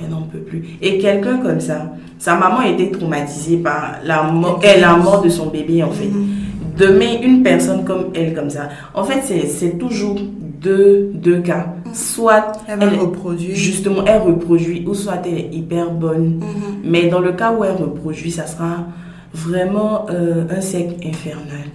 Elle 0.00 0.10
n'en 0.10 0.22
peut 0.22 0.38
plus. 0.38 0.62
Et 0.80 0.98
quelqu'un 0.98 1.38
comme 1.38 1.58
ça, 1.58 1.94
sa 2.18 2.36
maman 2.36 2.62
était 2.62 2.92
traumatisée 2.92 3.56
par 3.56 3.96
la 4.04 4.22
mort, 4.30 4.60
la 4.62 4.96
mort 4.96 5.20
de 5.20 5.28
son 5.28 5.46
bébé, 5.46 5.82
en 5.82 5.90
fait. 5.90 6.06
Mm-hmm. 6.06 6.78
Demain, 6.78 7.20
une 7.24 7.42
personne 7.42 7.84
comme 7.84 8.12
elle, 8.14 8.34
comme 8.34 8.50
ça, 8.50 8.68
en 8.94 9.02
fait, 9.02 9.22
c'est 9.48 9.78
toujours 9.78 10.20
deux, 10.62 11.10
deux 11.12 11.40
cas. 11.40 11.74
Mm-hmm. 11.86 11.94
Soit 11.94 12.52
elle, 12.68 12.78
elle 12.82 13.00
reproduit. 13.00 13.56
Justement, 13.56 14.04
elle 14.06 14.22
reproduit, 14.22 14.84
ou 14.86 14.94
soit 14.94 15.22
elle 15.24 15.38
est 15.38 15.48
hyper 15.52 15.90
bonne. 15.90 16.38
Mm-hmm. 16.38 16.88
Mais 16.88 17.08
dans 17.08 17.20
le 17.20 17.32
cas 17.32 17.52
où 17.52 17.64
elle 17.64 17.74
reproduit, 17.74 18.30
ça 18.30 18.46
sera 18.46 18.86
vraiment 19.34 20.06
euh, 20.10 20.44
un 20.56 20.60
sec 20.60 21.04
infernal. 21.04 21.66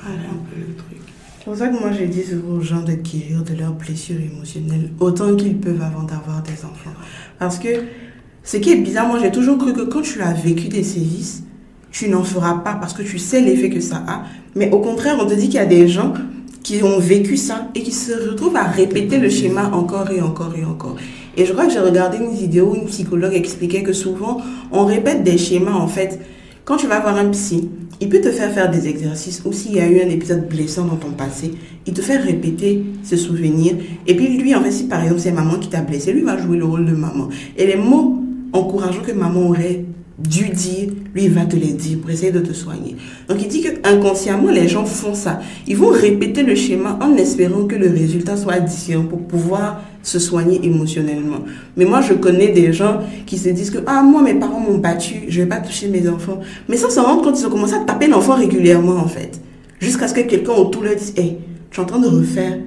Voilà 0.00 0.30
un 0.30 0.42
peu 0.48 0.60
le 0.60 0.74
truc. 0.74 0.98
C'est 1.37 1.37
pour 1.48 1.56
ça 1.56 1.68
que 1.68 1.80
moi 1.80 1.90
j'ai 1.98 2.08
dit 2.08 2.24
aux 2.46 2.60
gens 2.60 2.82
de 2.82 2.92
guérir 2.92 3.42
de 3.42 3.54
leurs 3.58 3.72
blessures 3.72 4.20
émotionnelles 4.20 4.90
autant 5.00 5.34
qu'ils 5.34 5.56
peuvent 5.56 5.80
avant 5.80 6.02
d'avoir 6.02 6.42
des 6.42 6.62
enfants. 6.62 6.92
Parce 7.38 7.58
que 7.58 7.68
ce 8.44 8.58
qui 8.58 8.70
est 8.70 8.76
bizarre, 8.76 9.08
moi 9.08 9.18
j'ai 9.18 9.30
toujours 9.30 9.56
cru 9.56 9.72
que 9.72 9.80
quand 9.80 10.02
tu 10.02 10.20
as 10.20 10.34
vécu 10.34 10.68
des 10.68 10.82
sévices, 10.82 11.44
tu 11.90 12.10
n'en 12.10 12.22
feras 12.22 12.58
pas 12.58 12.74
parce 12.74 12.92
que 12.92 13.00
tu 13.00 13.18
sais 13.18 13.40
l'effet 13.40 13.70
que 13.70 13.80
ça 13.80 14.04
a. 14.06 14.24
Mais 14.56 14.70
au 14.72 14.80
contraire, 14.80 15.16
on 15.18 15.24
te 15.24 15.32
dit 15.32 15.46
qu'il 15.46 15.54
y 15.54 15.58
a 15.58 15.64
des 15.64 15.88
gens 15.88 16.12
qui 16.62 16.82
ont 16.82 16.98
vécu 16.98 17.38
ça 17.38 17.68
et 17.74 17.82
qui 17.82 17.92
se 17.92 18.28
retrouvent 18.28 18.56
à 18.56 18.64
répéter 18.64 19.16
le 19.16 19.30
schéma 19.30 19.70
encore 19.72 20.10
et 20.10 20.20
encore 20.20 20.52
et 20.54 20.66
encore. 20.66 20.96
Et 21.38 21.46
je 21.46 21.52
crois 21.54 21.64
que 21.64 21.72
j'ai 21.72 21.80
regardé 21.80 22.18
une 22.18 22.34
vidéo 22.34 22.72
où 22.72 22.74
une 22.74 22.88
psychologue 22.88 23.32
expliquait 23.32 23.82
que 23.82 23.94
souvent 23.94 24.42
on 24.70 24.84
répète 24.84 25.24
des 25.24 25.38
schémas 25.38 25.72
en 25.72 25.88
fait. 25.88 26.20
Quand 26.68 26.76
tu 26.76 26.86
vas 26.86 27.00
voir 27.00 27.16
un 27.16 27.30
psy, 27.30 27.66
il 27.98 28.10
peut 28.10 28.20
te 28.20 28.30
faire 28.30 28.52
faire 28.52 28.70
des 28.70 28.88
exercices 28.88 29.40
ou 29.46 29.54
s'il 29.54 29.76
y 29.76 29.80
a 29.80 29.88
eu 29.88 30.02
un 30.02 30.10
épisode 30.10 30.46
blessant 30.50 30.84
dans 30.84 30.96
ton 30.96 31.12
passé, 31.12 31.52
il 31.86 31.94
te 31.94 32.02
fait 32.02 32.18
répéter 32.18 32.84
ce 33.02 33.16
souvenir. 33.16 33.74
Et 34.06 34.14
puis 34.14 34.36
lui, 34.36 34.54
en 34.54 34.60
fait, 34.60 34.70
si 34.70 34.84
par 34.84 35.02
exemple 35.02 35.20
c'est 35.20 35.32
maman 35.32 35.54
qui 35.54 35.70
t'a 35.70 35.80
blessé, 35.80 36.12
lui 36.12 36.20
va 36.20 36.36
jouer 36.36 36.58
le 36.58 36.66
rôle 36.66 36.84
de 36.84 36.92
maman. 36.92 37.30
Et 37.56 37.66
les 37.66 37.76
mots 37.76 38.22
encourageants 38.52 39.00
que 39.00 39.12
maman 39.12 39.48
aurait 39.48 39.86
dû 40.18 40.50
dire, 40.50 40.90
lui 41.14 41.28
va 41.28 41.46
te 41.46 41.56
les 41.56 41.72
dire 41.72 42.00
pour 42.00 42.10
essayer 42.10 42.32
de 42.32 42.40
te 42.40 42.52
soigner. 42.52 42.96
Donc 43.30 43.38
il 43.40 43.48
dit 43.48 43.62
que 43.62 43.88
inconsciemment 43.88 44.50
les 44.50 44.68
gens 44.68 44.84
font 44.84 45.14
ça. 45.14 45.40
Ils 45.66 45.76
vont 45.78 45.88
répéter 45.88 46.42
le 46.42 46.54
schéma 46.54 46.98
en 47.00 47.16
espérant 47.16 47.64
que 47.64 47.76
le 47.76 47.88
résultat 47.88 48.36
soit 48.36 48.60
différent 48.60 49.04
pour 49.04 49.20
pouvoir 49.20 49.80
se 50.02 50.18
soigner 50.18 50.60
émotionnellement. 50.64 51.40
Mais 51.76 51.84
moi 51.84 52.00
je 52.00 52.14
connais 52.14 52.48
des 52.48 52.72
gens 52.72 53.00
qui 53.26 53.38
se 53.38 53.48
disent 53.48 53.70
que 53.70 53.78
ah 53.86 54.02
moi 54.02 54.22
mes 54.22 54.34
parents 54.34 54.60
m'ont 54.60 54.78
battu, 54.78 55.24
je 55.28 55.42
vais 55.42 55.48
pas 55.48 55.58
toucher 55.58 55.88
mes 55.88 56.08
enfants. 56.08 56.40
Mais 56.68 56.76
sans 56.76 56.90
se 56.90 57.00
rendre 57.00 57.22
compte 57.22 57.38
ils 57.38 57.46
ont 57.46 57.50
commencé 57.50 57.74
à 57.74 57.80
taper 57.80 58.06
l'enfant 58.06 58.34
régulièrement 58.34 58.96
en 58.96 59.08
fait, 59.08 59.40
jusqu'à 59.80 60.08
ce 60.08 60.14
que 60.14 60.20
quelqu'un 60.20 60.52
autour 60.52 60.82
leur 60.82 60.96
dise 60.96 61.14
hey 61.16 61.38
tu 61.70 61.80
es 61.80 61.82
en 61.82 61.86
train 61.86 61.98
de 62.00 62.08
refaire 62.08 62.58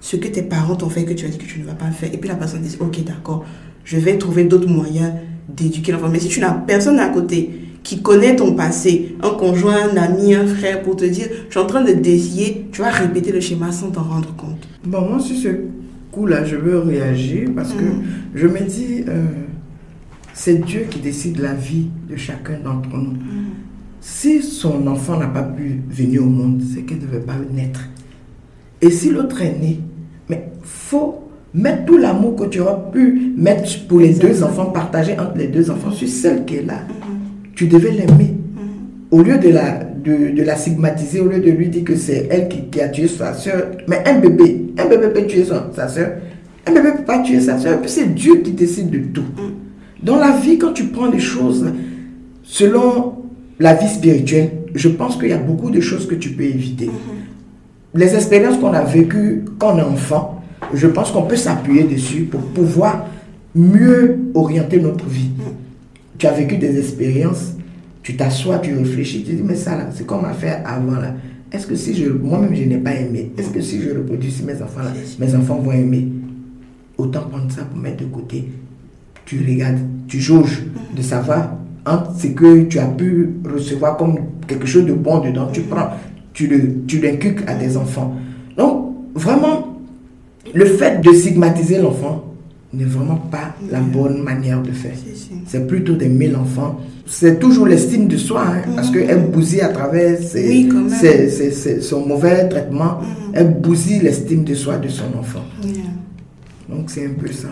ce 0.00 0.16
que 0.16 0.28
tes 0.28 0.42
parents 0.42 0.76
t'ont 0.76 0.88
fait 0.88 1.04
que 1.04 1.12
tu 1.12 1.26
as 1.26 1.28
dit 1.28 1.38
que 1.38 1.44
tu 1.44 1.58
ne 1.58 1.64
vas 1.64 1.74
pas 1.74 1.90
faire. 1.90 2.12
Et 2.12 2.18
puis 2.18 2.28
la 2.28 2.36
personne 2.36 2.60
dit 2.60 2.76
ok 2.78 3.02
d'accord, 3.04 3.44
je 3.84 3.96
vais 3.96 4.18
trouver 4.18 4.44
d'autres 4.44 4.68
moyens 4.68 5.12
d'éduquer 5.48 5.92
l'enfant. 5.92 6.08
Mais 6.10 6.20
si 6.20 6.28
tu 6.28 6.40
n'as 6.40 6.52
personne 6.52 6.98
à 7.00 7.08
côté 7.08 7.50
qui 7.82 8.02
connaît 8.02 8.36
ton 8.36 8.54
passé, 8.54 9.16
un 9.22 9.30
conjoint, 9.30 9.88
un 9.90 9.96
ami, 9.96 10.34
un 10.34 10.46
frère, 10.46 10.82
pour 10.82 10.96
te 10.96 11.06
dire, 11.06 11.26
je 11.46 11.50
suis 11.50 11.60
en 11.60 11.66
train 11.66 11.82
de 11.82 11.92
désier, 11.92 12.66
tu 12.70 12.82
vas 12.82 12.90
répéter 12.90 13.32
le 13.32 13.40
schéma 13.40 13.72
sans 13.72 13.90
t'en 13.90 14.02
rendre 14.02 14.34
compte. 14.36 14.68
Bon, 14.84 15.00
moi, 15.08 15.20
sur 15.20 15.36
ce 15.36 15.48
coup-là, 16.18 16.44
je 16.44 16.56
veux 16.56 16.78
réagir 16.80 17.50
parce 17.54 17.72
que 17.72 17.84
mm. 17.84 18.02
je 18.34 18.46
me 18.46 18.60
dis, 18.60 19.04
euh, 19.08 19.24
c'est 20.34 20.64
Dieu 20.64 20.86
qui 20.90 20.98
décide 20.98 21.38
la 21.38 21.54
vie 21.54 21.88
de 22.08 22.16
chacun 22.16 22.58
d'entre 22.62 22.90
nous. 22.96 23.12
Mm. 23.12 23.46
Si 24.00 24.42
son 24.42 24.86
enfant 24.86 25.18
n'a 25.18 25.26
pas 25.26 25.42
pu 25.42 25.80
venir 25.88 26.22
au 26.22 26.26
monde, 26.26 26.62
c'est 26.62 26.82
qu'elle 26.82 26.98
ne 26.98 27.06
devait 27.06 27.20
pas 27.20 27.36
naître. 27.52 27.88
Et 28.80 28.90
si 28.90 29.10
l'autre 29.10 29.40
est 29.42 29.58
né, 29.58 29.80
mais 30.28 30.50
faut 30.62 31.24
Mettre 31.54 31.86
tout 31.86 31.96
l'amour 31.96 32.36
que 32.36 32.44
tu 32.44 32.60
auras 32.60 32.76
pu 32.92 33.32
mettre 33.34 33.86
pour 33.88 34.00
les 34.00 34.12
deux 34.12 34.42
enfants, 34.44 34.66
partager 34.66 35.18
entre 35.18 35.38
les 35.38 35.46
deux 35.46 35.70
enfants 35.70 35.90
sur 35.90 36.06
celle 36.06 36.44
qui 36.44 36.56
est 36.56 36.62
là. 36.62 36.74
Mm-hmm. 36.74 37.54
Tu 37.54 37.66
devais 37.68 37.90
l'aimer. 37.90 38.34
Au 39.10 39.22
lieu 39.22 39.38
de 39.38 39.48
la, 39.48 39.87
de, 40.08 40.42
la 40.42 40.56
stigmatiser, 40.56 41.20
au 41.20 41.28
lieu 41.28 41.40
de 41.40 41.50
lui 41.50 41.68
dire 41.68 41.84
que 41.84 41.96
c'est 41.96 42.28
elle 42.30 42.48
qui, 42.48 42.80
a 42.80 42.88
tué 42.88 43.08
sa 43.08 43.34
soeur. 43.34 43.70
Mais 43.86 44.02
un 44.06 44.18
bébé, 44.18 44.66
un 44.78 44.86
bébé 44.86 45.08
peut 45.08 45.26
tuer 45.26 45.44
sa 45.44 45.88
soeur. 45.88 46.12
Un 46.66 46.72
bébé 46.72 46.90
peut 46.96 47.04
pas 47.04 47.20
tuer 47.20 47.40
sa 47.40 47.58
soeur. 47.58 47.78
C'est 47.86 48.14
Dieu 48.14 48.36
qui 48.36 48.52
décide 48.52 48.90
de 48.90 48.98
tout. 48.98 49.24
Dans 50.02 50.16
la 50.16 50.36
vie, 50.36 50.58
quand 50.58 50.72
tu 50.72 50.84
prends 50.84 51.10
les 51.10 51.18
choses 51.20 51.66
selon 52.42 53.14
la 53.58 53.74
vie 53.74 53.88
spirituelle, 53.88 54.50
je 54.74 54.88
pense 54.88 55.16
qu'il 55.16 55.28
y 55.28 55.32
a 55.32 55.38
beaucoup 55.38 55.70
de 55.70 55.80
choses 55.80 56.06
que 56.06 56.14
tu 56.14 56.30
peux 56.30 56.44
éviter. 56.44 56.90
Les 57.94 58.14
expériences 58.14 58.58
qu'on 58.58 58.72
a 58.72 58.84
vécues 58.84 59.44
quand 59.58 59.76
est 59.78 59.82
enfant, 59.82 60.42
je 60.72 60.86
pense 60.86 61.10
qu'on 61.10 61.22
peut 61.22 61.36
s'appuyer 61.36 61.84
dessus 61.84 62.22
pour 62.22 62.40
pouvoir 62.40 63.06
mieux 63.54 64.18
orienter 64.34 64.78
notre 64.80 65.06
vie. 65.06 65.30
Tu 66.18 66.26
as 66.26 66.32
vécu 66.32 66.56
des 66.56 66.78
expériences, 66.78 67.54
tu 68.08 68.16
t'assois, 68.16 68.58
tu 68.60 68.74
réfléchis, 68.74 69.22
tu 69.22 69.34
dis, 69.34 69.42
mais 69.44 69.54
ça 69.54 69.76
là, 69.76 69.90
c'est 69.94 70.06
comme 70.06 70.24
a 70.24 70.32
fait 70.32 70.62
avant 70.64 70.98
là. 70.98 71.12
Est-ce 71.52 71.66
que 71.66 71.74
si 71.74 71.94
je, 71.94 72.08
moi-même 72.08 72.54
je 72.54 72.64
n'ai 72.64 72.78
pas 72.78 72.94
aimé, 72.94 73.32
est-ce 73.36 73.50
que 73.50 73.60
si 73.60 73.82
je 73.82 73.90
reproduis 73.90 74.34
mes 74.46 74.62
enfants 74.62 74.80
là, 74.80 74.92
mes 75.18 75.34
enfants 75.34 75.56
vont 75.56 75.72
aimer 75.72 76.08
Autant 76.96 77.24
prendre 77.30 77.52
ça 77.52 77.64
pour 77.64 77.78
mettre 77.78 77.98
de 77.98 78.06
côté. 78.06 78.48
Tu 79.26 79.44
regardes, 79.46 79.80
tu 80.06 80.20
jauges 80.20 80.62
de 80.96 81.02
savoir 81.02 81.52
entre 81.84 82.18
ce 82.18 82.28
que 82.28 82.64
tu 82.64 82.78
as 82.78 82.86
pu 82.86 83.28
recevoir 83.44 83.98
comme 83.98 84.16
quelque 84.46 84.66
chose 84.66 84.86
de 84.86 84.94
bon 84.94 85.18
dedans, 85.18 85.50
tu 85.52 85.60
prends, 85.60 85.90
tu 86.32 86.46
le, 86.46 86.86
tu 86.86 87.02
l'inculques 87.02 87.42
à 87.46 87.56
des 87.56 87.76
enfants. 87.76 88.16
Donc, 88.56 88.94
vraiment, 89.14 89.76
le 90.54 90.64
fait 90.64 91.02
de 91.02 91.12
stigmatiser 91.12 91.76
l'enfant 91.76 92.24
n'est 92.72 92.84
vraiment 92.84 93.16
pas 93.16 93.54
la 93.70 93.80
bonne 93.80 94.22
manière 94.22 94.62
de 94.62 94.72
faire. 94.72 94.94
C'est 95.46 95.66
plutôt 95.66 95.94
d'aimer 95.94 96.28
l'enfant. 96.28 96.80
C'est 97.06 97.38
toujours 97.38 97.66
l'estime 97.66 98.06
de 98.08 98.18
soi, 98.18 98.44
hein, 98.46 98.62
parce 98.76 98.90
qu'elle 98.90 99.30
bousille 99.30 99.62
à 99.62 99.68
travers 99.68 100.18
son 101.80 102.06
mauvais 102.06 102.48
traitement, 102.48 103.00
mm-hmm. 103.00 103.30
elle 103.32 103.60
bousille 103.60 104.00
l'estime 104.00 104.44
de 104.44 104.54
soi 104.54 104.76
de 104.76 104.88
son 104.88 105.16
enfant. 105.18 105.44
Donc 106.68 106.90
c'est 106.90 107.06
un 107.06 107.14
peu 107.18 107.32
ça. 107.32 107.48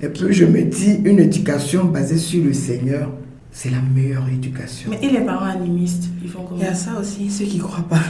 Et 0.00 0.08
puis 0.08 0.32
je 0.32 0.44
me 0.44 0.62
dis, 0.62 1.00
une 1.04 1.18
éducation 1.18 1.86
basée 1.86 2.18
sur 2.18 2.44
le 2.44 2.52
Seigneur, 2.52 3.10
c'est 3.50 3.70
la 3.70 3.80
meilleure 3.94 4.28
éducation. 4.28 4.90
Mais 4.90 5.00
et 5.06 5.10
les 5.10 5.20
parents 5.20 5.46
animistes, 5.46 6.04
ils 6.22 6.30
font 6.30 6.44
comment? 6.48 6.60
Il 6.60 6.64
y 6.64 6.68
a 6.68 6.74
ça 6.74 6.92
aussi, 7.00 7.28
ceux 7.30 7.44
qui 7.44 7.58
ne 7.58 7.62
croient 7.62 7.86
pas. 7.88 8.00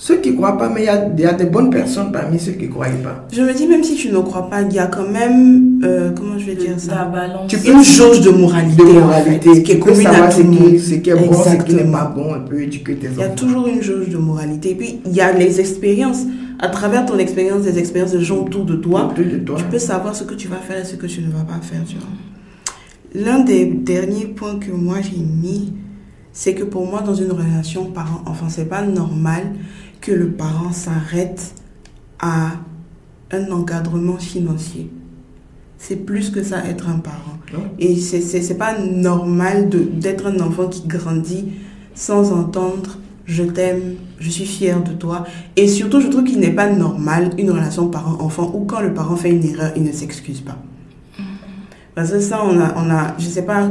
Ceux 0.00 0.18
qui 0.18 0.30
ne 0.30 0.36
croient 0.36 0.56
pas, 0.56 0.68
mais 0.68 0.82
il 0.82 0.84
y 0.84 0.88
a, 0.88 1.08
y 1.18 1.26
a, 1.26 1.32
des 1.32 1.46
bonnes 1.46 1.70
personnes 1.70 2.12
parmi 2.12 2.38
ceux 2.38 2.52
qui 2.52 2.68
ne 2.68 2.70
croient 2.70 2.86
pas. 3.02 3.26
Je 3.32 3.42
me 3.42 3.52
dis, 3.52 3.66
même 3.66 3.82
si 3.82 3.96
tu 3.96 4.10
ne 4.12 4.18
crois 4.20 4.48
pas, 4.48 4.62
il 4.62 4.72
y 4.72 4.78
a 4.78 4.86
quand 4.86 5.08
même, 5.08 5.80
euh, 5.82 6.12
comment 6.16 6.38
je 6.38 6.46
vais 6.46 6.54
dire 6.54 6.78
ça? 6.78 7.06
balance. 7.06 7.48
Tu 7.48 7.58
peux 7.58 7.72
une 7.72 7.82
jauge 7.82 8.20
de 8.20 8.30
moralité. 8.30 8.76
De 8.76 8.92
moralité. 8.92 9.50
En 9.50 9.54
fait, 9.54 9.62
qui 9.64 9.72
est 9.72 9.78
commune 9.80 10.06
à 10.06 10.28
tout 10.28 10.38
le 10.38 10.50
monde. 10.50 10.78
Ce 10.78 10.94
qui 10.94 11.10
est 11.10 11.16
bon, 11.16 11.32
ce 11.32 11.64
qui 11.64 11.74
n'est 11.74 11.90
pas 11.90 12.04
bon, 12.04 12.32
un 12.32 12.38
peu 12.38 12.62
éduquer 12.62 12.94
tes 12.94 13.08
enfants. 13.08 13.16
Il 13.18 13.22
y 13.22 13.24
a 13.24 13.30
toujours 13.30 13.66
une 13.66 13.82
jauge 13.82 14.08
de 14.08 14.18
moralité. 14.18 14.70
Et 14.70 14.74
puis, 14.76 15.00
il 15.04 15.12
y 15.12 15.20
a 15.20 15.32
les 15.32 15.58
expériences. 15.58 16.22
À 16.60 16.68
travers 16.68 17.04
ton 17.04 17.18
expérience, 17.18 17.62
des 17.62 17.78
expériences 17.78 18.12
de 18.12 18.20
gens 18.20 18.38
autour 18.38 18.64
de 18.64 18.76
toi, 18.76 19.10
autour 19.10 19.24
de 19.24 19.38
toi. 19.38 19.56
tu 19.58 19.64
peux 19.64 19.78
savoir 19.78 20.14
ce 20.14 20.24
que 20.24 20.34
tu 20.34 20.46
vas 20.46 20.56
faire 20.56 20.78
et 20.78 20.84
ce 20.84 20.94
que 20.94 21.06
tu 21.06 21.20
ne 21.22 21.30
vas 21.30 21.44
pas 21.44 21.60
faire. 21.60 21.82
L'un 23.14 23.40
des 23.40 23.64
derniers 23.64 24.26
points 24.26 24.58
que 24.58 24.70
moi 24.72 24.96
j'ai 25.00 25.18
mis, 25.18 25.72
c'est 26.32 26.54
que 26.54 26.64
pour 26.64 26.86
moi, 26.86 27.00
dans 27.00 27.14
une 27.14 27.30
relation 27.32 27.86
parent-enfant, 27.86 28.46
c'est 28.48 28.68
pas 28.68 28.82
normal 28.82 29.42
que 30.00 30.12
le 30.12 30.30
parent 30.30 30.72
s'arrête 30.72 31.54
à 32.18 32.52
un 33.30 33.50
encadrement 33.50 34.16
financier. 34.16 34.90
C'est 35.78 35.96
plus 35.96 36.30
que 36.30 36.42
ça 36.42 36.64
être 36.64 36.88
un 36.88 36.98
parent. 36.98 37.38
Et 37.78 37.96
c'est 37.96 38.40
n'est 38.40 38.54
pas 38.54 38.78
normal 38.78 39.68
d'être 39.70 40.26
un 40.26 40.40
enfant 40.40 40.68
qui 40.68 40.86
grandit 40.86 41.52
sans 41.94 42.32
entendre 42.32 42.98
je 43.28 43.42
t'aime, 43.42 43.96
je 44.18 44.30
suis 44.30 44.46
fier 44.46 44.82
de 44.82 44.92
toi. 44.92 45.24
Et 45.54 45.68
surtout, 45.68 46.00
je 46.00 46.08
trouve 46.08 46.24
qu'il 46.24 46.40
n'est 46.40 46.50
pas 46.50 46.70
normal 46.70 47.30
une 47.36 47.50
relation 47.50 47.88
parent-enfant 47.88 48.50
où 48.54 48.64
quand 48.64 48.80
le 48.80 48.94
parent 48.94 49.16
fait 49.16 49.30
une 49.30 49.44
erreur, 49.44 49.72
il 49.76 49.84
ne 49.84 49.92
s'excuse 49.92 50.40
pas. 50.40 50.56
Mm-hmm. 51.18 51.24
Parce 51.94 52.10
que 52.10 52.20
ça, 52.20 52.42
on 52.42 52.58
a, 52.58 52.74
on 52.76 52.90
a, 52.90 53.14
je 53.18 53.26
sais 53.26 53.42
pas, 53.42 53.68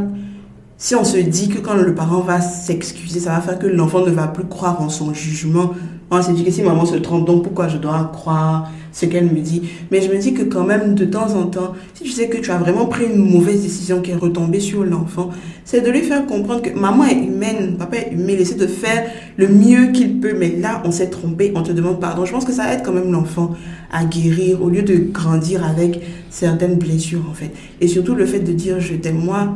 si 0.78 0.94
on 0.94 1.04
se 1.04 1.18
dit 1.18 1.50
que 1.50 1.58
quand 1.58 1.74
le 1.74 1.96
parent 1.96 2.20
va 2.20 2.40
s'excuser, 2.40 3.20
ça 3.20 3.32
va 3.32 3.42
faire 3.42 3.58
que 3.58 3.66
l'enfant 3.66 4.06
ne 4.06 4.12
va 4.12 4.28
plus 4.28 4.46
croire 4.46 4.80
en 4.80 4.90
son 4.90 5.12
jugement, 5.12 5.74
on 6.10 6.22
s'est 6.22 6.34
dit 6.34 6.44
que 6.44 6.52
si 6.52 6.62
maman 6.62 6.86
se 6.86 6.96
trompe, 6.96 7.26
donc 7.26 7.44
pourquoi 7.44 7.68
je 7.68 7.78
dois 7.78 8.10
croire 8.14 8.70
ce 8.94 9.06
qu'elle 9.06 9.26
me 9.26 9.40
dit? 9.40 9.64
Mais 9.92 10.02
je 10.02 10.10
me 10.10 10.18
dis 10.18 10.34
que 10.34 10.44
quand 10.44 10.64
même, 10.64 10.96
de 10.96 11.06
temps 11.06 11.36
en 11.36 11.48
temps, 11.48 11.74
si 11.94 12.04
tu 12.04 12.12
sais 12.12 12.30
que 12.30 12.38
tu 12.38 12.50
as 12.50 12.58
vraiment 12.58 12.86
pris 12.86 13.06
une 13.06 13.18
mauvaise 13.18 13.62
décision 13.62 14.02
qui 14.02 14.12
est 14.12 14.16
retombée 14.16 14.62
sur 14.62 14.84
l'enfant, 14.84 15.30
c'est 15.66 15.82
de 15.82 15.92
lui 15.92 16.02
faire 16.02 16.26
comprendre 16.26 16.62
que 16.62 16.70
maman 16.70 17.06
est 17.06 17.16
humaine, 17.16 17.76
papa 17.78 17.98
est 17.98 18.14
humain, 18.14 18.36
essaie 18.40 18.56
de 18.56 18.68
faire 18.68 19.10
le 19.36 19.50
mieux 19.50 19.92
qu'il 19.92 20.20
peut. 20.20 20.34
Mais 20.38 20.56
là, 20.58 20.82
on 20.86 20.92
s'est 20.92 21.10
trompé, 21.10 21.52
on 21.56 21.62
te 21.62 21.74
demande 21.74 22.00
pardon. 22.00 22.24
Je 22.24 22.32
pense 22.32 22.46
que 22.46 22.54
ça 22.54 22.74
aide 22.74 22.82
quand 22.86 22.94
même 22.94 23.12
l'enfant 23.12 23.52
à 23.92 24.06
guérir 24.06 24.64
au 24.64 24.70
lieu 24.70 24.84
de 24.84 24.96
grandir 24.96 25.66
avec 25.66 26.02
certaines 26.30 26.76
blessures, 26.76 27.26
en 27.30 27.34
fait. 27.34 27.52
Et 27.82 27.88
surtout 27.88 28.16
le 28.16 28.26
fait 28.26 28.40
de 28.40 28.54
dire 28.54 28.80
je 28.80 28.96
t'aime, 28.96 29.20
moi, 29.20 29.56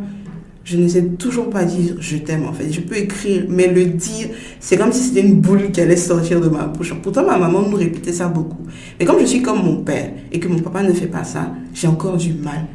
je 0.64 0.78
ne 0.78 0.88
sais 0.88 1.03
toujours 1.03 1.49
pas 1.49 1.64
dire 1.66 1.95
je 1.99 2.18
t'aime 2.18 2.45
en 2.45 2.53
fait. 2.53 2.72
Je 2.72 2.82
peux 2.82 2.97
écrire, 2.97 3.45
mais 3.49 3.68
le 3.68 3.86
dire, 3.86 4.30
c'est 4.59 4.78
comme 4.78 4.91
si 4.91 5.03
c'était 5.03 5.22
une 5.22 5.41
boule 5.41 5.72
qui 5.72 5.82
allait 5.82 5.95
sortir 5.95 6.39
de 6.39 6.49
ma 6.49 6.66
bouche. 6.66 6.93
Pourtant, 7.01 7.26
ma 7.26 7.38
maman 7.38 7.64
nous 7.68 7.78
répétait 7.78 8.14
ça 8.14 8.28
beaucoup. 8.28 8.66
Mais 8.99 9.05
comme 9.05 9.20
je 9.20 9.26
suis 9.26 9.41
comme 9.41 9.64
mon 9.64 9.78
père 9.84 10.12
et 10.32 10.39
que 10.39 10.47
mon 10.47 10.59
papa 10.59 10.84
ne 10.84 10.93
fait 10.93 11.07
pas 11.07 11.24
ça, 11.24 11.51
j'ai 11.74 11.88
encore 11.88 12.18
du 12.18 12.34
mal. 12.34 12.68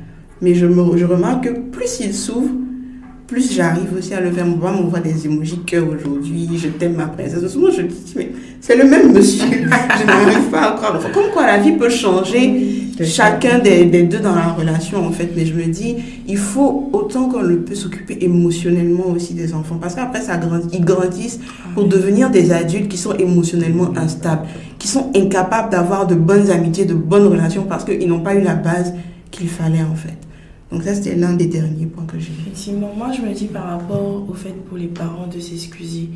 Mais 0.43 0.55
je, 0.55 0.67
me, 0.67 0.97
je 0.97 1.05
remarque 1.05 1.45
que 1.45 1.59
plus 1.71 2.01
il 2.01 2.13
s'ouvre, 2.13 2.51
plus 3.27 3.53
j'arrive 3.53 3.93
aussi 3.97 4.15
à 4.15 4.21
le 4.21 4.31
faire. 4.31 4.47
Mon 4.47 4.59
papa 4.59 4.73
m'envoie 4.73 5.01
des 5.01 5.27
émojis 5.27 5.61
cœur 5.67 5.85
aujourd'hui, 5.89 6.49
je 6.57 6.69
t'aime 6.69 6.95
ma 6.95 7.07
princesse. 7.07 7.47
Souvent, 7.49 7.71
je 7.71 7.83
dis, 7.83 8.13
mais 8.17 8.31
c'est 8.61 8.77
le 8.77 8.85
même 8.85 9.13
monsieur. 9.13 9.47
je 9.51 10.07
n'arrive 10.07 10.49
pas 10.51 10.71
à 10.71 10.77
croire. 10.77 11.01
Comme 11.13 11.31
quoi 11.33 11.47
la 11.47 11.59
vie 11.59 11.73
peut 11.73 11.89
changer 11.89 12.87
chacun 13.05 13.59
des, 13.59 13.85
des, 13.85 14.05
deux 14.05 14.21
dans 14.21 14.35
la 14.35 14.49
relation, 14.49 15.05
en 15.05 15.11
fait. 15.11 15.31
Mais 15.37 15.45
je 15.45 15.55
me 15.55 15.65
dis, 15.65 15.97
il 16.29 16.39
faut 16.39 16.89
autant 16.93 17.29
qu'on 17.29 17.43
le 17.43 17.59
peut 17.61 17.75
s'occuper 17.75 18.19
émotionnellement 18.21 19.09
aussi 19.15 19.35
des 19.35 19.53
enfants. 19.55 19.79
Parce 19.81 19.95
qu'après, 19.95 20.21
ça 20.21 20.37
grandit, 20.37 20.69
ils 20.73 20.85
grandissent 20.85 21.41
pour 21.75 21.85
devenir 21.85 22.31
des 22.31 22.53
adultes 22.53 22.89
qui 22.89 22.97
sont 22.97 23.13
émotionnellement 23.15 23.93
instables, 23.97 24.47
qui 24.79 24.89
sont 24.89 25.11
incapables 25.15 25.71
d'avoir 25.71 26.07
de 26.07 26.15
bonnes 26.15 26.51
amitiés, 26.51 26.85
de 26.85 26.95
bonnes 26.95 27.27
relations 27.27 27.65
parce 27.69 27.85
qu'ils 27.85 28.09
n'ont 28.09 28.21
pas 28.21 28.35
eu 28.35 28.43
la 28.43 28.55
base 28.55 28.95
qu'il 29.31 29.49
fallait, 29.49 29.83
en 29.83 29.97
fait. 29.97 30.26
Donc 30.73 30.83
ça, 30.83 30.95
c'était 30.95 31.15
l'un 31.15 31.35
des 31.35 31.47
derniers 31.47 31.87
points 31.87 32.05
que 32.07 32.19
j'ai. 32.19 32.33
Effectivement, 32.33 32.93
moi, 32.97 33.13
je 33.13 33.23
me 33.23 33.33
dis 33.33 33.47
par 33.47 33.65
rapport 33.65 34.25
au 34.29 34.35
fait 34.35 34.53
pour 34.69 34.77
les 34.77 34.89
parents 34.89 35.27
de 35.29 35.39
s'excuser. 35.39 36.09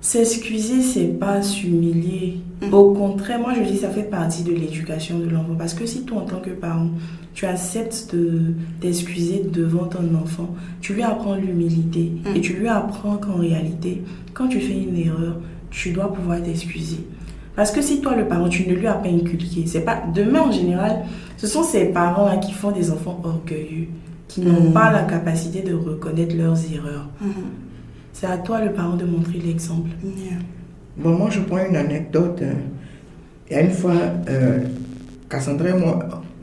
S'excuser, 0.00 0.82
c'est 0.82 1.18
pas 1.18 1.40
s'humilier. 1.40 2.40
Mm. 2.62 2.74
Au 2.74 2.92
contraire, 2.92 3.38
moi, 3.38 3.54
je 3.56 3.62
dis 3.62 3.78
ça 3.78 3.88
fait 3.90 4.02
partie 4.10 4.42
de 4.42 4.52
l'éducation 4.52 5.18
de 5.18 5.28
l'enfant. 5.30 5.54
Parce 5.56 5.72
que 5.72 5.86
si 5.86 6.02
toi, 6.04 6.18
en 6.18 6.26
tant 6.26 6.40
que 6.40 6.50
parent, 6.50 6.90
tu 7.32 7.46
acceptes 7.46 8.14
de 8.14 8.54
t'excuser 8.80 9.42
devant 9.50 9.86
ton 9.86 10.14
enfant, 10.22 10.54
tu 10.80 10.92
lui 10.92 11.02
apprends 11.02 11.36
l'humilité 11.36 12.12
Mm. 12.24 12.36
et 12.36 12.40
tu 12.40 12.52
lui 12.54 12.68
apprends 12.68 13.16
qu'en 13.16 13.36
réalité, 13.36 14.02
quand 14.34 14.48
tu 14.48 14.60
fais 14.60 14.76
une 14.78 14.96
erreur, 14.98 15.40
tu 15.70 15.92
dois 15.92 16.12
pouvoir 16.12 16.42
t'excuser. 16.42 16.98
Parce 17.56 17.70
que 17.70 17.80
si 17.82 18.00
toi, 18.00 18.16
le 18.16 18.24
parent, 18.26 18.48
tu 18.48 18.68
ne 18.68 18.74
lui 18.74 18.86
as 18.86 18.94
pas 18.94 19.08
inculqué, 19.08 19.64
c'est 19.66 19.80
pas. 19.84 20.02
Demain, 20.12 20.40
en 20.40 20.52
général, 20.52 21.04
ce 21.36 21.46
sont 21.46 21.62
ces 21.62 21.86
parents-là 21.86 22.38
qui 22.38 22.52
font 22.52 22.72
des 22.72 22.90
enfants 22.90 23.20
orgueilleux, 23.22 23.86
qui 24.28 24.40
n'ont 24.40 24.70
Mm. 24.70 24.72
pas 24.72 24.90
la 24.92 25.02
capacité 25.02 25.62
de 25.62 25.74
reconnaître 25.74 26.36
leurs 26.36 26.56
erreurs. 26.72 27.08
Mhm. 27.20 27.30
C'est 28.12 28.26
à 28.26 28.38
toi, 28.38 28.60
le 28.64 28.72
parent, 28.72 28.96
de 28.96 29.04
montrer 29.04 29.38
l'exemple. 29.38 29.90
Yeah. 30.04 30.38
Bon, 30.96 31.10
moi, 31.16 31.28
je 31.30 31.40
prends 31.40 31.64
une 31.68 31.76
anecdote. 31.76 32.40
hein. 32.42 32.56
Il 33.50 33.54
y 33.54 33.56
a 33.56 33.62
une 33.62 33.70
fois, 33.72 33.94
euh, 34.28 34.60
Cassandra 35.28 35.68
et 35.70 35.78
moi, 35.78 35.98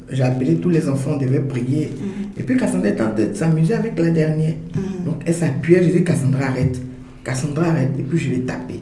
j'ai 0.09 0.23
appelé 0.23 0.55
tous 0.57 0.69
les 0.69 0.87
enfants, 0.89 1.11
on 1.15 1.17
devait 1.17 1.39
prier. 1.39 1.89
Et 2.37 2.43
puis 2.43 2.57
Cassandra 2.57 2.89
était 2.89 3.01
en 3.01 3.11
train 3.11 3.25
de 3.25 3.33
s'amuser 3.33 3.73
avec 3.73 3.97
la 3.97 4.09
dernière. 4.11 4.53
Mhm. 4.75 5.05
Donc 5.05 5.23
elle 5.25 5.33
s'appuyait, 5.33 5.83
je 5.83 5.97
dis 5.97 6.03
Cassandra 6.03 6.45
arrête. 6.47 6.79
Cassandra 7.23 7.67
arrête. 7.67 7.91
Et 7.97 8.03
puis 8.03 8.17
je 8.17 8.29
l'ai 8.31 8.41
tapé. 8.41 8.81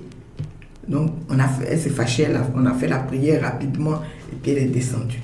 Donc 0.89 1.11
on 1.29 1.37
a 1.39 1.47
fait, 1.47 1.67
elle 1.71 1.79
s'est 1.79 1.89
fâchée, 1.89 2.27
on 2.55 2.65
a 2.65 2.73
fait 2.73 2.87
la 2.87 2.97
prière 2.97 3.41
rapidement 3.43 4.01
et 4.31 4.35
puis 4.41 4.51
elle 4.51 4.63
est 4.63 4.67
descendue. 4.67 5.21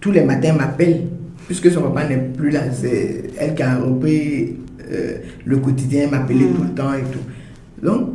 Tous 0.00 0.12
les 0.12 0.22
matins, 0.22 0.50
elle 0.52 0.56
m'appelle, 0.56 1.02
puisque 1.46 1.70
son 1.70 1.82
papa 1.82 2.08
n'est 2.08 2.16
plus 2.16 2.50
là, 2.50 2.60
c'est 2.72 3.24
elle 3.38 3.54
qui 3.54 3.62
a 3.62 3.76
repris 3.76 4.56
euh, 4.90 5.18
le 5.44 5.56
quotidien, 5.58 6.02
elle 6.04 6.10
m'appelait 6.10 6.46
tout 6.54 6.62
le 6.62 6.70
temps 6.70 6.94
et 6.94 7.02
tout. 7.02 7.84
Donc 7.84 8.10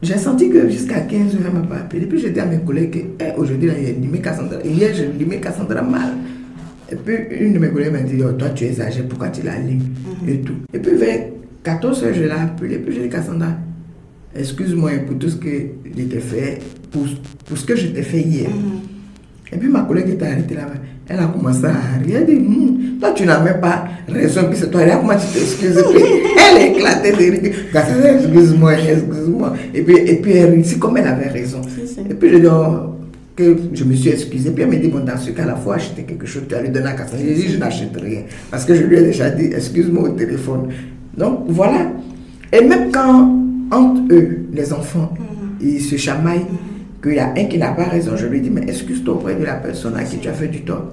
j'ai 0.00 0.16
senti 0.16 0.48
que 0.48 0.68
jusqu'à 0.70 1.00
15 1.00 1.34
heures, 1.34 1.42
elle 1.46 1.52
m'a 1.52 1.66
pas 1.66 1.76
appelé. 1.78 2.06
Puis 2.06 2.20
j'ai 2.20 2.30
dit 2.30 2.38
à 2.38 2.46
mes 2.46 2.60
collègues 2.60 2.90
que 2.92 3.24
Eh, 3.24 3.36
aujourd'hui, 3.36 3.68
il 3.76 3.84
y 3.84 3.90
a 3.90 3.92
limé 3.92 4.20
Cassandra. 4.20 4.60
Hier, 4.64 4.94
j'ai 4.94 5.08
limé 5.08 5.40
Cassandra 5.40 5.82
mal. 5.82 6.12
Et 6.90 6.94
puis 6.94 7.16
une 7.40 7.52
de 7.54 7.58
mes 7.58 7.68
collègues 7.70 7.92
m'a 7.92 8.00
dit, 8.00 8.22
oh, 8.24 8.32
toi 8.32 8.50
tu 8.50 8.64
exagères, 8.64 9.06
pourquoi 9.08 9.28
tu 9.28 9.42
la 9.42 9.58
limes 9.58 9.82
et 10.26 10.40
tout. 10.40 10.54
Et 10.72 10.78
puis 10.78 10.94
vers 10.94 11.26
14 11.64 12.04
heures, 12.04 12.14
je 12.14 12.22
l'ai 12.22 12.30
appelé, 12.30 12.78
puis 12.78 12.94
j'ai 12.94 13.02
dit, 13.02 13.08
Cassandra, 13.08 13.48
excuse-moi 14.36 14.90
pour 15.06 15.18
tout 15.18 15.28
ce 15.28 15.36
que 15.36 15.48
je 15.84 16.02
t'ai 16.02 16.20
fait, 16.20 16.58
pour, 16.90 17.04
pour 17.46 17.58
ce 17.58 17.64
que 17.64 17.76
je 17.76 17.88
t'ai 17.88 18.02
fait 18.02 18.20
hier. 18.20 18.50
Mhm. 18.50 18.80
Et 19.52 19.56
puis 19.56 19.68
ma 19.68 19.82
collègue 19.82 20.10
était 20.10 20.26
arrêtée 20.26 20.54
là-bas. 20.54 20.74
Elle 21.08 21.20
a 21.20 21.26
commencé 21.26 21.64
à 21.64 21.98
rire. 22.04 22.16
Elle 22.16 22.16
a 22.16 22.24
dit, 22.24 22.98
toi 23.00 23.12
tu 23.12 23.24
n'as 23.24 23.42
même 23.42 23.60
pas 23.60 23.86
raison, 24.08 24.42
puis 24.48 24.58
c'est 24.58 24.70
toi, 24.70 24.82
regarde 24.82 25.00
comment 25.06 25.18
tu 25.18 25.26
t'excuses. 25.38 25.78
Elle 26.50 26.72
éclatait 26.72 27.12
de 27.12 27.16
rire. 27.16 27.54
Excuse-moi, 28.16 28.74
excuse-moi. 28.74 29.54
Et 29.74 29.82
puis, 29.82 29.96
et 29.96 30.16
puis 30.16 30.32
elle 30.32 30.50
réussit 30.50 30.78
comme 30.78 30.96
elle 30.96 31.06
avait 31.06 31.28
raison. 31.28 31.60
Si. 31.62 32.00
Et 32.00 32.14
puis 32.14 32.30
je 32.30 32.38
dis, 32.38 32.46
oh, 32.46 32.94
que 33.36 33.56
je 33.72 33.84
me 33.84 33.94
suis 33.94 34.10
excusé. 34.10 34.50
Puis 34.50 34.62
elle 34.62 34.70
me 34.70 34.76
dit, 34.76 34.88
bon, 34.88 35.04
dans 35.04 35.16
ce 35.16 35.30
cas, 35.30 35.44
la 35.44 35.56
fois, 35.56 35.76
acheter 35.76 36.02
quelque 36.02 36.26
chose, 36.26 36.42
tu 36.48 36.54
as 36.54 36.62
lui 36.62 36.70
donner 36.70 36.86
à 36.88 36.92
Cassandra. 36.92 37.18
J'ai 37.24 37.34
dit, 37.34 37.48
je 37.52 37.58
n'achète 37.58 37.96
rien. 37.96 38.22
Parce 38.50 38.64
que 38.64 38.74
je 38.74 38.82
lui 38.82 38.96
ai 38.96 39.02
déjà 39.02 39.30
dit, 39.30 39.50
excuse-moi 39.54 40.04
au 40.04 40.08
téléphone. 40.10 40.68
Donc 41.16 41.44
voilà. 41.48 41.92
Et 42.52 42.64
même 42.64 42.90
quand, 42.90 43.47
entre 43.70 44.02
eux, 44.12 44.46
les 44.52 44.72
enfants, 44.72 45.14
ils 45.60 45.80
se 45.80 45.96
chamaillent, 45.96 46.46
qu'il 47.02 47.14
y 47.14 47.18
a 47.18 47.30
un 47.30 47.44
qui 47.44 47.58
n'a 47.58 47.72
pas 47.72 47.84
raison, 47.84 48.16
je 48.16 48.26
lui 48.26 48.40
dis, 48.40 48.50
mais 48.50 48.62
excuse-toi 48.62 49.14
auprès 49.14 49.34
de 49.36 49.44
la 49.44 49.54
personne 49.54 49.96
à 49.96 50.04
qui 50.04 50.18
tu 50.18 50.28
as 50.28 50.32
fait 50.32 50.48
du 50.48 50.62
tort. 50.62 50.86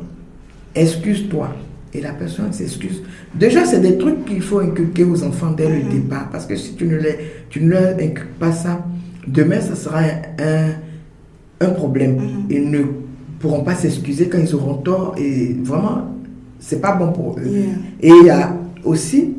Excuse-toi. 0.75 1.49
Et 1.93 2.01
la 2.01 2.11
personne 2.11 2.51
s'excuse. 2.51 3.01
Déjà, 3.33 3.63
c'est 3.65 3.79
des 3.79 3.97
trucs 3.97 4.25
qu'il 4.25 4.41
faut 4.41 4.59
inculquer 4.59 5.05
aux 5.05 5.23
enfants 5.23 5.51
dès 5.51 5.69
le 5.69 5.89
départ. 5.89 6.29
Parce 6.29 6.45
que 6.45 6.55
si 6.57 6.73
tu 6.75 6.85
ne, 6.85 6.97
les, 6.97 7.17
tu 7.49 7.61
ne 7.61 7.69
leur 7.69 7.95
inculques 7.95 8.33
pas 8.37 8.51
ça, 8.51 8.85
demain, 9.25 9.61
ça 9.61 9.75
sera 9.75 10.01
un, 10.01 10.71
un 11.61 11.69
problème. 11.69 12.17
Ils 12.49 12.69
ne 12.69 12.79
pourront 13.39 13.63
pas 13.63 13.75
s'excuser 13.75 14.27
quand 14.27 14.39
ils 14.39 14.53
auront 14.53 14.75
tort. 14.75 15.15
Et 15.17 15.55
vraiment, 15.63 16.11
c'est 16.59 16.81
pas 16.81 16.95
bon 16.95 17.13
pour 17.13 17.39
eux. 17.39 17.47
Yeah. 17.47 17.65
Et 18.01 18.09
il 18.09 18.25
y 18.25 18.29
a 18.29 18.57
aussi 18.83 19.33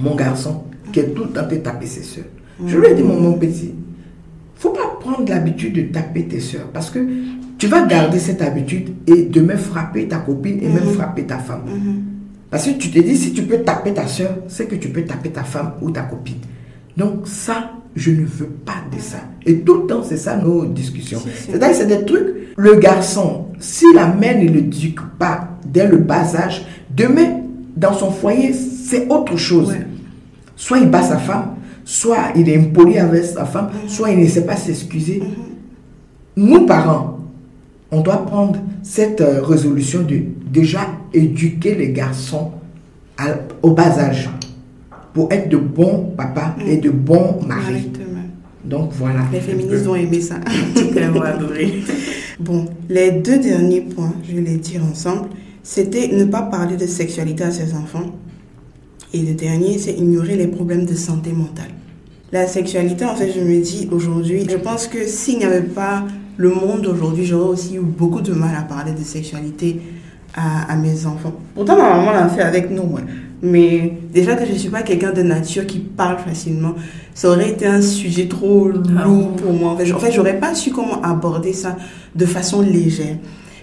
mon 0.00 0.16
garçon 0.16 0.64
qui 0.92 0.98
est 0.98 1.14
tout 1.14 1.24
le 1.24 1.30
temps 1.30 1.46
de 1.48 1.56
taper 1.56 1.86
ses 1.86 2.02
soeurs. 2.02 2.24
Je 2.66 2.76
lui 2.76 2.86
ai 2.88 2.94
dit, 2.94 3.02
mon, 3.02 3.20
mon 3.20 3.32
petit, 3.34 3.72
faut 4.56 4.70
pas 4.70 4.98
prendre 5.00 5.28
l'habitude 5.28 5.74
de 5.74 5.82
taper 5.82 6.24
tes 6.24 6.40
soeurs 6.40 6.68
parce 6.72 6.90
que 6.90 6.98
tu 7.58 7.66
vas 7.66 7.86
garder 7.86 8.18
cette 8.18 8.42
habitude 8.42 8.90
et 9.06 9.22
demain 9.22 9.56
frapper 9.56 10.08
ta 10.08 10.18
copine 10.18 10.58
et 10.62 10.68
même 10.68 10.88
frapper 10.94 11.24
ta 11.24 11.38
femme. 11.38 11.62
Mhm. 11.66 12.02
Parce 12.50 12.66
que 12.66 12.70
tu 12.78 12.90
te 12.90 12.98
dis, 12.98 13.16
si 13.16 13.32
tu 13.32 13.42
peux 13.42 13.58
taper 13.58 13.92
ta 13.92 14.06
soeur, 14.06 14.36
c'est 14.48 14.66
que 14.66 14.74
tu 14.74 14.88
peux 14.88 15.02
taper 15.02 15.30
ta 15.30 15.42
femme 15.42 15.72
ou 15.82 15.90
ta 15.90 16.02
copine. 16.02 16.38
Donc 16.96 17.26
ça, 17.26 17.72
je 17.94 18.10
ne 18.10 18.24
veux 18.24 18.46
pas 18.46 18.82
de 18.94 19.00
ça. 19.00 19.18
Et 19.44 19.60
tout 19.60 19.82
le 19.82 19.86
temps, 19.86 20.02
c'est 20.02 20.16
ça 20.16 20.36
nos 20.36 20.64
discussions. 20.64 21.18
Si, 21.18 21.28
si. 21.30 21.50
C'est-à-dire, 21.50 21.76
c'est 21.76 21.86
des 21.86 22.04
trucs, 22.04 22.34
le 22.56 22.74
garçon, 22.76 23.46
si 23.58 23.84
la 23.94 24.06
mère 24.06 24.38
ne 24.38 24.48
le 24.48 24.62
dit 24.62 24.94
pas 25.18 25.50
dès 25.64 25.86
le 25.86 25.98
bas 25.98 26.34
âge, 26.36 26.64
demain, 26.94 27.40
dans 27.76 27.92
son 27.92 28.10
foyer, 28.10 28.52
c'est 28.52 29.08
autre 29.08 29.36
chose. 29.36 29.68
Ouais. 29.68 29.86
Soit 30.56 30.78
il 30.78 30.90
bat 30.90 31.02
sa 31.02 31.18
femme, 31.18 31.54
soit 31.88 32.32
il 32.36 32.46
est 32.50 32.56
impoli 32.58 32.98
avec 32.98 33.24
sa 33.24 33.46
femme, 33.46 33.70
soit 33.86 34.10
il 34.10 34.20
ne 34.20 34.26
sait 34.26 34.44
pas 34.44 34.56
s'excuser. 34.56 35.22
Nous, 36.36 36.66
parents, 36.66 37.18
on 37.90 38.02
doit 38.02 38.26
prendre 38.26 38.58
cette 38.82 39.22
euh, 39.22 39.40
résolution 39.42 40.02
de 40.02 40.20
déjà 40.52 40.80
éduquer 41.14 41.74
les 41.74 41.92
garçons 41.92 42.50
à- 43.16 43.38
au 43.62 43.70
bas 43.72 43.98
âge 43.98 44.28
pour 45.14 45.32
être 45.32 45.48
de 45.48 45.56
bons 45.56 46.12
papas 46.14 46.54
et 46.66 46.76
de 46.76 46.90
bons 46.90 47.40
maris. 47.46 47.90
Donc 48.64 48.90
voilà. 48.92 49.20
Les 49.32 49.40
féministes 49.40 49.84
vont 49.86 49.94
aimer 49.96 50.20
ça. 50.20 50.34
Bon, 52.38 52.66
les 52.90 53.12
deux 53.12 53.38
derniers 53.38 53.80
points, 53.80 54.12
je 54.28 54.34
vais 54.36 54.42
les 54.42 54.58
dire 54.58 54.82
ensemble, 54.84 55.30
c'était 55.62 56.08
ne 56.08 56.26
pas 56.26 56.42
parler 56.42 56.76
de 56.76 56.86
sexualité 56.86 57.44
à 57.44 57.50
ses 57.50 57.72
enfants. 57.74 58.12
Et 59.14 59.22
le 59.22 59.32
dernier, 59.32 59.78
c'est 59.78 59.94
ignorer 59.94 60.36
les 60.36 60.46
problèmes 60.48 60.84
de 60.84 60.94
santé 60.94 61.32
mentale. 61.32 61.70
La 62.30 62.46
sexualité, 62.46 63.06
en 63.06 63.14
fait, 63.14 63.32
je 63.32 63.40
me 63.40 63.58
dis 63.62 63.88
aujourd'hui, 63.90 64.46
je 64.50 64.56
pense 64.56 64.86
que 64.86 65.06
s'il 65.06 65.38
n'y 65.38 65.44
avait 65.44 65.62
pas 65.62 66.04
le 66.36 66.50
monde 66.50 66.82
d'aujourd'hui, 66.82 67.24
j'aurais 67.24 67.48
aussi 67.48 67.76
eu 67.76 67.80
beaucoup 67.80 68.20
de 68.20 68.32
mal 68.34 68.54
à 68.54 68.62
parler 68.62 68.92
de 68.92 69.02
sexualité 69.02 69.80
à, 70.34 70.70
à 70.70 70.76
mes 70.76 71.06
enfants. 71.06 71.32
Pourtant, 71.54 71.76
ma 71.78 71.96
maman 71.96 72.12
l'a 72.12 72.28
fait 72.28 72.42
avec 72.42 72.70
nous, 72.70 72.82
ouais. 72.82 73.02
mais 73.40 73.94
déjà 74.12 74.34
que 74.34 74.44
je 74.44 74.52
ne 74.52 74.58
suis 74.58 74.68
pas 74.68 74.82
quelqu'un 74.82 75.12
de 75.12 75.22
nature 75.22 75.66
qui 75.66 75.78
parle 75.78 76.18
facilement, 76.18 76.74
ça 77.14 77.30
aurait 77.30 77.50
été 77.50 77.66
un 77.66 77.80
sujet 77.80 78.28
trop 78.28 78.68
lourd 78.68 79.32
pour 79.36 79.52
moi. 79.54 79.70
En 79.70 79.76
fait, 79.78 79.90
en 79.90 79.98
fait 79.98 80.12
j'aurais 80.12 80.38
pas 80.38 80.54
su 80.54 80.70
comment 80.70 81.00
aborder 81.02 81.54
ça 81.54 81.76
de 82.14 82.26
façon 82.26 82.60
légère. 82.60 83.16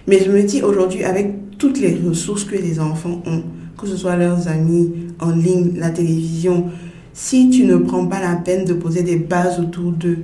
Mais 0.08 0.24
je 0.24 0.32
me 0.32 0.42
dis 0.42 0.64
aujourd'hui, 0.64 1.04
avec 1.04 1.58
toutes 1.60 1.80
les 1.80 2.00
ressources 2.04 2.44
que 2.44 2.56
les 2.56 2.80
enfants 2.80 3.22
ont, 3.28 3.44
que 3.80 3.86
ce 3.86 3.96
soit 3.96 4.16
leurs 4.16 4.48
amis 4.48 4.92
en 5.20 5.30
ligne, 5.30 5.74
la 5.78 5.92
télévision, 5.92 6.66
si 7.16 7.50
tu 7.50 7.64
ne 7.66 7.78
prends 7.78 8.06
pas 8.06 8.20
la 8.22 8.36
peine 8.36 8.66
de 8.66 8.74
poser 8.74 9.02
des 9.02 9.16
bases 9.16 9.60
autour 9.60 9.92
d'eux, 9.92 10.20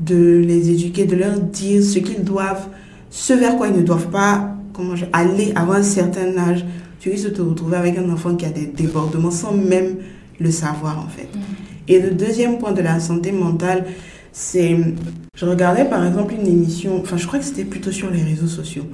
de 0.00 0.38
les 0.38 0.70
éduquer, 0.70 1.04
de 1.04 1.14
leur 1.14 1.38
dire 1.38 1.82
ce 1.84 1.98
qu'ils 2.00 2.24
doivent, 2.24 2.66
ce 3.10 3.34
vers 3.34 3.56
quoi 3.56 3.68
ils 3.68 3.76
ne 3.76 3.82
doivent 3.82 4.08
pas 4.10 4.56
comment 4.72 4.96
je- 4.96 5.04
aller 5.12 5.52
avant 5.54 5.74
un 5.74 5.82
certain 5.82 6.36
âge, 6.38 6.64
tu 6.98 7.10
risques 7.10 7.28
de 7.30 7.34
te 7.34 7.42
retrouver 7.42 7.76
avec 7.76 7.98
un 7.98 8.08
enfant 8.10 8.34
qui 8.34 8.46
a 8.46 8.50
des 8.50 8.66
débordements 8.66 9.30
sans 9.30 9.52
même 9.52 9.96
le 10.40 10.50
savoir 10.50 10.98
en 10.98 11.08
fait. 11.08 11.28
Et 11.86 12.00
le 12.00 12.10
deuxième 12.12 12.58
point 12.58 12.72
de 12.72 12.80
la 12.82 12.98
santé 12.98 13.30
mentale, 13.32 13.84
C'est, 14.34 14.74
je 15.36 15.44
regardais 15.44 15.84
par 15.84 16.06
exemple 16.06 16.32
une 16.32 16.46
émission, 16.46 16.98
enfin 17.02 17.18
je 17.18 17.26
crois 17.26 17.38
que 17.38 17.44
c'était 17.44 17.66
plutôt 17.66 17.92
sur 17.92 18.10
les 18.10 18.22
réseaux 18.22 18.46
sociaux, 18.46 18.86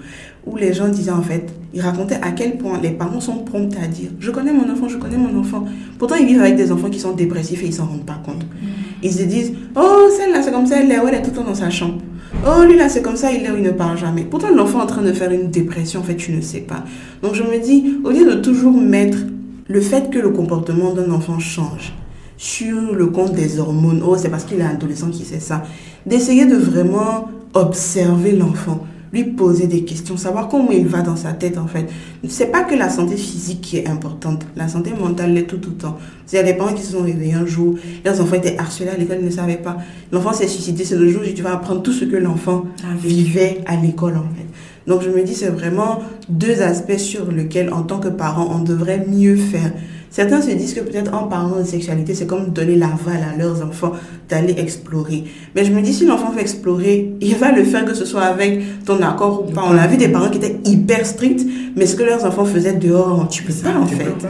où 0.50 0.56
les 0.56 0.72
gens 0.72 0.88
disaient 0.88 1.10
en 1.10 1.22
fait, 1.22 1.48
ils 1.74 1.80
racontaient 1.80 2.18
à 2.22 2.30
quel 2.32 2.56
point 2.56 2.80
les 2.82 2.90
parents 2.90 3.20
sont 3.20 3.38
prompts 3.38 3.74
à 3.82 3.86
dire, 3.86 4.10
je 4.18 4.30
connais 4.30 4.52
mon 4.52 4.70
enfant, 4.70 4.88
je 4.88 4.96
connais 4.96 5.16
mon 5.16 5.38
enfant. 5.38 5.64
Pourtant 5.98 6.16
ils 6.16 6.26
vivent 6.26 6.40
avec 6.40 6.56
des 6.56 6.72
enfants 6.72 6.90
qui 6.90 6.98
sont 6.98 7.12
dépressifs 7.12 7.62
et 7.62 7.66
ils 7.66 7.74
s'en 7.74 7.86
rendent 7.86 8.06
pas 8.06 8.20
compte. 8.24 8.42
Mm. 8.42 8.66
Ils 9.02 9.12
se 9.12 9.22
disent, 9.22 9.52
oh 9.76 10.08
celle-là 10.16 10.42
c'est 10.42 10.52
comme 10.52 10.66
ça, 10.66 10.80
elle 10.80 10.90
est, 10.90 10.94
elle 10.94 11.14
est 11.14 11.22
tout 11.22 11.30
le 11.30 11.36
temps 11.36 11.44
dans 11.44 11.54
sa 11.54 11.70
chambre. 11.70 11.98
Oh, 12.46 12.62
lui 12.64 12.76
là, 12.76 12.88
c'est 12.88 13.02
comme 13.02 13.16
ça, 13.16 13.32
il 13.32 13.44
est 13.44 13.50
où 13.50 13.56
il 13.56 13.62
ne 13.62 13.70
parle 13.70 13.96
jamais. 13.96 14.22
Pourtant, 14.22 14.54
l'enfant 14.54 14.80
est 14.80 14.82
en 14.82 14.86
train 14.86 15.02
de 15.02 15.12
faire 15.12 15.30
une 15.32 15.50
dépression, 15.50 16.00
en 16.00 16.02
fait, 16.02 16.16
tu 16.16 16.32
ne 16.32 16.40
sais 16.40 16.60
pas. 16.60 16.84
Donc, 17.22 17.34
je 17.34 17.42
me 17.42 17.58
dis, 17.58 17.98
au 18.04 18.10
lieu 18.10 18.24
de 18.24 18.34
toujours 18.40 18.78
mettre 18.78 19.18
le 19.66 19.80
fait 19.80 20.10
que 20.10 20.18
le 20.18 20.30
comportement 20.30 20.92
d'un 20.92 21.10
enfant 21.10 21.38
change 21.38 21.94
sur 22.36 22.94
le 22.94 23.06
compte 23.06 23.32
des 23.32 23.58
hormones, 23.58 24.02
oh, 24.06 24.16
c'est 24.16 24.28
parce 24.28 24.44
qu'il 24.44 24.60
est 24.60 24.64
adolescent 24.64 25.08
qui 25.08 25.24
sait 25.24 25.40
ça, 25.40 25.62
d'essayer 26.06 26.46
de 26.46 26.54
vraiment 26.54 27.28
observer 27.54 28.32
l'enfant 28.32 28.86
lui 29.12 29.24
poser 29.24 29.66
des 29.66 29.84
questions, 29.84 30.16
savoir 30.16 30.48
comment 30.48 30.70
il 30.70 30.86
va 30.86 31.02
dans 31.02 31.16
sa 31.16 31.32
tête 31.32 31.58
en 31.58 31.66
fait. 31.66 31.86
C'est 32.28 32.50
pas 32.50 32.64
que 32.64 32.74
la 32.74 32.90
santé 32.90 33.16
physique 33.16 33.60
qui 33.60 33.76
est 33.78 33.88
importante, 33.88 34.46
la 34.56 34.68
santé 34.68 34.92
mentale 34.92 35.32
l'est 35.32 35.44
tout, 35.44 35.58
temps. 35.58 35.98
Il 36.32 36.36
y 36.36 36.38
a 36.38 36.42
des 36.42 36.54
parents 36.54 36.74
qui 36.74 36.82
se 36.82 36.92
sont 36.92 37.02
réveillés 37.02 37.34
un 37.34 37.46
jour, 37.46 37.74
leurs 38.04 38.20
enfants 38.20 38.36
étaient 38.36 38.58
harcelés 38.58 38.90
à 38.90 38.96
l'école, 38.96 39.18
ils 39.20 39.26
ne 39.26 39.30
savaient 39.30 39.56
pas. 39.56 39.78
L'enfant 40.12 40.32
s'est 40.32 40.48
suicidé, 40.48 40.84
c'est 40.84 40.96
le 40.96 41.08
jour 41.08 41.22
où 41.22 41.32
tu 41.34 41.42
vas 41.42 41.54
apprendre 41.54 41.82
tout 41.82 41.92
ce 41.92 42.04
que 42.04 42.16
l'enfant 42.16 42.64
vivait 43.02 43.60
à 43.66 43.76
l'école 43.76 44.16
en 44.16 44.22
fait. 44.34 44.46
Donc 44.86 45.02
je 45.02 45.10
me 45.10 45.22
dis 45.22 45.34
c'est 45.34 45.50
vraiment 45.50 46.00
deux 46.28 46.62
aspects 46.62 46.98
sur 46.98 47.30
lesquels 47.30 47.72
en 47.72 47.82
tant 47.82 47.98
que 47.98 48.08
parent 48.08 48.48
on 48.50 48.60
devrait 48.60 49.04
mieux 49.06 49.36
faire. 49.36 49.72
Certains 50.10 50.40
se 50.40 50.50
disent 50.50 50.74
que 50.74 50.80
peut-être 50.80 51.12
en 51.14 51.24
parlant 51.24 51.58
de 51.58 51.64
sexualité, 51.64 52.14
c'est 52.14 52.26
comme 52.26 52.50
donner 52.50 52.76
l'aval 52.76 53.22
à 53.22 53.36
leurs 53.36 53.62
enfants 53.64 53.92
d'aller 54.28 54.54
explorer. 54.58 55.24
Mais 55.54 55.64
je 55.64 55.72
me 55.72 55.82
dis, 55.82 55.92
si 55.92 56.06
l'enfant 56.06 56.30
veut 56.30 56.40
explorer, 56.40 57.14
il 57.20 57.36
va 57.36 57.52
le 57.52 57.64
faire 57.64 57.84
que 57.84 57.94
ce 57.94 58.04
soit 58.04 58.22
avec 58.22 58.84
ton 58.84 59.02
accord 59.02 59.46
ou 59.46 59.52
pas. 59.52 59.64
On 59.66 59.76
a 59.76 59.86
vu 59.86 59.96
des 59.96 60.08
parents 60.08 60.30
qui 60.30 60.38
étaient 60.38 60.58
hyper 60.64 61.04
stricts, 61.04 61.46
mais 61.76 61.86
ce 61.86 61.96
que 61.96 62.02
leurs 62.02 62.24
enfants 62.24 62.44
faisaient 62.44 62.74
dehors, 62.74 63.28
tu 63.28 63.42
peux 63.42 63.52
pas 63.52 63.78
en 63.78 63.86
fait. 63.86 64.26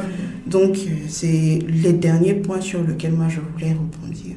Donc, 0.46 0.76
euh, 0.76 0.90
c'est 1.08 1.58
les 1.68 1.92
derniers 1.92 2.34
points 2.34 2.60
sur 2.60 2.82
lesquels 2.82 3.12
moi 3.12 3.26
je 3.28 3.40
voulais 3.40 3.74
rebondir. 3.74 4.36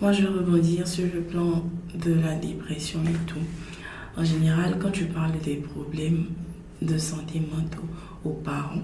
Moi, 0.00 0.12
je 0.12 0.22
veux 0.22 0.38
rebondir 0.38 0.86
sur 0.86 1.04
le 1.12 1.22
plan 1.22 1.64
de 1.94 2.14
la 2.14 2.34
dépression 2.34 3.00
et 3.04 3.26
tout. 3.26 3.40
En 4.16 4.24
général, 4.24 4.76
quand 4.80 4.90
tu 4.90 5.04
parles 5.04 5.32
des 5.44 5.56
problèmes 5.56 6.26
de 6.82 6.98
santé 6.98 7.40
mentale 7.40 7.80
aux 8.24 8.30
parents, 8.30 8.82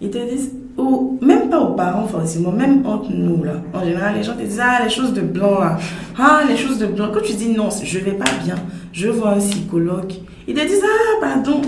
ils 0.00 0.10
te 0.10 0.18
disent, 0.18 0.52
ou 0.78 1.18
même 1.20 1.50
pas 1.50 1.60
aux 1.60 1.74
parents 1.74 2.06
forcément, 2.06 2.52
même 2.52 2.86
entre 2.86 3.10
nous 3.12 3.44
là. 3.44 3.54
En 3.74 3.84
général, 3.84 4.14
les 4.16 4.22
gens 4.22 4.34
te 4.34 4.42
disent, 4.42 4.60
ah, 4.62 4.82
les 4.82 4.90
choses 4.90 5.12
de 5.12 5.20
blanc 5.20 5.60
là. 5.60 5.78
Ah, 6.18 6.40
les 6.48 6.56
choses 6.56 6.78
de 6.78 6.86
blanc. 6.86 7.08
Quand 7.12 7.22
tu 7.22 7.34
dis 7.34 7.50
non, 7.50 7.68
je 7.82 7.98
vais 7.98 8.12
pas 8.12 8.30
bien, 8.44 8.56
je 8.92 9.08
vois 9.08 9.30
un 9.30 9.38
psychologue. 9.38 10.12
Ils 10.48 10.54
te 10.54 10.66
disent, 10.66 10.82
ah, 10.84 11.20
pardon, 11.20 11.60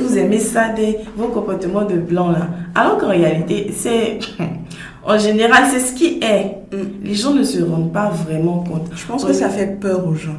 vous 0.00 0.18
aimez 0.18 0.38
ça, 0.38 0.68
des, 0.68 0.98
vos 1.16 1.28
comportements 1.28 1.84
de 1.84 1.96
blanc 1.96 2.30
là. 2.30 2.48
Alors 2.74 2.98
qu'en 2.98 3.08
réalité, 3.08 3.70
c'est. 3.74 4.18
En 5.04 5.18
général, 5.18 5.64
c'est 5.68 5.80
ce 5.80 5.94
qui 5.94 6.20
est. 6.22 6.58
Mm. 6.72 7.04
Les 7.04 7.14
gens 7.14 7.34
ne 7.34 7.42
se 7.42 7.60
rendent 7.60 7.92
pas 7.92 8.08
vraiment 8.08 8.58
compte. 8.58 8.88
Je 8.94 9.04
pense 9.04 9.24
que 9.24 9.32
ça 9.32 9.48
fait 9.48 9.80
peur 9.80 10.06
aux 10.06 10.14
gens. 10.14 10.38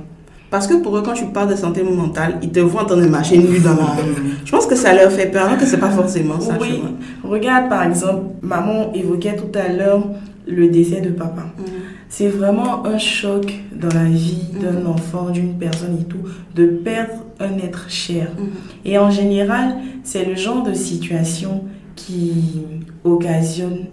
Parce 0.53 0.67
que 0.67 0.75
pour 0.75 0.95
eux, 0.95 1.01
quand 1.01 1.13
tu 1.13 1.25
parles 1.25 1.49
de 1.49 1.55
santé 1.55 1.81
mentale, 1.81 2.37
ils 2.43 2.51
te 2.51 2.59
voient 2.59 2.83
en 2.83 2.85
train 2.85 2.97
de 2.97 3.07
marcher 3.07 3.39
nu 3.39 3.57
dans 3.57 3.75
la 3.75 3.85
rue. 3.85 4.13
Je 4.45 4.51
pense 4.51 4.67
que 4.67 4.75
ça 4.75 4.93
leur 4.93 5.11
fait 5.11 5.25
peur, 5.25 5.47
alors 5.47 5.57
que 5.57 5.65
c'est 5.65 5.79
pas 5.79 5.89
forcément 5.89 6.39
ça. 6.39 6.59
Oui. 6.61 6.83
Regarde, 7.23 7.69
par 7.69 7.81
exemple, 7.81 8.25
maman 8.43 8.93
évoquait 8.93 9.35
tout 9.35 9.49
à 9.57 9.73
l'heure 9.73 10.03
le 10.45 10.67
décès 10.67 11.01
de 11.01 11.09
papa. 11.09 11.41
Mm. 11.57 11.63
C'est 12.07 12.27
vraiment 12.27 12.85
un 12.85 12.99
choc 12.99 13.51
dans 13.75 13.87
la 13.97 14.03
vie 14.03 14.43
d'un 14.61 14.81
mm. 14.81 14.91
enfant, 14.91 15.31
d'une 15.31 15.55
personne 15.55 15.97
et 15.99 16.03
tout, 16.03 16.21
de 16.53 16.67
perdre 16.67 17.13
un 17.39 17.57
être 17.57 17.89
cher. 17.89 18.27
Mm. 18.37 18.87
Et 18.87 18.99
en 18.99 19.09
général, 19.09 19.77
c'est 20.03 20.23
le 20.23 20.35
genre 20.35 20.61
de 20.61 20.75
situation 20.75 21.63
qui 21.95 22.61
occasionne 23.03 23.85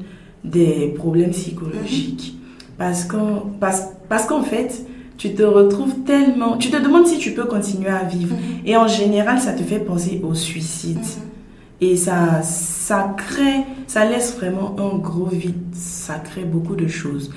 des 0.44 0.92
problèmes 0.94 1.30
psychologiques. 1.30 2.36
Parce 2.76 3.04
qu'en 3.06 3.50
parce, 3.58 3.84
parce 4.10 4.26
qu'en 4.26 4.42
fait, 4.42 4.89
tu 5.20 5.34
te 5.34 5.42
retrouves 5.42 5.96
tellement... 6.06 6.56
Tu 6.56 6.70
te 6.70 6.82
demandes 6.82 7.06
si 7.06 7.18
tu 7.18 7.32
peux 7.32 7.44
continuer 7.44 7.90
à 7.90 8.04
vivre. 8.04 8.34
Mm-hmm. 8.34 8.70
Et 8.70 8.74
en 8.74 8.88
général, 8.88 9.38
ça 9.38 9.52
te 9.52 9.62
fait 9.62 9.78
penser 9.78 10.18
au 10.24 10.32
suicide. 10.32 10.96
Mm-hmm. 10.96 11.82
Et 11.82 11.96
ça, 11.96 12.40
ça 12.42 13.14
crée, 13.18 13.66
ça 13.86 14.06
laisse 14.06 14.34
vraiment 14.38 14.74
un 14.78 14.96
gros 14.96 15.26
vide. 15.26 15.74
Ça 15.74 16.14
crée 16.14 16.44
beaucoup 16.44 16.74
de 16.74 16.88
choses. 16.88 17.30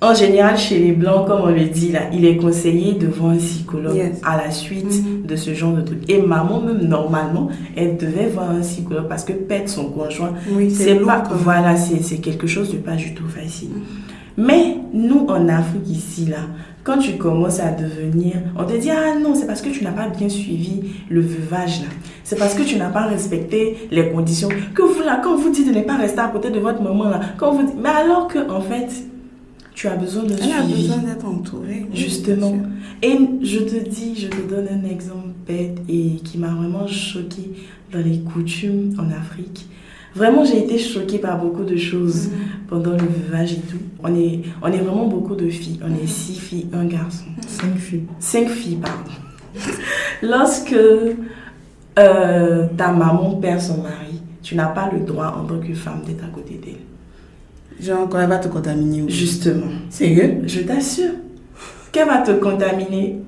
En 0.00 0.14
général, 0.14 0.56
chez 0.56 0.78
les 0.78 0.92
Blancs, 0.92 1.26
comme 1.26 1.42
on 1.42 1.50
le 1.50 1.66
dit 1.66 1.92
là, 1.92 2.08
il 2.14 2.24
est 2.24 2.38
conseillé 2.38 2.94
de 2.94 3.08
voir 3.08 3.32
un 3.32 3.36
psychologue 3.36 4.12
à 4.22 4.38
la 4.38 4.50
suite 4.50 4.90
mm-hmm. 4.90 5.26
de 5.26 5.36
ce 5.36 5.52
genre 5.52 5.74
de 5.74 5.82
truc. 5.82 5.98
Et 6.08 6.22
maman, 6.22 6.62
même 6.62 6.80
normalement, 6.80 7.50
elle 7.76 7.98
devait 7.98 8.28
voir 8.28 8.48
un 8.48 8.60
psychologue 8.60 9.06
parce 9.06 9.24
que 9.24 9.34
perdre 9.34 9.68
son 9.68 9.90
conjoint, 9.90 10.32
c'est 10.70 10.94
pas, 10.94 11.24
voilà, 11.30 11.76
c'est 11.76 12.22
quelque 12.22 12.46
chose 12.46 12.72
de 12.72 12.78
pas 12.78 12.96
du 12.96 13.12
tout 13.12 13.28
facile. 13.28 13.68
Mais 14.38 14.76
nous, 14.92 15.26
en 15.28 15.48
Afrique, 15.48 15.88
ici, 15.88 16.26
là, 16.26 16.38
quand 16.86 16.98
tu 16.98 17.16
commences 17.16 17.58
à 17.58 17.72
devenir, 17.72 18.36
on 18.56 18.64
te 18.64 18.76
dit, 18.76 18.90
ah 18.90 19.18
non, 19.20 19.34
c'est 19.34 19.48
parce 19.48 19.60
que 19.60 19.70
tu 19.70 19.82
n'as 19.82 19.90
pas 19.90 20.08
bien 20.08 20.28
suivi 20.28 20.82
le 21.10 21.20
veuvage 21.20 21.80
là. 21.80 21.88
C'est 22.22 22.38
parce 22.38 22.54
que 22.54 22.62
tu 22.62 22.76
n'as 22.76 22.90
pas 22.90 23.06
respecté 23.06 23.88
les 23.90 24.08
conditions. 24.10 24.48
Que 24.72 24.82
vous 24.82 25.02
là, 25.02 25.20
quand 25.22 25.36
vous 25.36 25.50
dites 25.50 25.66
de 25.66 25.76
ne 25.76 25.82
pas 25.82 25.96
rester 25.96 26.20
à 26.20 26.28
côté 26.28 26.50
de 26.50 26.60
votre 26.60 26.80
maman 26.80 27.08
là, 27.08 27.20
quand 27.38 27.54
vous 27.54 27.74
mais 27.76 27.88
alors 27.88 28.28
que 28.28 28.38
en 28.48 28.60
fait, 28.60 28.88
tu 29.74 29.88
as 29.88 29.96
besoin 29.96 30.22
de 30.22 30.34
Elle 30.34 30.52
a 30.52 30.62
besoin 30.62 30.98
d'être 30.98 31.26
entourée. 31.26 31.86
Justement. 31.92 32.54
Et 33.02 33.18
je 33.42 33.58
te 33.58 33.88
dis, 33.88 34.14
je 34.16 34.28
te 34.28 34.48
donne 34.48 34.68
un 34.70 34.88
exemple 34.88 35.30
bête 35.44 35.78
et 35.88 36.20
qui 36.22 36.38
m'a 36.38 36.54
vraiment 36.54 36.86
choqué 36.86 37.50
dans 37.92 37.98
les 37.98 38.20
coutumes 38.20 38.94
en 38.96 39.10
Afrique. 39.10 39.66
Vraiment, 40.16 40.44
j'ai 40.44 40.64
été 40.64 40.78
choquée 40.78 41.18
par 41.18 41.38
beaucoup 41.38 41.62
de 41.62 41.76
choses 41.76 42.28
mm. 42.28 42.68
pendant 42.68 42.92
le 42.92 43.04
veuvage 43.06 43.52
et 43.52 43.60
tout. 43.60 43.76
On 44.02 44.14
est, 44.16 44.40
on 44.62 44.68
est 44.68 44.78
vraiment 44.78 45.06
beaucoup 45.06 45.34
de 45.34 45.48
filles. 45.50 45.78
On 45.84 45.94
est 45.94 46.06
six 46.06 46.38
filles, 46.38 46.68
un 46.72 46.86
garçon. 46.86 47.26
Cinq 47.46 47.76
filles. 47.76 48.04
Cinq 48.18 48.48
filles, 48.48 48.76
pardon. 48.76 49.10
Lorsque 50.22 50.74
euh, 51.98 52.66
ta 52.76 52.92
maman 52.92 53.34
perd 53.34 53.60
son 53.60 53.82
mari, 53.82 54.22
tu 54.42 54.54
n'as 54.54 54.66
pas 54.66 54.88
le 54.90 55.00
droit 55.00 55.36
en 55.38 55.44
tant 55.44 55.58
que 55.60 55.74
femme 55.74 56.00
d'être 56.06 56.24
à 56.24 56.28
côté 56.28 56.58
d'elle. 56.64 57.84
Genre, 57.84 58.08
quand 58.08 58.18
elle 58.18 58.28
va 58.30 58.38
te 58.38 58.48
contaminer. 58.48 59.04
Justement. 59.08 59.66
Sérieux? 59.90 60.38
Je 60.46 60.60
t'assure. 60.60 61.12
Qu'elle 61.92 62.06
va 62.06 62.22
te 62.22 62.32
contaminer. 62.32 63.18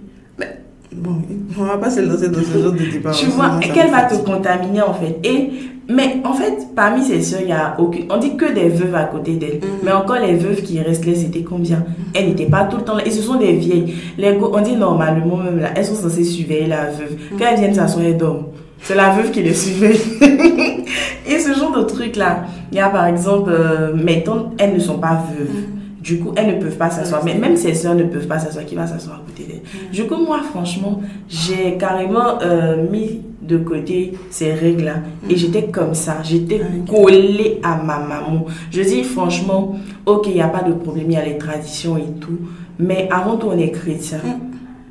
Bon, 0.90 1.16
on 1.58 1.64
va 1.64 1.76
pas 1.76 1.90
se 1.90 2.00
lancer 2.00 2.30
dans 2.30 2.40
ce 2.40 2.58
genre 2.58 2.72
de 2.72 2.78
débat. 2.78 3.10
Tu 3.10 3.26
vois, 3.26 3.60
qu'elle 3.60 3.90
va 3.90 4.04
te 4.04 4.14
contaminer 4.24 4.80
en 4.80 4.94
fait. 4.94 5.20
Et 5.22 5.50
mais 5.90 6.20
en 6.22 6.34
fait, 6.34 6.68
parmi 6.76 7.02
ces 7.02 7.22
soeurs, 7.22 7.40
il 7.42 7.48
y 7.48 7.52
a 7.52 7.74
aucune... 7.78 8.04
On 8.10 8.18
dit 8.18 8.36
que 8.36 8.52
des 8.52 8.68
veuves 8.68 8.94
à 8.94 9.04
côté 9.04 9.36
d'elle. 9.36 9.56
Mm. 9.56 9.84
Mais 9.84 9.92
encore, 9.92 10.18
les 10.18 10.34
veuves 10.34 10.60
qui 10.60 10.78
restent 10.80 11.06
là, 11.06 11.14
c'était 11.14 11.42
combien? 11.42 11.82
Elles 12.14 12.28
n'étaient 12.28 12.44
pas 12.44 12.64
tout 12.64 12.76
le 12.76 12.82
temps 12.82 12.96
là. 12.96 13.06
Et 13.06 13.10
ce 13.10 13.22
sont 13.22 13.36
des 13.36 13.54
vieilles. 13.54 13.94
Les 14.18 14.36
On 14.36 14.60
dit 14.60 14.76
normalement, 14.76 15.38
même 15.38 15.60
là, 15.60 15.70
elles 15.74 15.86
sont 15.86 15.94
censées 15.94 16.24
surveiller 16.24 16.66
la 16.66 16.90
veuve. 16.90 17.12
Mm. 17.12 17.38
Quand 17.38 17.44
elles 17.50 17.58
viennent 17.58 17.74
s'asseoir, 17.74 18.04
elles 18.04 18.18
dorment. 18.18 18.48
C'est 18.82 18.94
la 18.94 19.10
veuve 19.10 19.30
qui 19.30 19.42
les 19.42 19.54
surveille. 19.54 19.98
et 21.26 21.38
ce 21.38 21.54
genre 21.58 21.72
de 21.72 21.82
truc-là, 21.82 22.44
il 22.70 22.76
y 22.76 22.80
a 22.80 22.90
par 22.90 23.06
exemple, 23.06 23.50
euh, 23.50 23.94
mes 23.94 24.22
tantes, 24.22 24.52
elles 24.58 24.74
ne 24.74 24.80
sont 24.80 24.98
pas 24.98 25.22
veuves. 25.38 25.48
Mm. 25.48 25.77
Du 26.00 26.20
coup, 26.20 26.32
elles 26.36 26.56
ne 26.56 26.62
peuvent 26.62 26.76
pas 26.76 26.90
s'asseoir. 26.90 27.24
Mais 27.24 27.34
même 27.34 27.56
ses 27.56 27.74
soeurs 27.74 27.94
ne 27.94 28.04
peuvent 28.04 28.26
pas 28.26 28.38
s'asseoir. 28.38 28.64
Qui 28.64 28.74
va 28.74 28.86
s'asseoir 28.86 29.16
à 29.16 29.22
côté 29.26 29.44
d'elle 29.44 29.90
Du 29.92 30.06
coup, 30.06 30.16
moi, 30.16 30.40
franchement, 30.42 31.00
j'ai 31.28 31.76
carrément 31.76 32.40
euh, 32.42 32.88
mis 32.90 33.20
de 33.42 33.56
côté 33.58 34.12
ces 34.30 34.52
règles-là. 34.52 34.96
Et 35.28 35.34
mm. 35.34 35.36
j'étais 35.36 35.64
comme 35.64 35.94
ça. 35.94 36.18
J'étais 36.22 36.60
ah, 36.62 36.90
collée 36.90 37.58
à 37.62 37.76
ma 37.76 37.98
maman. 37.98 38.46
Je 38.70 38.82
dis 38.82 39.02
franchement, 39.02 39.76
ok, 40.06 40.26
il 40.28 40.34
n'y 40.34 40.40
a 40.40 40.48
pas 40.48 40.62
de 40.62 40.72
problème, 40.72 41.06
il 41.08 41.14
y 41.14 41.16
a 41.16 41.24
les 41.24 41.38
traditions 41.38 41.96
et 41.96 42.20
tout. 42.20 42.38
Mais 42.78 43.08
avant 43.10 43.36
tout, 43.36 43.48
on 43.50 43.58
est 43.58 43.70
chrétien. 43.70 44.18
Mm. 44.18 44.48